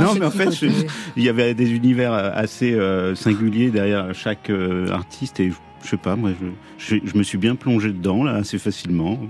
non 0.00 0.14
mais 0.14 0.26
en 0.26 0.30
fait, 0.30 0.50
il 1.16 1.22
y 1.22 1.28
avait 1.28 1.54
des 1.54 1.70
univers 1.70 2.12
assez 2.12 2.74
euh, 2.74 3.14
singuliers 3.14 3.70
derrière 3.70 4.12
chaque 4.12 4.50
euh, 4.50 4.90
artiste 4.90 5.38
et 5.38 5.52
je, 5.84 5.88
sais 5.88 5.96
pas, 5.96 6.16
moi, 6.16 6.30
je, 6.78 6.96
je, 7.04 7.16
me 7.16 7.22
suis 7.22 7.38
bien 7.38 7.54
plongé 7.54 7.88
dedans 7.90 8.24
là 8.24 8.34
assez 8.34 8.58
facilement. 8.58 9.20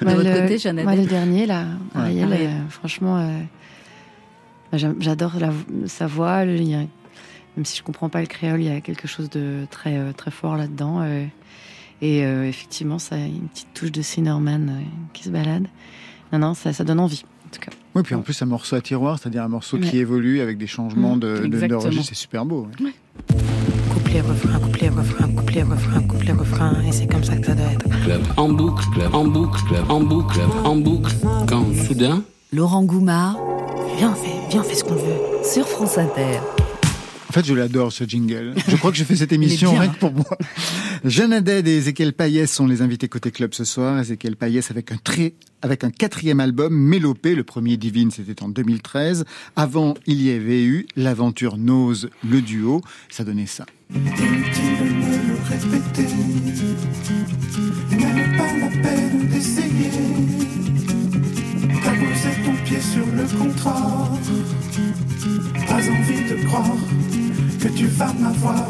Bah, 0.00 0.14
de 0.14 0.22
votre 0.22 0.42
côté, 0.42 0.58
Jeannette 0.58 0.84
Moi, 0.84 0.94
le 0.94 1.06
dernier 1.06 1.46
là, 1.46 1.64
Ariel, 1.94 2.32
euh, 2.32 2.68
franchement, 2.70 3.28
bah, 4.70 4.78
j'adore 5.00 5.32
sa 5.86 6.06
voix. 6.06 6.44
même 6.44 6.86
si 7.64 7.78
je 7.78 7.82
comprends 7.82 8.08
pas 8.08 8.20
le 8.20 8.28
créole, 8.28 8.60
il 8.60 8.72
y 8.72 8.74
a 8.74 8.80
quelque 8.80 9.08
chose 9.08 9.28
de 9.28 9.66
très 9.70 10.12
très 10.12 10.30
fort 10.30 10.56
là-dedans. 10.56 11.04
Et 12.00 12.24
euh, 12.24 12.48
effectivement, 12.48 12.98
ça 12.98 13.16
a 13.16 13.18
une 13.18 13.48
petite 13.48 13.68
touche 13.74 13.92
de 13.92 14.02
Cinnamon 14.02 14.68
euh, 14.68 14.80
qui 15.12 15.24
se 15.24 15.30
balade. 15.30 15.66
Non, 16.32 16.38
non, 16.38 16.54
ça, 16.54 16.72
ça 16.72 16.84
donne 16.84 17.00
envie, 17.00 17.24
en 17.46 17.50
tout 17.50 17.60
cas. 17.60 17.72
Oui, 17.94 18.02
puis 18.02 18.14
en 18.14 18.20
plus, 18.20 18.40
un 18.42 18.46
morceau 18.46 18.76
à 18.76 18.80
tiroir, 18.80 19.18
c'est-à-dire 19.18 19.42
un 19.42 19.48
morceau 19.48 19.78
qui 19.78 19.98
évolue 19.98 20.40
avec 20.40 20.58
des 20.58 20.66
changements 20.66 21.16
mmh, 21.16 21.20
de, 21.20 21.46
de, 21.46 22.02
c'est 22.02 22.14
super 22.14 22.44
beau. 22.44 22.68
Ouais. 22.80 22.92
Couplet, 23.92 24.20
refrain, 24.20 24.58
couplet, 24.60 24.88
refrain, 24.90 25.28
couplet, 25.32 25.62
refrain, 25.62 26.02
couplet, 26.02 26.32
refrain, 26.32 26.82
et 26.86 26.92
c'est 26.92 27.06
comme 27.06 27.24
ça 27.24 27.36
que 27.36 27.46
ça 27.46 27.54
doit 27.54 27.72
être. 27.72 27.88
Club. 28.04 28.22
En 28.36 28.50
boucle, 28.50 28.84
club. 28.92 29.14
en 29.14 29.24
boucle, 29.24 29.60
club. 29.64 29.84
en 29.90 30.00
boucle, 30.00 30.34
club. 30.34 30.50
en 30.64 30.76
boucle. 30.76 31.14
Quand 31.48 31.64
soudain. 31.86 32.22
Laurent 32.52 32.84
Goumard. 32.84 33.36
Viens, 33.96 34.14
fais, 34.14 34.48
viens, 34.50 34.62
fais 34.62 34.74
ce 34.74 34.84
qu'on 34.84 34.94
veut. 34.94 35.42
Sur 35.42 35.66
France 35.66 35.98
Inter. 35.98 36.40
En 37.28 37.32
fait, 37.32 37.44
je 37.44 37.52
l'adore 37.52 37.92
ce 37.92 38.04
jingle. 38.04 38.54
Je 38.66 38.76
crois 38.76 38.90
que 38.90 38.96
j'ai 38.96 39.04
fait 39.04 39.16
cette 39.16 39.32
émission 39.38 39.72
rien 39.72 39.88
que 39.88 39.98
pour 39.98 40.12
moi. 40.12 40.24
Jeanne 41.04 41.34
Haddad 41.34 41.68
et 41.68 41.76
Ezekiel 41.76 42.14
Payès 42.14 42.50
sont 42.50 42.66
les 42.66 42.80
invités 42.80 43.08
côté 43.08 43.30
club 43.30 43.52
ce 43.52 43.64
soir. 43.64 43.98
Ezekiel 43.98 44.36
Payès 44.36 44.70
avec 44.70 44.92
un 44.92 44.96
très 44.96 45.34
avec 45.60 45.84
un 45.84 45.90
quatrième 45.90 46.40
album, 46.40 46.74
Mélopée. 46.74 47.34
Le 47.34 47.44
premier 47.44 47.76
Divine, 47.76 48.10
c'était 48.10 48.42
en 48.42 48.48
2013. 48.48 49.24
Avant, 49.56 49.94
il 50.06 50.22
y 50.22 50.30
avait 50.30 50.62
eu 50.62 50.86
l'aventure 50.96 51.58
Nose, 51.58 52.08
le 52.28 52.40
duo. 52.40 52.80
Ça 53.10 53.24
donnait 53.24 53.46
ça. 53.46 53.66
Inutile 53.94 54.14
me 54.14 55.28
le 55.28 55.34
répéter. 55.44 56.14
Même 57.90 58.36
pas 58.38 58.58
la 58.58 58.82
peine 58.82 59.28
d'essayer. 59.28 59.90
T'as 61.84 61.94
posé 61.94 62.30
ton 62.44 62.54
pied 62.64 62.80
sur 62.80 63.06
le 63.06 63.38
contrat. 63.38 64.08
Pas 65.66 65.74
envie 65.74 66.24
de 66.30 66.46
croire 66.46 66.76
tu 67.78 67.86
vas 67.86 68.12
m'avoir. 68.14 68.66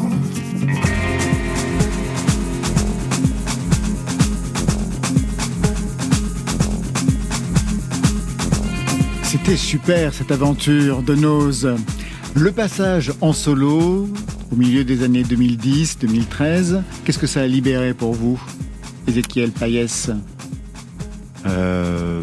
C'était 9.23 9.57
super 9.57 10.13
cette 10.13 10.31
aventure 10.31 11.01
de 11.01 11.15
Nose. 11.15 11.75
Le 12.35 12.51
passage 12.51 13.11
en 13.21 13.33
solo 13.33 14.07
au 14.51 14.55
milieu 14.55 14.83
des 14.83 15.03
années 15.03 15.23
2010-2013, 15.23 16.83
qu'est-ce 17.03 17.17
que 17.17 17.25
ça 17.27 17.41
a 17.41 17.47
libéré 17.47 17.95
pour 17.95 18.13
vous, 18.13 18.39
Ezekiel 19.07 19.49
Payès? 19.51 20.11
Euh, 21.47 22.21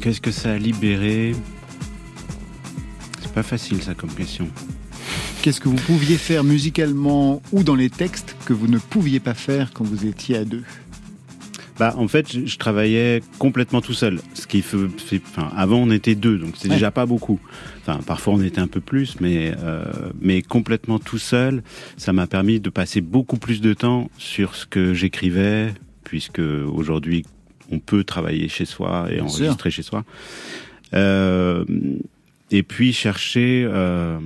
Qu'est-ce 0.00 0.20
que 0.20 0.30
ça 0.30 0.52
a 0.52 0.56
libéré? 0.58 1.34
C'est 3.20 3.32
pas 3.32 3.42
facile 3.42 3.82
ça 3.82 3.94
comme 3.94 4.10
question. 4.10 4.48
Qu'est-ce 5.42 5.60
que 5.60 5.68
vous 5.68 5.76
pouviez 5.76 6.16
faire 6.16 6.42
musicalement 6.42 7.40
ou 7.52 7.62
dans 7.62 7.76
les 7.76 7.90
textes 7.90 8.36
que 8.44 8.52
vous 8.52 8.66
ne 8.66 8.78
pouviez 8.78 9.20
pas 9.20 9.34
faire 9.34 9.72
quand 9.72 9.84
vous 9.84 10.04
étiez 10.04 10.36
à 10.36 10.44
deux? 10.44 10.64
Bah, 11.78 11.94
en 11.96 12.08
fait, 12.08 12.44
je, 12.44 12.56
travaillais 12.56 13.22
complètement 13.38 13.80
tout 13.80 13.92
seul. 13.92 14.20
Ce 14.34 14.48
qui 14.48 14.62
fait, 14.62 14.76
enfin, 15.28 15.48
avant, 15.56 15.78
on 15.78 15.90
était 15.90 16.16
deux, 16.16 16.38
donc 16.38 16.54
c'est 16.56 16.68
déjà 16.68 16.90
pas 16.90 17.06
beaucoup. 17.06 17.38
Enfin, 17.82 18.00
parfois, 18.04 18.34
on 18.34 18.42
était 18.42 18.60
un 18.60 18.66
peu 18.66 18.80
plus, 18.80 19.20
mais 19.20 19.52
euh, 19.62 19.84
mais 20.20 20.42
complètement 20.42 20.98
tout 20.98 21.18
seul, 21.18 21.62
ça 21.96 22.12
m'a 22.12 22.26
permis 22.26 22.58
de 22.58 22.68
passer 22.68 23.00
beaucoup 23.00 23.36
plus 23.36 23.60
de 23.60 23.74
temps 23.74 24.10
sur 24.18 24.56
ce 24.56 24.66
que 24.66 24.92
j'écrivais, 24.92 25.72
puisque 26.02 26.40
aujourd'hui, 26.40 27.24
on 27.70 27.78
peut 27.78 28.02
travailler 28.02 28.48
chez 28.48 28.64
soi 28.64 29.06
et 29.12 29.20
enregistrer 29.20 29.70
chez 29.70 29.82
soi. 29.82 30.04
Euh, 30.94 31.64
et 32.50 32.62
puis 32.62 32.92
chercher 32.92 33.64
euh, 33.66 34.18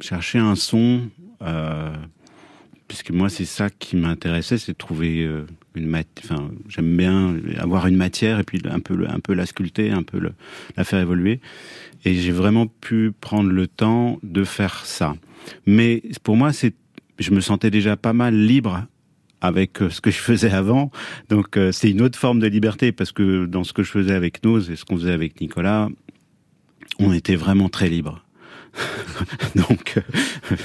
chercher 0.00 0.38
un 0.38 0.54
son 0.54 1.08
euh, 1.42 1.94
puisque 2.88 3.10
moi 3.10 3.28
c'est 3.28 3.44
ça 3.44 3.70
qui 3.70 3.96
m'intéressait 3.96 4.58
c'est 4.58 4.72
de 4.72 4.76
trouver 4.76 5.24
euh, 5.24 5.46
une 5.74 5.94
enfin 6.24 6.50
j'aime 6.68 6.96
bien 6.96 7.36
avoir 7.58 7.86
une 7.86 7.96
matière 7.96 8.40
et 8.40 8.44
puis 8.44 8.60
un 8.68 8.80
peu 8.80 9.06
un 9.08 9.20
peu 9.20 9.34
la 9.34 9.46
sculpter 9.46 9.90
un 9.90 10.02
peu 10.02 10.18
le, 10.18 10.32
la 10.76 10.84
faire 10.84 11.00
évoluer 11.00 11.40
et 12.04 12.14
j'ai 12.14 12.32
vraiment 12.32 12.66
pu 12.66 13.12
prendre 13.20 13.50
le 13.50 13.66
temps 13.66 14.18
de 14.22 14.44
faire 14.44 14.86
ça 14.86 15.14
mais 15.66 16.02
pour 16.22 16.36
moi 16.36 16.52
c'est 16.52 16.74
je 17.18 17.30
me 17.30 17.40
sentais 17.40 17.70
déjà 17.70 17.96
pas 17.96 18.12
mal 18.12 18.34
libre 18.34 18.84
avec 19.40 19.78
ce 19.78 20.00
que 20.00 20.10
je 20.10 20.18
faisais 20.18 20.50
avant. 20.50 20.90
Donc 21.30 21.58
c'est 21.72 21.90
une 21.90 22.02
autre 22.02 22.18
forme 22.18 22.40
de 22.40 22.46
liberté 22.46 22.92
parce 22.92 23.12
que 23.12 23.46
dans 23.46 23.64
ce 23.64 23.72
que 23.72 23.82
je 23.82 23.90
faisais 23.90 24.14
avec 24.14 24.44
Nose 24.44 24.70
et 24.70 24.76
ce 24.76 24.84
qu'on 24.84 24.96
faisait 24.96 25.12
avec 25.12 25.40
Nicolas, 25.40 25.88
on 26.98 27.12
était 27.12 27.36
vraiment 27.36 27.68
très 27.68 27.88
libre. 27.88 28.22
Donc, 29.54 29.98
euh, 30.50 30.56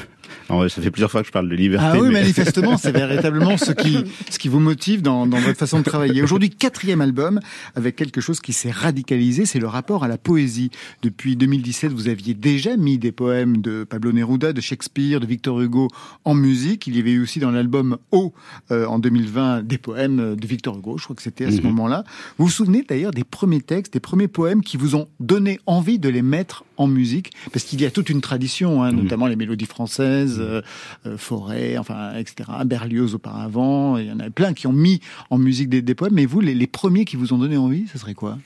alors, 0.60 0.70
ça 0.72 0.82
fait 0.82 0.92
plusieurs 0.92 1.10
fois 1.12 1.22
que 1.22 1.28
je 1.28 1.32
parle 1.32 1.50
de 1.50 1.56
liberté. 1.56 1.88
Ah 1.92 2.00
oui, 2.00 2.08
mais- 2.10 2.22
manifestement, 2.22 2.78
c'est 2.78 2.92
véritablement 2.96 3.58
ce 3.58 3.72
qui, 3.72 3.98
ce 4.30 4.38
qui 4.40 4.48
vous 4.48 4.60
motive 4.60 5.02
dans, 5.02 5.26
dans 5.28 5.40
votre 5.40 5.58
façon 5.58 5.80
de 5.80 5.84
travailler. 5.84 6.22
Aujourd'hui, 6.22 6.50
quatrième 6.50 7.02
album 7.02 7.40
avec 7.76 7.96
quelque 7.96 8.22
chose 8.22 8.40
qui 8.40 8.54
s'est 8.54 8.72
radicalisé, 8.72 9.46
c'est 9.46 9.60
le 9.60 9.68
rapport 9.68 10.04
à 10.04 10.08
la 10.08 10.18
poésie. 10.18 10.70
Depuis 11.02 11.36
2017, 11.36 11.92
vous 11.94 12.08
aviez 12.08 12.34
déjà 12.34 12.78
mis 12.78 12.98
des 12.98 13.12
poèmes 13.12 13.58
de 13.62 13.84
Pablo 13.84 14.12
Neruda, 14.12 14.54
de 14.54 14.62
Shakespeare, 14.62 15.20
de 15.20 15.26
Victor 15.26 15.60
Hugo 15.62 15.88
en 16.26 16.34
musique. 16.34 16.88
Il 16.88 16.96
y 16.96 17.00
avait 17.00 17.12
eu 17.12 17.22
aussi 17.24 17.40
dans 17.40 17.52
l'album 17.52 17.98
O 18.12 18.34
euh, 18.72 18.86
en 18.86 19.00
2020 19.00 19.64
des 19.64 19.78
poèmes 19.78 20.36
de 20.36 20.48
Victor 20.48 20.78
Hugo. 20.78 20.98
Je 20.98 21.04
crois 21.06 21.16
que 21.16 21.22
c'était 21.22 21.46
à 21.46 21.52
ce 21.52 21.58
Mhm. 21.58 21.64
moment-là. 21.68 22.04
Vous 22.38 22.46
vous 22.46 22.52
souvenez 22.52 22.84
d'ailleurs 22.88 23.12
des 23.12 23.24
premiers 23.24 23.62
textes, 23.62 23.94
des 23.94 24.00
premiers 24.00 24.28
poèmes 24.28 24.62
qui 24.62 24.78
vous 24.78 24.96
ont 24.96 25.08
donné 25.20 25.60
envie 25.66 26.00
de 26.00 26.10
les 26.10 26.22
mettre 26.22 26.64
en 26.82 26.88
musique 26.88 27.32
Parce 27.54 27.64
qu'il 27.66 27.80
y 27.82 27.86
a 27.86 27.92
toute 27.92 28.10
une 28.10 28.22
tradition, 28.22 28.84
hein, 28.84 28.92
Mhm. 28.92 29.04
notamment 29.04 29.28
les 29.28 29.36
mélodies 29.36 29.66
françaises, 29.66 30.38
euh, 30.40 30.62
euh, 31.06 31.18
Forêt, 31.18 31.78
enfin, 31.78 32.16
etc. 32.16 32.50
Berlioz 32.66 33.14
auparavant. 33.16 33.98
Il 33.98 34.08
y 34.08 34.12
en 34.12 34.20
a 34.20 34.30
plein 34.30 34.54
qui 34.54 34.68
ont 34.68 34.74
mis 34.74 35.00
en 35.30 35.38
musique 35.38 35.70
des, 35.70 35.82
des 35.82 35.96
poèmes. 35.96 36.14
Mais 36.14 36.26
vous, 36.26 36.42
les, 36.42 36.56
les 36.56 36.68
premiers 36.68 37.06
qui 37.06 37.16
vous 37.16 37.34
ont 37.34 37.38
donné 37.38 37.58
envie, 37.58 37.88
ce 37.92 37.98
serait 37.98 38.14
quoi? 38.16 38.38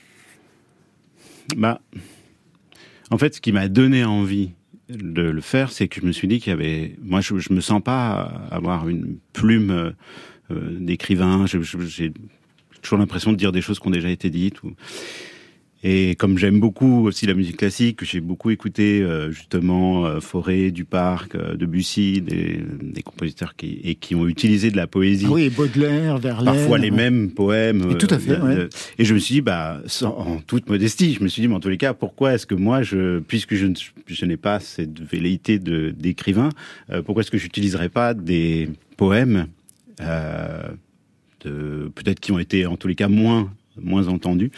Bah, 1.56 1.80
en 3.10 3.18
fait, 3.18 3.36
ce 3.36 3.40
qui 3.40 3.52
m'a 3.52 3.68
donné 3.68 4.04
envie 4.04 4.50
de 4.88 5.22
le 5.22 5.40
faire, 5.40 5.72
c'est 5.72 5.88
que 5.88 6.00
je 6.00 6.06
me 6.06 6.12
suis 6.12 6.28
dit 6.28 6.38
qu'il 6.40 6.50
y 6.50 6.54
avait. 6.54 6.96
Moi, 7.02 7.20
je, 7.20 7.38
je 7.38 7.52
me 7.52 7.60
sens 7.60 7.82
pas 7.82 8.48
avoir 8.50 8.88
une 8.88 9.16
plume 9.32 9.70
euh, 10.50 10.78
d'écrivain. 10.78 11.44
J'ai 11.46 12.12
toujours 12.82 12.98
l'impression 12.98 13.32
de 13.32 13.36
dire 13.36 13.52
des 13.52 13.60
choses 13.62 13.78
qui 13.80 13.88
ont 13.88 13.90
déjà 13.92 14.10
été 14.10 14.30
dites. 14.30 14.62
Ou... 14.62 14.72
Et 15.88 16.16
comme 16.16 16.36
j'aime 16.36 16.58
beaucoup 16.58 17.06
aussi 17.06 17.26
la 17.26 17.34
musique 17.34 17.58
classique, 17.58 18.02
j'ai 18.02 18.18
beaucoup 18.20 18.50
écouté 18.50 19.02
euh, 19.02 19.30
justement 19.30 20.04
euh, 20.04 20.18
Forêt, 20.18 20.72
Duparc, 20.72 21.36
euh, 21.36 21.54
Debussy, 21.54 22.20
des, 22.22 22.58
des 22.82 23.02
compositeurs 23.02 23.54
qui 23.54 23.78
et 23.84 23.94
qui 23.94 24.16
ont 24.16 24.26
utilisé 24.26 24.72
de 24.72 24.76
la 24.76 24.88
poésie 24.88 25.26
Ah 25.28 25.32
oui, 25.32 25.48
Baudelaire, 25.48 26.18
Verlaine. 26.18 26.44
parfois 26.46 26.78
les 26.78 26.90
mêmes 26.90 27.30
poèmes. 27.30 27.88
Et 27.92 27.98
tout 27.98 28.08
à 28.10 28.18
fait, 28.18 28.32
euh, 28.32 28.64
ouais. 28.64 28.68
Et 28.98 29.04
je 29.04 29.14
me 29.14 29.20
suis 29.20 29.34
dit, 29.36 29.40
bah, 29.42 29.80
sans- 29.86 30.16
en 30.18 30.38
toute 30.38 30.68
modestie, 30.68 31.14
je 31.14 31.22
me 31.22 31.28
suis 31.28 31.42
dit, 31.42 31.46
mais 31.46 31.54
en 31.54 31.60
tous 31.60 31.68
les 31.68 31.78
cas, 31.78 31.94
pourquoi 31.94 32.34
est-ce 32.34 32.46
que 32.46 32.56
moi, 32.56 32.82
je, 32.82 33.20
puisque 33.20 33.54
je, 33.54 33.66
ne- 33.66 33.74
je 34.08 34.24
n'ai 34.24 34.36
pas 34.36 34.58
cette 34.58 34.98
velléité 35.00 35.60
de 35.60 35.90
d'écrivain, 35.96 36.48
pourquoi 37.04 37.20
est-ce 37.22 37.30
que 37.30 37.38
j'utiliserais 37.38 37.90
pas 37.90 38.12
des 38.12 38.70
poèmes, 38.96 39.46
de 40.00 41.88
peut-être 41.94 42.18
qui 42.20 42.32
ont 42.32 42.38
été 42.40 42.66
en 42.66 42.76
tous 42.76 42.88
les 42.88 42.96
cas 42.96 43.08
moins 43.08 43.52
moins 43.80 44.08
entendus? 44.08 44.50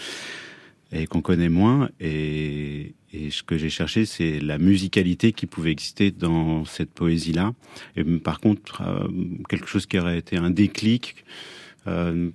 Et 0.93 1.07
qu'on 1.07 1.21
connaît 1.21 1.49
moins 1.49 1.91
et 2.01 2.95
et 3.13 3.31
ce 3.31 3.43
que 3.43 3.57
j'ai 3.57 3.71
cherché, 3.71 4.05
c'est 4.05 4.39
la 4.39 4.59
musicalité 4.59 5.33
qui 5.33 5.47
pouvait 5.47 5.71
exister 5.71 6.11
dans 6.11 6.65
cette 6.67 6.91
poésie-là. 6.91 7.55
Et 7.97 8.05
par 8.05 8.39
contre, 8.39 8.83
euh, 8.83 9.09
quelque 9.49 9.67
chose 9.67 9.87
qui 9.87 9.99
aurait 9.99 10.19
été 10.19 10.37
un 10.37 10.51
déclic, 10.51 11.25
euh, 11.87 12.31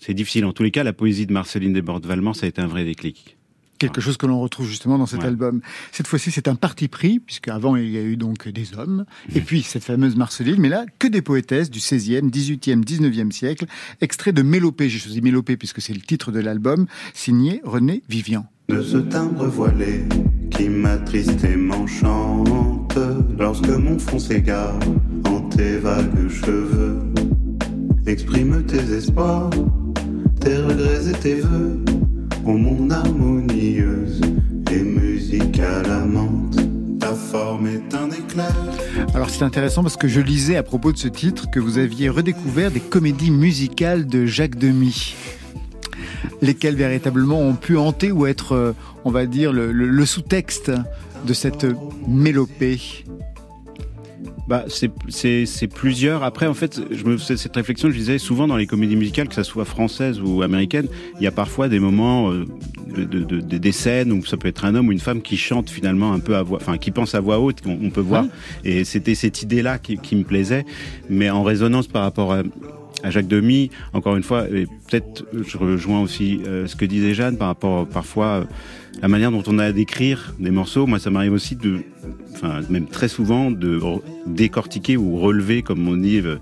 c'est 0.00 0.12
difficile. 0.12 0.44
En 0.44 0.52
tous 0.52 0.62
les 0.62 0.70
cas, 0.70 0.84
la 0.84 0.92
poésie 0.92 1.26
de 1.26 1.32
Marceline 1.32 1.72
Desbordes-Valmont, 1.72 2.34
ça 2.34 2.44
a 2.44 2.48
été 2.50 2.60
un 2.60 2.66
vrai 2.66 2.84
déclic. 2.84 3.38
Quelque 3.80 4.02
chose 4.02 4.18
que 4.18 4.26
l'on 4.26 4.38
retrouve 4.40 4.66
justement 4.68 4.98
dans 4.98 5.06
cet 5.06 5.20
Ouais. 5.20 5.26
album. 5.28 5.62
Cette 5.90 6.06
fois-ci, 6.06 6.30
c'est 6.30 6.48
un 6.48 6.54
parti 6.54 6.86
pris, 6.86 7.18
puisque 7.18 7.48
avant 7.48 7.76
il 7.76 7.88
y 7.88 7.96
a 7.96 8.02
eu 8.02 8.16
donc 8.18 8.46
des 8.46 8.76
hommes, 8.76 9.06
et 9.34 9.40
puis 9.40 9.62
cette 9.62 9.82
fameuse 9.84 10.16
Marceline, 10.16 10.60
mais 10.60 10.68
là, 10.68 10.84
que 10.98 11.08
des 11.08 11.22
poétesses 11.22 11.70
du 11.70 11.78
16e, 11.80 12.28
18e, 12.30 12.84
19e 12.84 13.32
siècle, 13.32 13.64
extrait 14.02 14.32
de 14.32 14.42
Mélopée. 14.42 14.90
J'ai 14.90 14.98
choisi 14.98 15.22
Mélopée 15.22 15.56
puisque 15.56 15.80
c'est 15.80 15.94
le 15.94 16.00
titre 16.02 16.30
de 16.30 16.40
l'album, 16.40 16.86
signé 17.14 17.62
René 17.64 18.02
Vivian. 18.08 18.44
de 18.68 18.82
ce 18.82 18.98
timbre 18.98 19.46
voilé 19.46 20.04
qui 20.50 20.68
m'attriste 20.68 21.42
et 21.42 21.56
m'enchante 21.56 22.96
lorsque 23.38 23.68
mon 23.68 23.98
front 23.98 24.18
s'égare 24.18 24.78
en 25.24 25.40
tes 25.48 25.78
vagues 25.78 26.28
cheveux. 26.28 26.98
Exprime 28.06 28.62
tes 28.66 28.92
espoirs, 28.92 29.50
tes 30.40 30.56
regrets 30.58 31.08
et 31.08 31.12
tes 31.18 31.34
vœux, 31.40 31.80
ô 32.44 32.52
mon 32.52 32.90
harmonieuse 32.90 34.20
et 34.72 34.82
musicale 34.82 35.86
amante. 35.90 36.56
Ta 36.98 37.14
forme 37.14 37.66
est 37.66 37.94
un 37.94 38.10
éclair. 38.10 38.54
Alors 39.14 39.30
c'est 39.30 39.42
intéressant 39.44 39.82
parce 39.82 39.96
que 39.96 40.08
je 40.08 40.20
lisais 40.20 40.56
à 40.56 40.62
propos 40.62 40.92
de 40.92 40.98
ce 40.98 41.08
titre 41.08 41.50
que 41.50 41.58
vous 41.60 41.78
aviez 41.78 42.08
redécouvert 42.08 42.70
des 42.70 42.80
comédies 42.80 43.30
musicales 43.30 44.06
de 44.06 44.26
Jacques 44.26 44.56
Demy. 44.56 45.14
Lesquelles 46.42 46.76
véritablement 46.76 47.40
ont 47.40 47.54
pu 47.54 47.76
hanter 47.76 48.12
ou 48.12 48.26
être, 48.26 48.52
euh, 48.52 48.72
on 49.04 49.10
va 49.10 49.26
dire, 49.26 49.52
le, 49.52 49.72
le- 49.72 49.88
le 49.88 50.06
sous-texte 50.06 50.70
de 51.26 51.32
cette 51.34 51.66
mélopée. 52.08 52.80
Bah, 54.50 54.64
c'est- 54.66 54.90
c'est 55.08 55.46
c'est 55.46 55.68
plusieurs. 55.68 56.24
Après, 56.24 56.48
en 56.48 56.54
fait, 56.54 56.80
je 56.90 57.04
me 57.04 57.16
cette 57.18 57.54
réflexion, 57.54 57.88
je 57.88 57.96
disais 57.96 58.18
souvent 58.18 58.48
dans 58.48 58.56
les 58.56 58.66
comédies 58.66 58.96
musicales, 58.96 59.28
que 59.28 59.34
ça 59.36 59.44
soit 59.44 59.64
française 59.64 60.20
ou 60.20 60.42
américaine, 60.42 60.88
il 61.20 61.22
y 61.22 61.28
a 61.28 61.30
parfois 61.30 61.68
des 61.68 61.78
moments, 61.78 62.32
euh, 62.32 62.44
de, 62.96 63.04
de- 63.04 63.22
de- 63.22 63.40
de- 63.40 63.58
des 63.58 63.70
scènes 63.72 64.10
où 64.10 64.24
ça 64.26 64.36
peut 64.36 64.48
être 64.48 64.64
un 64.64 64.74
homme 64.74 64.88
ou 64.88 64.92
une 64.92 64.98
femme 64.98 65.22
qui 65.22 65.36
chante 65.36 65.70
finalement 65.70 66.12
un 66.12 66.18
peu 66.18 66.34
à 66.34 66.42
voix, 66.42 66.58
enfin 66.60 66.78
qui 66.78 66.90
pense 66.90 67.14
à 67.14 67.20
voix 67.20 67.38
haute, 67.38 67.60
qu'on 67.60 67.78
on 67.80 67.90
peut 67.90 68.00
voir. 68.00 68.24
Et 68.64 68.82
c'était 68.82 69.14
cette 69.14 69.40
idée-là 69.40 69.78
qui, 69.78 69.96
qui 69.98 70.16
me 70.16 70.24
plaisait, 70.24 70.64
mais 71.08 71.30
en 71.30 71.44
résonance 71.44 71.86
par 71.86 72.02
rapport 72.02 72.32
à, 72.32 72.42
à 73.02 73.10
Jacques 73.10 73.28
Demy. 73.28 73.70
Encore 73.92 74.16
une 74.16 74.22
fois, 74.22 74.48
et 74.48 74.66
peut-être 74.88 75.24
je 75.32 75.56
rejoins 75.56 76.00
aussi 76.00 76.40
euh, 76.46 76.66
ce 76.66 76.76
que 76.76 76.84
disait 76.84 77.14
Jeanne 77.14 77.36
par 77.36 77.48
rapport 77.48 77.86
parfois 77.86 78.26
euh, 78.26 78.44
la 79.02 79.08
manière 79.08 79.30
dont 79.30 79.42
on 79.46 79.58
a 79.58 79.72
d'écrire 79.72 80.34
des 80.38 80.50
morceaux. 80.50 80.86
Moi, 80.86 80.98
ça 80.98 81.10
m'arrive 81.10 81.32
aussi 81.32 81.56
de, 81.56 81.80
enfin 82.34 82.60
même 82.68 82.86
très 82.86 83.08
souvent 83.08 83.50
de 83.50 83.80
décortiquer 84.26 84.96
ou 84.96 85.18
relever, 85.18 85.62
comme 85.62 85.86
on 85.88 85.96
dit 85.96 86.20
euh, 86.20 86.36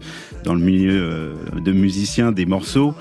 dans 0.44 0.54
le 0.54 0.60
milieu 0.60 0.92
euh, 0.92 1.34
de 1.60 1.72
musiciens, 1.72 2.32
des 2.32 2.46
morceaux 2.46 2.94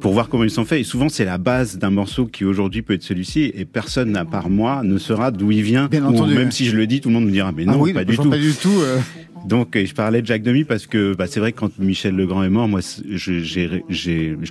pour 0.00 0.12
voir 0.12 0.28
comment 0.28 0.44
ils 0.44 0.50
sont 0.50 0.64
faits. 0.64 0.80
Et 0.80 0.84
souvent, 0.84 1.08
c'est 1.08 1.24
la 1.24 1.38
base 1.38 1.78
d'un 1.78 1.90
morceau 1.90 2.26
qui 2.26 2.44
aujourd'hui 2.44 2.82
peut 2.82 2.94
être 2.94 3.02
celui-ci, 3.02 3.52
et 3.54 3.64
personne, 3.64 4.16
à 4.16 4.24
part 4.24 4.48
moi, 4.50 4.82
ne 4.84 4.98
saura 4.98 5.30
d'où 5.30 5.50
il 5.50 5.62
vient. 5.62 5.86
Bien 5.86 6.04
entendu, 6.04 6.34
même 6.34 6.46
ouais. 6.46 6.50
si 6.50 6.66
je 6.66 6.76
le 6.76 6.86
dis, 6.86 7.00
tout 7.00 7.08
le 7.08 7.14
monde 7.14 7.26
me 7.26 7.30
dira, 7.32 7.52
mais 7.52 7.64
Ah 7.66 7.72
non, 7.72 7.80
oui, 7.80 7.92
pas 7.92 8.04
du 8.04 8.16
tout. 8.16 8.30
Pas 8.30 8.38
du 8.38 8.52
tout. 8.52 8.78
euh, 8.80 8.98
Donc, 9.46 9.76
euh, 9.76 9.84
je 9.86 9.94
parlais 9.94 10.20
de 10.22 10.26
Jacques 10.26 10.42
Demy 10.42 10.64
parce 10.64 10.86
que 10.86 11.14
bah, 11.14 11.26
c'est 11.26 11.40
vrai 11.40 11.52
que 11.52 11.58
quand 11.60 11.78
Michel 11.78 12.14
Legrand 12.16 12.42
est 12.44 12.48
mort, 12.50 12.68
moi, 12.68 12.80
j'ai 13.08 13.82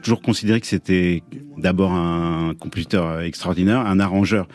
toujours 0.03 0.21
considéré 0.21 0.59
que 0.61 0.67
c'était 0.67 1.23
d'abord 1.57 1.91
un 1.93 2.53
compositeur 2.59 3.21
extraordinaire, 3.21 3.79
un 3.79 3.99
arrangeur 3.99 4.47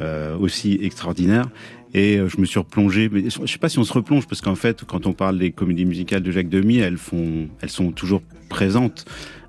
euh, 0.00 0.36
aussi 0.38 0.78
extraordinaire. 0.82 1.46
Et 1.92 2.18
euh, 2.18 2.28
je 2.28 2.40
me 2.40 2.46
suis 2.46 2.58
replongé, 2.60 3.08
mais 3.12 3.24
je 3.30 3.50
sais 3.50 3.58
pas 3.58 3.68
si 3.68 3.78
on 3.80 3.84
se 3.84 3.92
replonge 3.92 4.26
parce 4.28 4.40
qu'en 4.40 4.54
fait, 4.54 4.84
quand 4.84 5.06
on 5.06 5.12
parle 5.12 5.38
des 5.38 5.50
comédies 5.50 5.84
musicales 5.86 6.22
de 6.22 6.30
Jacques 6.30 6.48
Demy, 6.48 6.78
elles 6.78 6.98
font, 6.98 7.48
elles 7.60 7.70
sont 7.70 7.90
toujours 7.90 8.22
présentes. 8.48 9.04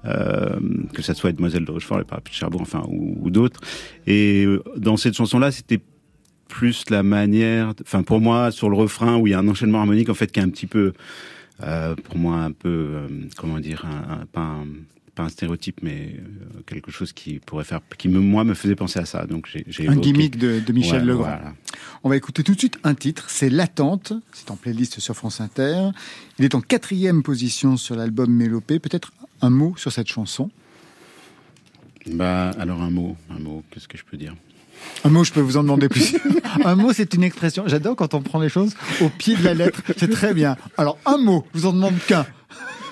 Euh, 0.05 0.59
que 0.93 1.01
ça 1.03 1.13
soit 1.13 1.31
Demoiselle 1.31 1.63
de 1.65 1.71
Rochefort, 1.71 1.99
les 1.99 2.05
Parapluies 2.05 2.31
de 2.33 2.35
Cherbourg, 2.37 2.61
enfin, 2.61 2.83
ou, 2.87 3.17
ou 3.21 3.29
d'autres. 3.29 3.59
Et 4.07 4.43
euh, 4.45 4.63
dans 4.75 4.97
cette 4.97 5.13
chanson-là, 5.15 5.51
c'était 5.51 5.79
plus 6.47 6.83
la 6.89 7.03
manière, 7.03 7.73
enfin 7.83 8.03
pour 8.03 8.19
moi 8.19 8.51
sur 8.51 8.69
le 8.69 8.75
refrain 8.75 9.17
où 9.17 9.27
il 9.27 9.29
y 9.29 9.33
a 9.33 9.39
un 9.39 9.47
enchaînement 9.47 9.79
harmonique 9.79 10.09
en 10.09 10.13
fait 10.13 10.31
qui 10.31 10.39
est 10.39 10.43
un 10.43 10.49
petit 10.49 10.67
peu, 10.67 10.91
euh, 11.63 11.95
pour 11.95 12.17
moi 12.17 12.37
un 12.39 12.51
peu, 12.51 12.67
euh, 12.69 13.07
comment 13.37 13.59
dire, 13.59 13.85
un, 13.85 14.21
un- 14.21 14.25
pas, 14.25 14.41
un, 14.41 14.65
pas 15.15 15.23
un 15.23 15.29
stéréotype 15.29 15.79
mais 15.81 16.15
euh, 16.17 16.61
quelque 16.65 16.91
chose 16.91 17.11
qui 17.13 17.39
pourrait 17.39 17.63
faire, 17.65 17.81
qui 17.97 18.07
me, 18.07 18.19
moi 18.19 18.43
me 18.43 18.53
faisait 18.53 18.75
penser 18.75 18.99
à 18.99 19.05
ça. 19.05 19.25
Donc 19.25 19.47
j'ai, 19.47 19.65
Un 19.87 19.93
évoqué- 19.93 20.01
gimmick 20.01 20.37
de, 20.37 20.59
de 20.59 20.73
Michel 20.73 21.01
Ouais, 21.01 21.05
Legrand. 21.07 21.23
voilà. 21.23 21.53
On 22.03 22.09
va 22.09 22.15
écouter 22.17 22.43
tout 22.43 22.53
de 22.53 22.59
suite 22.59 22.79
un 22.83 22.93
titre, 22.95 23.25
c'est 23.29 23.49
L'attente, 23.49 24.13
c'est 24.33 24.49
en 24.51 24.55
playlist 24.55 24.99
sur 24.99 25.15
France 25.15 25.41
Inter. 25.41 25.89
Il 26.39 26.45
est 26.45 26.55
en 26.55 26.61
quatrième 26.61 27.23
position 27.23 27.77
sur 27.77 27.95
l'album 27.95 28.31
Mélopée. 28.31 28.79
Peut-être 28.79 29.11
un 29.41 29.49
mot 29.49 29.73
sur 29.77 29.91
cette 29.91 30.07
chanson? 30.07 30.49
Bah 32.07 32.49
alors 32.57 32.81
un 32.81 32.89
mot, 32.89 33.15
un 33.29 33.39
mot, 33.39 33.63
qu'est-ce 33.71 33.87
que 33.87 33.97
je 33.97 34.03
peux 34.03 34.17
dire? 34.17 34.33
Un 35.03 35.09
mot, 35.09 35.23
je 35.23 35.31
peux 35.31 35.41
vous 35.41 35.57
en 35.57 35.61
demander 35.63 35.89
plus. 35.89 36.15
un 36.65 36.75
mot, 36.75 36.91
c'est 36.91 37.13
une 37.13 37.21
expression. 37.23 37.65
J'adore 37.67 37.95
quand 37.95 38.15
on 38.15 38.21
prend 38.23 38.39
les 38.39 38.49
choses 38.49 38.73
au 39.01 39.09
pied 39.09 39.35
de 39.35 39.43
la 39.43 39.53
lettre. 39.53 39.83
C'est 39.97 40.09
très 40.09 40.33
bien. 40.33 40.57
Alors, 40.75 40.97
un 41.05 41.17
mot, 41.17 41.45
je 41.53 41.59
vous 41.59 41.65
en 41.67 41.73
demande 41.73 41.93
qu'un. 42.07 42.25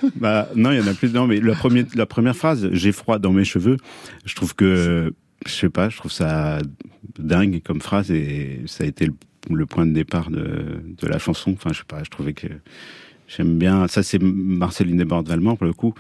Bah 0.16 0.50
non, 0.56 0.72
il 0.72 0.78
y 0.78 0.82
en 0.82 0.88
a 0.88 0.93
plus. 0.93 1.14
Non, 1.14 1.28
mais 1.28 1.39
la 1.39 2.06
première, 2.06 2.36
phrase, 2.36 2.70
j'ai 2.72 2.91
froid 2.91 3.20
dans 3.20 3.32
mes 3.32 3.43
cheveux. 3.43 3.78
Je 4.26 4.36
trouve 4.36 4.56
que, 4.56 5.14
je 5.45 5.52
sais 5.52 5.70
pas, 5.70 5.89
je 5.89 5.97
trouve 5.97 6.12
ça 6.12 6.60
dingue 7.18 7.62
comme 7.64 7.82
phrase 7.82 8.12
et 8.12 8.62
ça 8.66 8.84
a 8.84 8.88
été 8.88 9.10
le, 9.50 9.66
point 9.66 9.86
de 9.86 9.93
départ 9.93 10.30
de, 10.30 10.82
la 11.04 11.20
chanson. 11.20 11.52
Enfin, 11.52 11.72
je 11.74 11.80
sais 11.80 11.86
pas, 11.88 12.04
je 12.04 12.10
trouvais 12.10 12.34
que 12.34 12.47
j'aime 13.28 13.58
bien. 13.58 13.88
Ça, 13.88 14.04
c'est 14.04 14.22
Marceline 14.22 14.97
Desbordes-Valmont 14.97 15.56
pour 15.56 15.66
le 15.66 15.74
coup, 15.74 15.93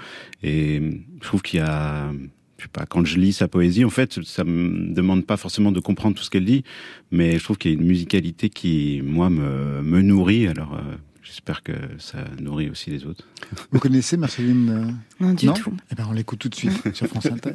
et 0.43 0.81
je 1.21 1.27
trouve 1.27 1.41
qu'il 1.41 1.59
y 1.59 1.63
a 1.63 2.11
je 2.59 2.65
sais 2.65 2.69
pas, 2.69 2.85
quand 2.85 3.05
je 3.05 3.17
lis 3.17 3.33
sa 3.33 3.47
poésie, 3.47 3.85
en 3.85 3.89
fait, 3.89 4.21
ça 4.23 4.43
me 4.43 4.93
demande 4.93 5.25
pas 5.25 5.37
forcément 5.37 5.71
de 5.71 5.79
comprendre 5.79 6.17
tout 6.17 6.23
ce 6.23 6.29
qu'elle 6.29 6.43
dit, 6.43 6.63
mais 7.09 7.39
je 7.39 7.43
trouve 7.43 7.57
qu'il 7.57 7.71
y 7.71 7.73
a 7.73 7.77
une 7.79 7.87
musicalité 7.87 8.49
qui, 8.49 9.01
moi, 9.01 9.29
me, 9.29 9.81
me 9.81 10.01
nourrit. 10.01 10.45
Alors, 10.45 10.73
euh, 10.73 10.95
j'espère 11.29 11.63
que 11.63 11.73
ça 11.99 12.19
nourrit 12.39 12.69
aussi 12.69 12.89
les 12.89 13.05
autres. 13.05 13.25
Vous 13.71 13.79
connaissez 13.79 14.17
Marceline 14.17 14.69
euh, 14.69 15.23
Non, 15.23 15.33
du 15.33 15.47
tout. 15.53 15.73
Eh 15.91 15.95
ben, 15.95 16.07
on 16.09 16.13
l'écoute 16.13 16.39
tout 16.39 16.49
de 16.49 16.55
suite 16.55 16.93
sur 16.95 17.07
France 17.07 17.27
Inter. 17.27 17.53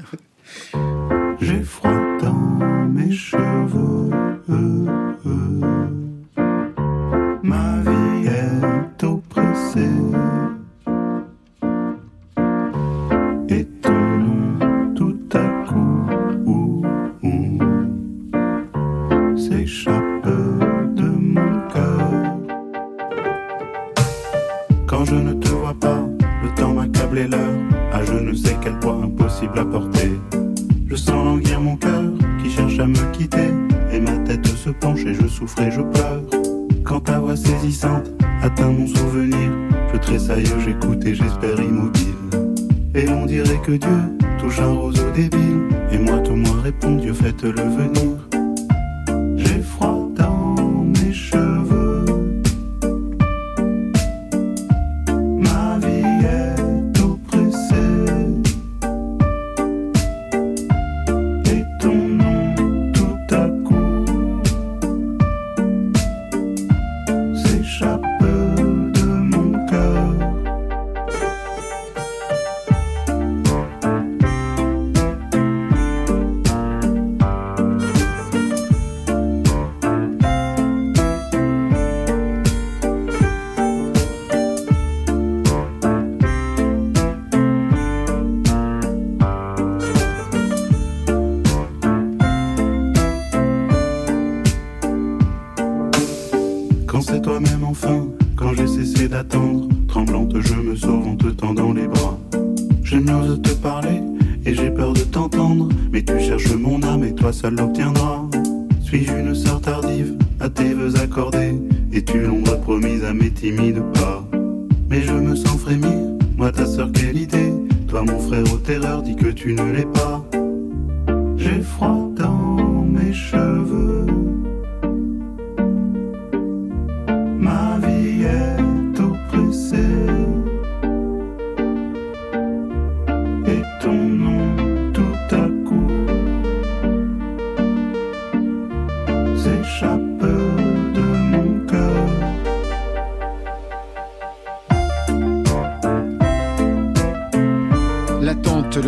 J'ai 1.40 1.62
froid 1.62 2.18
dans 2.20 2.88
mes 2.88 3.12
cheveux. 3.12 4.10
Ma 7.42 7.80
vie 7.82 8.28
est 8.28 9.04
oppressée. 9.04 10.43
Je 30.88 30.96
sens 30.96 31.24
languir 31.24 31.60
mon 31.60 31.76
cœur 31.76 32.02
qui 32.42 32.50
cherche 32.50 32.78
à 32.78 32.86
me 32.86 33.12
quitter 33.12 33.50
et 33.92 34.00
ma 34.00 34.16
tête 34.18 34.46
se 34.46 34.70
penche 34.70 35.04
et 35.04 35.14
je 35.14 35.26
souffre 35.26 35.60
et 35.60 35.70
je 35.70 35.82
pleure. 35.82 36.22
Quand 36.84 37.00
ta 37.00 37.18
voix 37.18 37.36
saisissante 37.36 38.10
atteint 38.42 38.70
mon 38.70 38.86
souvenir, 38.86 39.50
je 39.92 39.98
tressaille, 39.98 40.46
j'écoute 40.64 41.04
et 41.04 41.14
j'espère 41.14 41.60
immobile. 41.60 42.14
Et 42.94 43.08
on 43.08 43.26
dirait 43.26 43.60
que 43.60 43.72
Dieu 43.72 44.18
touche 44.38 44.60
un 44.60 44.72
roseau 44.72 45.10
débile 45.10 45.68
et 45.92 45.98
moi 45.98 46.18
tout 46.20 46.36
moi 46.36 46.56
répond 46.62 46.96
Dieu 46.96 47.12
faites-le 47.12 47.62
venir. 47.62 48.33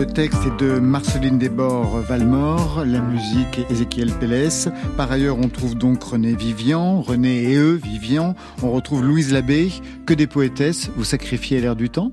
Le 0.06 0.12
texte 0.12 0.38
est 0.46 0.62
de 0.62 0.78
Marceline 0.78 1.38
Desbords 1.38 2.00
Valmore, 2.00 2.84
la 2.86 3.00
musique 3.00 3.58
est 3.58 3.70
Ézéchiel 3.70 4.10
Pélès. 4.12 4.68
Par 4.96 5.10
ailleurs, 5.10 5.38
on 5.38 5.48
trouve 5.48 5.74
donc 5.74 6.02
René 6.02 6.34
Vivian, 6.34 7.00
René 7.00 7.50
et 7.52 7.56
eux, 7.56 7.78
Vivian. 7.82 8.34
On 8.62 8.70
retrouve 8.70 9.04
Louise 9.04 9.32
Labbé, 9.32 9.70
que 10.06 10.14
des 10.14 10.26
poétesses. 10.26 10.90
Vous 10.96 11.04
sacrifiez 11.04 11.60
l'air 11.60 11.76
du 11.76 11.90
temps 11.90 12.12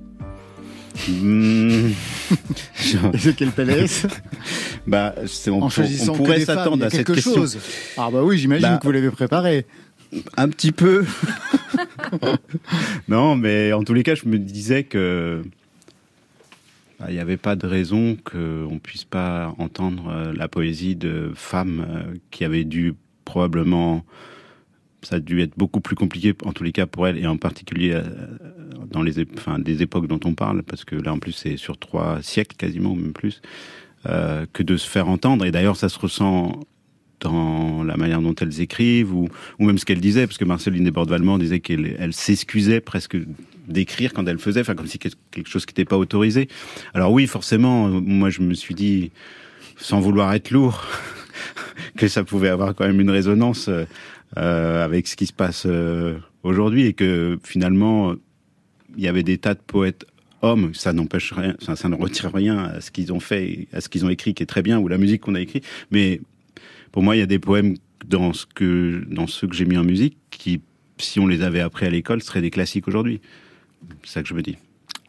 Hmm. 1.10 1.90
Ézéchiel 3.14 3.50
Pélès 3.50 4.06
bah, 4.88 5.16
on, 5.48 5.64
En 5.64 5.70
choisissant 5.70 6.14
on 6.14 6.18
pourrait 6.18 6.46
s'attendre 6.46 6.84
a 6.84 6.88
à 6.88 6.90
cette 6.92 7.08
quelque 7.08 7.14
question. 7.16 7.34
chose. 7.34 7.58
Ah 7.98 8.10
bah 8.14 8.24
oui, 8.24 8.38
j'imagine 8.38 8.68
Bah, 8.68 8.78
que 8.78 8.86
vous 8.86 8.92
l'avez 8.92 9.10
préparé. 9.10 9.66
Un 10.38 10.50
petit 10.50 10.72
peu. 10.72 11.04
non, 13.08 13.36
mais 13.36 13.74
en 13.74 13.84
tous 13.84 13.96
les 13.96 14.04
cas, 14.04 14.14
je 14.14 14.28
me 14.28 14.38
disais 14.38 14.84
que 14.84 15.42
bah, 17.04 17.12
il 17.12 17.16
n'y 17.16 17.20
avait 17.20 17.38
pas 17.38 17.58
de 17.58 17.68
raison 17.68 18.16
qu'on 18.24 18.80
puisse 18.82 19.04
pas 19.04 19.54
entendre 19.58 20.08
euh, 20.10 20.34
la 20.34 20.48
poésie 20.48 20.96
de 20.96 21.34
femmes 21.36 21.86
euh, 21.90 22.14
qui 22.32 22.46
avaient 22.46 22.64
dû 22.64 22.94
probablement 23.26 24.06
ça 25.02 25.18
a 25.18 25.20
dû 25.20 25.42
être 25.42 25.58
beaucoup 25.58 25.82
plus 25.82 25.98
compliqué, 25.98 26.34
en 26.46 26.54
tous 26.54 26.64
les 26.64 26.72
cas 26.72 26.86
pour 26.86 27.06
elles, 27.06 27.18
et 27.18 27.28
en 27.28 27.36
particulier 27.36 27.92
euh, 27.92 28.04
dans 28.90 29.02
les 29.02 29.20
enfin, 29.38 29.60
des 29.60 29.82
époques 29.82 30.08
dont 30.08 30.20
on 30.24 30.34
parle, 30.34 30.64
parce 30.64 30.86
que 30.86 30.96
là, 30.96 31.12
en 31.12 31.20
plus, 31.20 31.34
c'est 31.34 31.58
sur 31.58 31.78
trois 31.78 32.22
siècles 32.22 32.56
quasiment, 32.56 32.92
ou 32.92 32.96
même 32.96 33.12
plus, 33.12 33.42
que 34.06 34.64
de 34.64 34.78
se 34.78 34.88
faire 34.88 35.10
entendre. 35.10 35.46
Et 35.46 35.52
d'ailleurs, 35.52 35.76
ça 35.76 35.90
se 35.90 36.00
ressent 36.00 36.58
dans 37.20 37.84
la 37.84 37.98
manière 37.98 38.22
dont 38.22 38.36
elles 38.36 38.62
écrivent, 38.62 39.14
ou, 39.14 39.28
ou 39.60 39.66
même 39.66 39.78
ce 39.78 39.84
qu'elles 39.84 40.00
disaient, 40.00 40.26
parce 40.26 40.38
que 40.38 40.46
Marceline 40.46 40.86
Desbordes-Valmont 40.86 41.38
disait 41.38 41.60
qu'elle 41.60 41.98
elle 42.00 42.14
s'excusait 42.14 42.80
presque 42.80 43.18
d'écrire 43.68 44.14
quand 44.14 44.28
elle 44.28 44.40
faisait, 44.40 44.62
enfin 44.62 44.76
comme 44.76 44.88
si 44.88 45.00
quelque 45.00 45.48
chose 45.48 45.66
qui 45.66 45.72
n'était 45.72 45.86
pas 45.86 45.98
autorisé. 45.98 46.48
Alors 46.94 47.12
oui, 47.12 47.28
forcément, 47.28 47.88
euh, 47.88 48.00
moi 48.00 48.30
je 48.30 48.42
me 48.42 48.54
suis 48.54 48.76
dit, 48.76 49.12
sans 49.78 50.00
vouloir 50.00 50.34
être 50.34 50.52
lourd, 50.52 50.86
que 51.98 52.08
ça 52.08 52.24
pouvait 52.24 52.50
avoir 52.50 52.76
quand 52.76 52.86
même 52.86 53.00
une 53.00 53.10
résonance 53.10 53.68
euh, 53.70 53.86
euh, 54.38 54.84
avec 54.84 55.08
ce 55.08 55.16
qui 55.16 55.28
se 55.28 55.34
passe 55.34 55.68
aujourd'hui 56.42 56.88
et 56.88 56.94
que 56.94 57.38
finalement 57.44 58.14
il 58.98 59.04
y 59.04 59.08
avait 59.08 59.24
des 59.24 59.38
tas 59.38 59.54
de 59.54 59.60
poètes 59.60 60.06
hommes, 60.42 60.74
ça 60.74 60.92
n'empêche 60.92 61.32
rien, 61.34 61.56
ça, 61.60 61.76
ça 61.76 61.88
ne 61.88 61.96
retire 61.96 62.32
rien 62.34 62.58
à 62.58 62.82
ce 62.82 62.92
qu'ils 62.92 63.14
ont 63.14 63.20
fait, 63.20 63.68
à 63.72 63.80
ce 63.80 63.90
qu'ils 63.90 64.06
ont 64.06 64.10
écrit 64.10 64.34
qui 64.34 64.44
est 64.44 64.48
très 64.48 64.62
bien 64.62 64.80
ou 64.80 64.88
la 64.88 64.98
musique 64.98 65.22
qu'on 65.22 65.36
a 65.36 65.42
écrit, 65.42 65.62
mais 65.92 66.20
pour 66.92 67.04
moi 67.04 67.16
il 67.16 67.20
y 67.20 67.24
a 67.24 67.28
des 67.28 67.40
poèmes 67.40 67.76
dans 68.08 68.34
ce 68.34 68.46
que 68.46 69.04
dans 69.08 69.28
ceux 69.28 69.48
que 69.48 69.56
j'ai 69.56 69.66
mis 69.66 69.78
en 69.78 69.84
musique 69.84 70.18
qui 70.32 70.62
si 70.98 71.20
on 71.20 71.28
les 71.28 71.42
avait 71.42 71.60
appris 71.60 71.86
à 71.86 71.90
l'école 71.90 72.22
seraient 72.22 72.42
des 72.42 72.52
classiques 72.52 72.88
aujourd'hui. 72.88 73.22
C'est 74.04 74.12
ça 74.12 74.22
que 74.22 74.28
je 74.28 74.34
me 74.34 74.42
dis. 74.42 74.58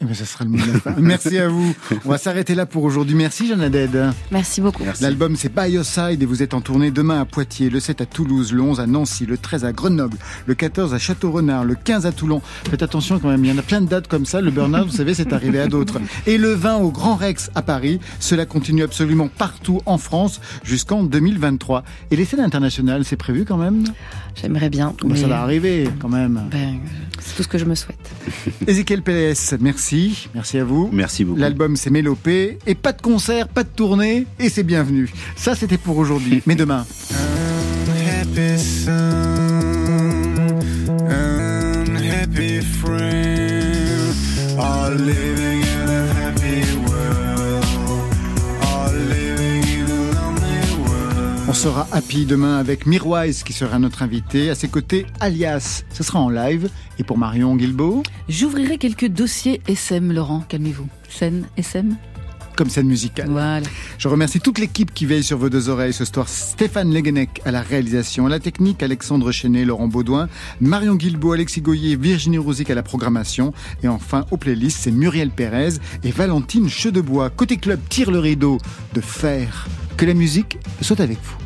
Eh 0.01 0.07
ben, 0.07 0.13
ça 0.15 0.25
sera 0.25 0.45
le 0.45 0.51
mot 0.51 0.57
de 0.59 0.73
la 0.73 0.81
fin. 0.81 0.95
Merci 0.99 1.39
à 1.39 1.49
vous. 1.49 1.73
On 2.05 2.09
va 2.11 2.19
s'arrêter 2.19 2.57
là 2.57 2.67
pour 2.67 2.83
aujourd'hui. 2.83 3.15
Merci, 3.15 3.47
Jeanne 3.47 3.61
Haddad. 3.61 4.13
Merci 4.33 4.61
beaucoup. 4.61 4.83
L'album, 5.01 5.37
c'est 5.37 5.55
By 5.55 5.71
Your 5.71 5.85
Side 5.85 6.21
et 6.21 6.27
vous 6.27 6.43
êtes 6.43 6.53
en 6.53 6.61
tournée 6.61 6.91
demain 6.91 7.21
à 7.21 7.25
Poitiers, 7.25 7.71
le 7.71 7.79
7 7.79 8.01
à 8.01 8.07
Toulouse, 8.07 8.53
le 8.53 8.61
11 8.61 8.81
à 8.81 8.87
Nancy, 8.89 9.25
le 9.25 9.39
13 9.39 9.65
à 9.65 9.73
Grenoble, 9.73 10.17
le 10.47 10.55
14 10.57 10.93
à 10.95 10.99
Château-Renard, 10.99 11.65
le 11.65 11.77
15 11.77 12.07
à 12.07 12.13
Toulon. 12.13 12.43
Faites 12.69 12.83
attention 12.83 13.21
quand 13.21 13.29
même, 13.29 13.45
il 13.45 13.51
y 13.53 13.55
en 13.55 13.59
a 13.59 13.63
plein 13.63 13.81
de 13.81 13.87
dates 13.87 14.09
comme 14.09 14.27
ça. 14.27 14.41
Le 14.41 14.51
burn-out, 14.51 14.87
vous 14.87 14.97
savez, 14.97 15.15
c'est 15.15 15.33
arrivé 15.33 15.61
à 15.61 15.69
d'autres. 15.69 16.01
Et 16.27 16.39
le 16.39 16.55
20 16.55 16.79
au 16.79 16.91
Grand 16.91 17.15
Rex 17.15 17.51
à 17.55 17.63
Paris. 17.63 18.01
Cela 18.19 18.47
continue 18.47 18.83
absolument 18.83 19.29
partout 19.29 19.81
en 19.87 19.97
France 19.99 20.41
jusqu'en 20.65 21.05
2023. 21.05 21.85
Et 22.11 22.17
les 22.17 22.25
scènes 22.25 22.41
internationales, 22.41 23.05
c'est 23.05 23.17
prévu 23.17 23.45
quand 23.45 23.59
même? 23.59 23.85
J'aimerais 24.35 24.71
bien. 24.71 24.93
Mais- 25.05 25.17
Ça 25.17 25.29
va 25.29 25.41
arriver 25.43 25.89
quand 26.01 26.09
même? 26.09 26.43
Ben, 26.51 26.81
c'est 27.21 27.37
tout 27.37 27.45
ce 27.45 27.49
que 27.49 27.59
je 27.59 27.65
me 27.65 27.77
souhaite. 27.77 28.11
Ezekiel 28.67 29.01
PS, 29.01 29.55
merci. 29.61 29.84
Merci 30.35 30.59
à 30.59 30.65
vous. 30.65 30.89
Merci 30.93 31.25
beaucoup. 31.25 31.39
L'album 31.39 31.77
c'est 31.77 31.91
Mélopée 31.91 32.59
et 32.67 32.75
pas 32.75 32.93
de 32.93 33.03
concert, 33.03 33.49
pas 33.49 33.63
de 33.65 33.69
tournée 33.69 34.27
et 34.39 34.49
c'est 34.49 34.63
bienvenu. 34.63 35.11
Ça 35.37 35.55
c'était 35.55 35.79
pour 35.79 35.99
aujourd'hui. 35.99 36.43
Mais 36.47 36.55
demain. 36.55 36.87
Unhappy 37.87 38.59
son, 38.59 38.91
unhappy 41.11 42.61
friend, 42.61 44.15
are 44.59 44.91
living 44.91 45.54
On 51.55 51.57
se 51.57 51.69
sera 51.69 51.87
happy 51.93 52.27
demain 52.27 52.57
avec 52.57 52.85
Mirwise 52.85 53.45
qui 53.45 53.53
sera 53.53 53.79
notre 53.79 54.03
invité. 54.03 54.51
À 54.51 54.57
ses 54.57 54.67
côtés, 54.67 55.07
Alias. 55.21 55.85
Ce 55.93 56.03
sera 56.03 56.19
en 56.19 56.29
live. 56.29 56.69
Et 56.99 57.05
pour 57.05 57.17
Marion 57.17 57.55
Guilbeault 57.55 58.03
J'ouvrirai 58.29 58.77
quelques 58.77 59.07
dossiers 59.07 59.61
SM, 59.69 60.11
Laurent. 60.11 60.43
Calmez-vous. 60.49 60.89
Scène 61.09 61.47
SM 61.57 61.97
comme 62.57 62.71
scène 62.71 62.87
musicale. 62.87 63.29
Voilà. 63.31 63.67
Je 63.99 64.07
remercie 64.09 64.41
toute 64.41 64.59
l'équipe 64.59 64.93
qui 64.95 65.07
veille 65.07 65.25
sur 65.25 65.39
vos 65.39 65.49
deux 65.49 65.69
oreilles 65.69 65.93
ce 65.93 66.05
soir. 66.05 66.29
Stéphane 66.29 66.93
Leguenec 66.93 67.41
à 67.45 67.51
la 67.51 67.63
réalisation, 67.63 68.27
à 68.27 68.29
la 68.29 68.39
technique, 68.39 68.83
Alexandre 68.83 69.33
Chenet, 69.33 69.65
Laurent 69.65 69.89
Baudouin, 69.89 70.29
Marion 70.61 70.95
Guilbeault, 70.95 71.33
Alexis 71.33 71.63
Goyer, 71.63 71.97
Virginie 71.97 72.39
Rouzic 72.39 72.71
à 72.71 72.75
la 72.77 72.85
programmation. 72.85 73.53
Et 73.83 73.89
enfin, 73.89 74.25
aux 74.31 74.37
playlists, 74.37 74.79
c'est 74.83 74.93
Muriel 74.93 75.31
Pérez 75.31 75.75
et 76.03 76.11
Valentine 76.11 76.69
Chedebois. 76.69 77.31
Côté 77.31 77.57
club, 77.57 77.81
tire 77.89 78.11
le 78.11 78.19
rideau 78.19 78.59
de 78.93 79.01
fer. 79.01 79.67
Que 79.97 80.07
la 80.07 80.15
musique 80.15 80.59
soit 80.81 81.01
avec 81.01 81.19
vous. 81.23 81.44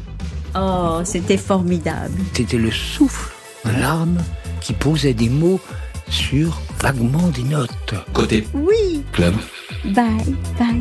Oh, 0.54 1.00
c'était 1.04 1.36
formidable. 1.36 2.14
C'était 2.34 2.58
le 2.58 2.70
souffle 2.70 3.32
de 3.64 3.70
l'âme 3.80 4.18
qui 4.60 4.72
posait 4.72 5.14
des 5.14 5.28
mots 5.28 5.60
sur 6.08 6.60
vaguement 6.80 7.28
des 7.28 7.42
notes. 7.42 7.94
Côté 8.12 8.46
Oui. 8.54 9.04
club. 9.12 9.34
Bye, 9.84 10.34
bye. 10.58 10.80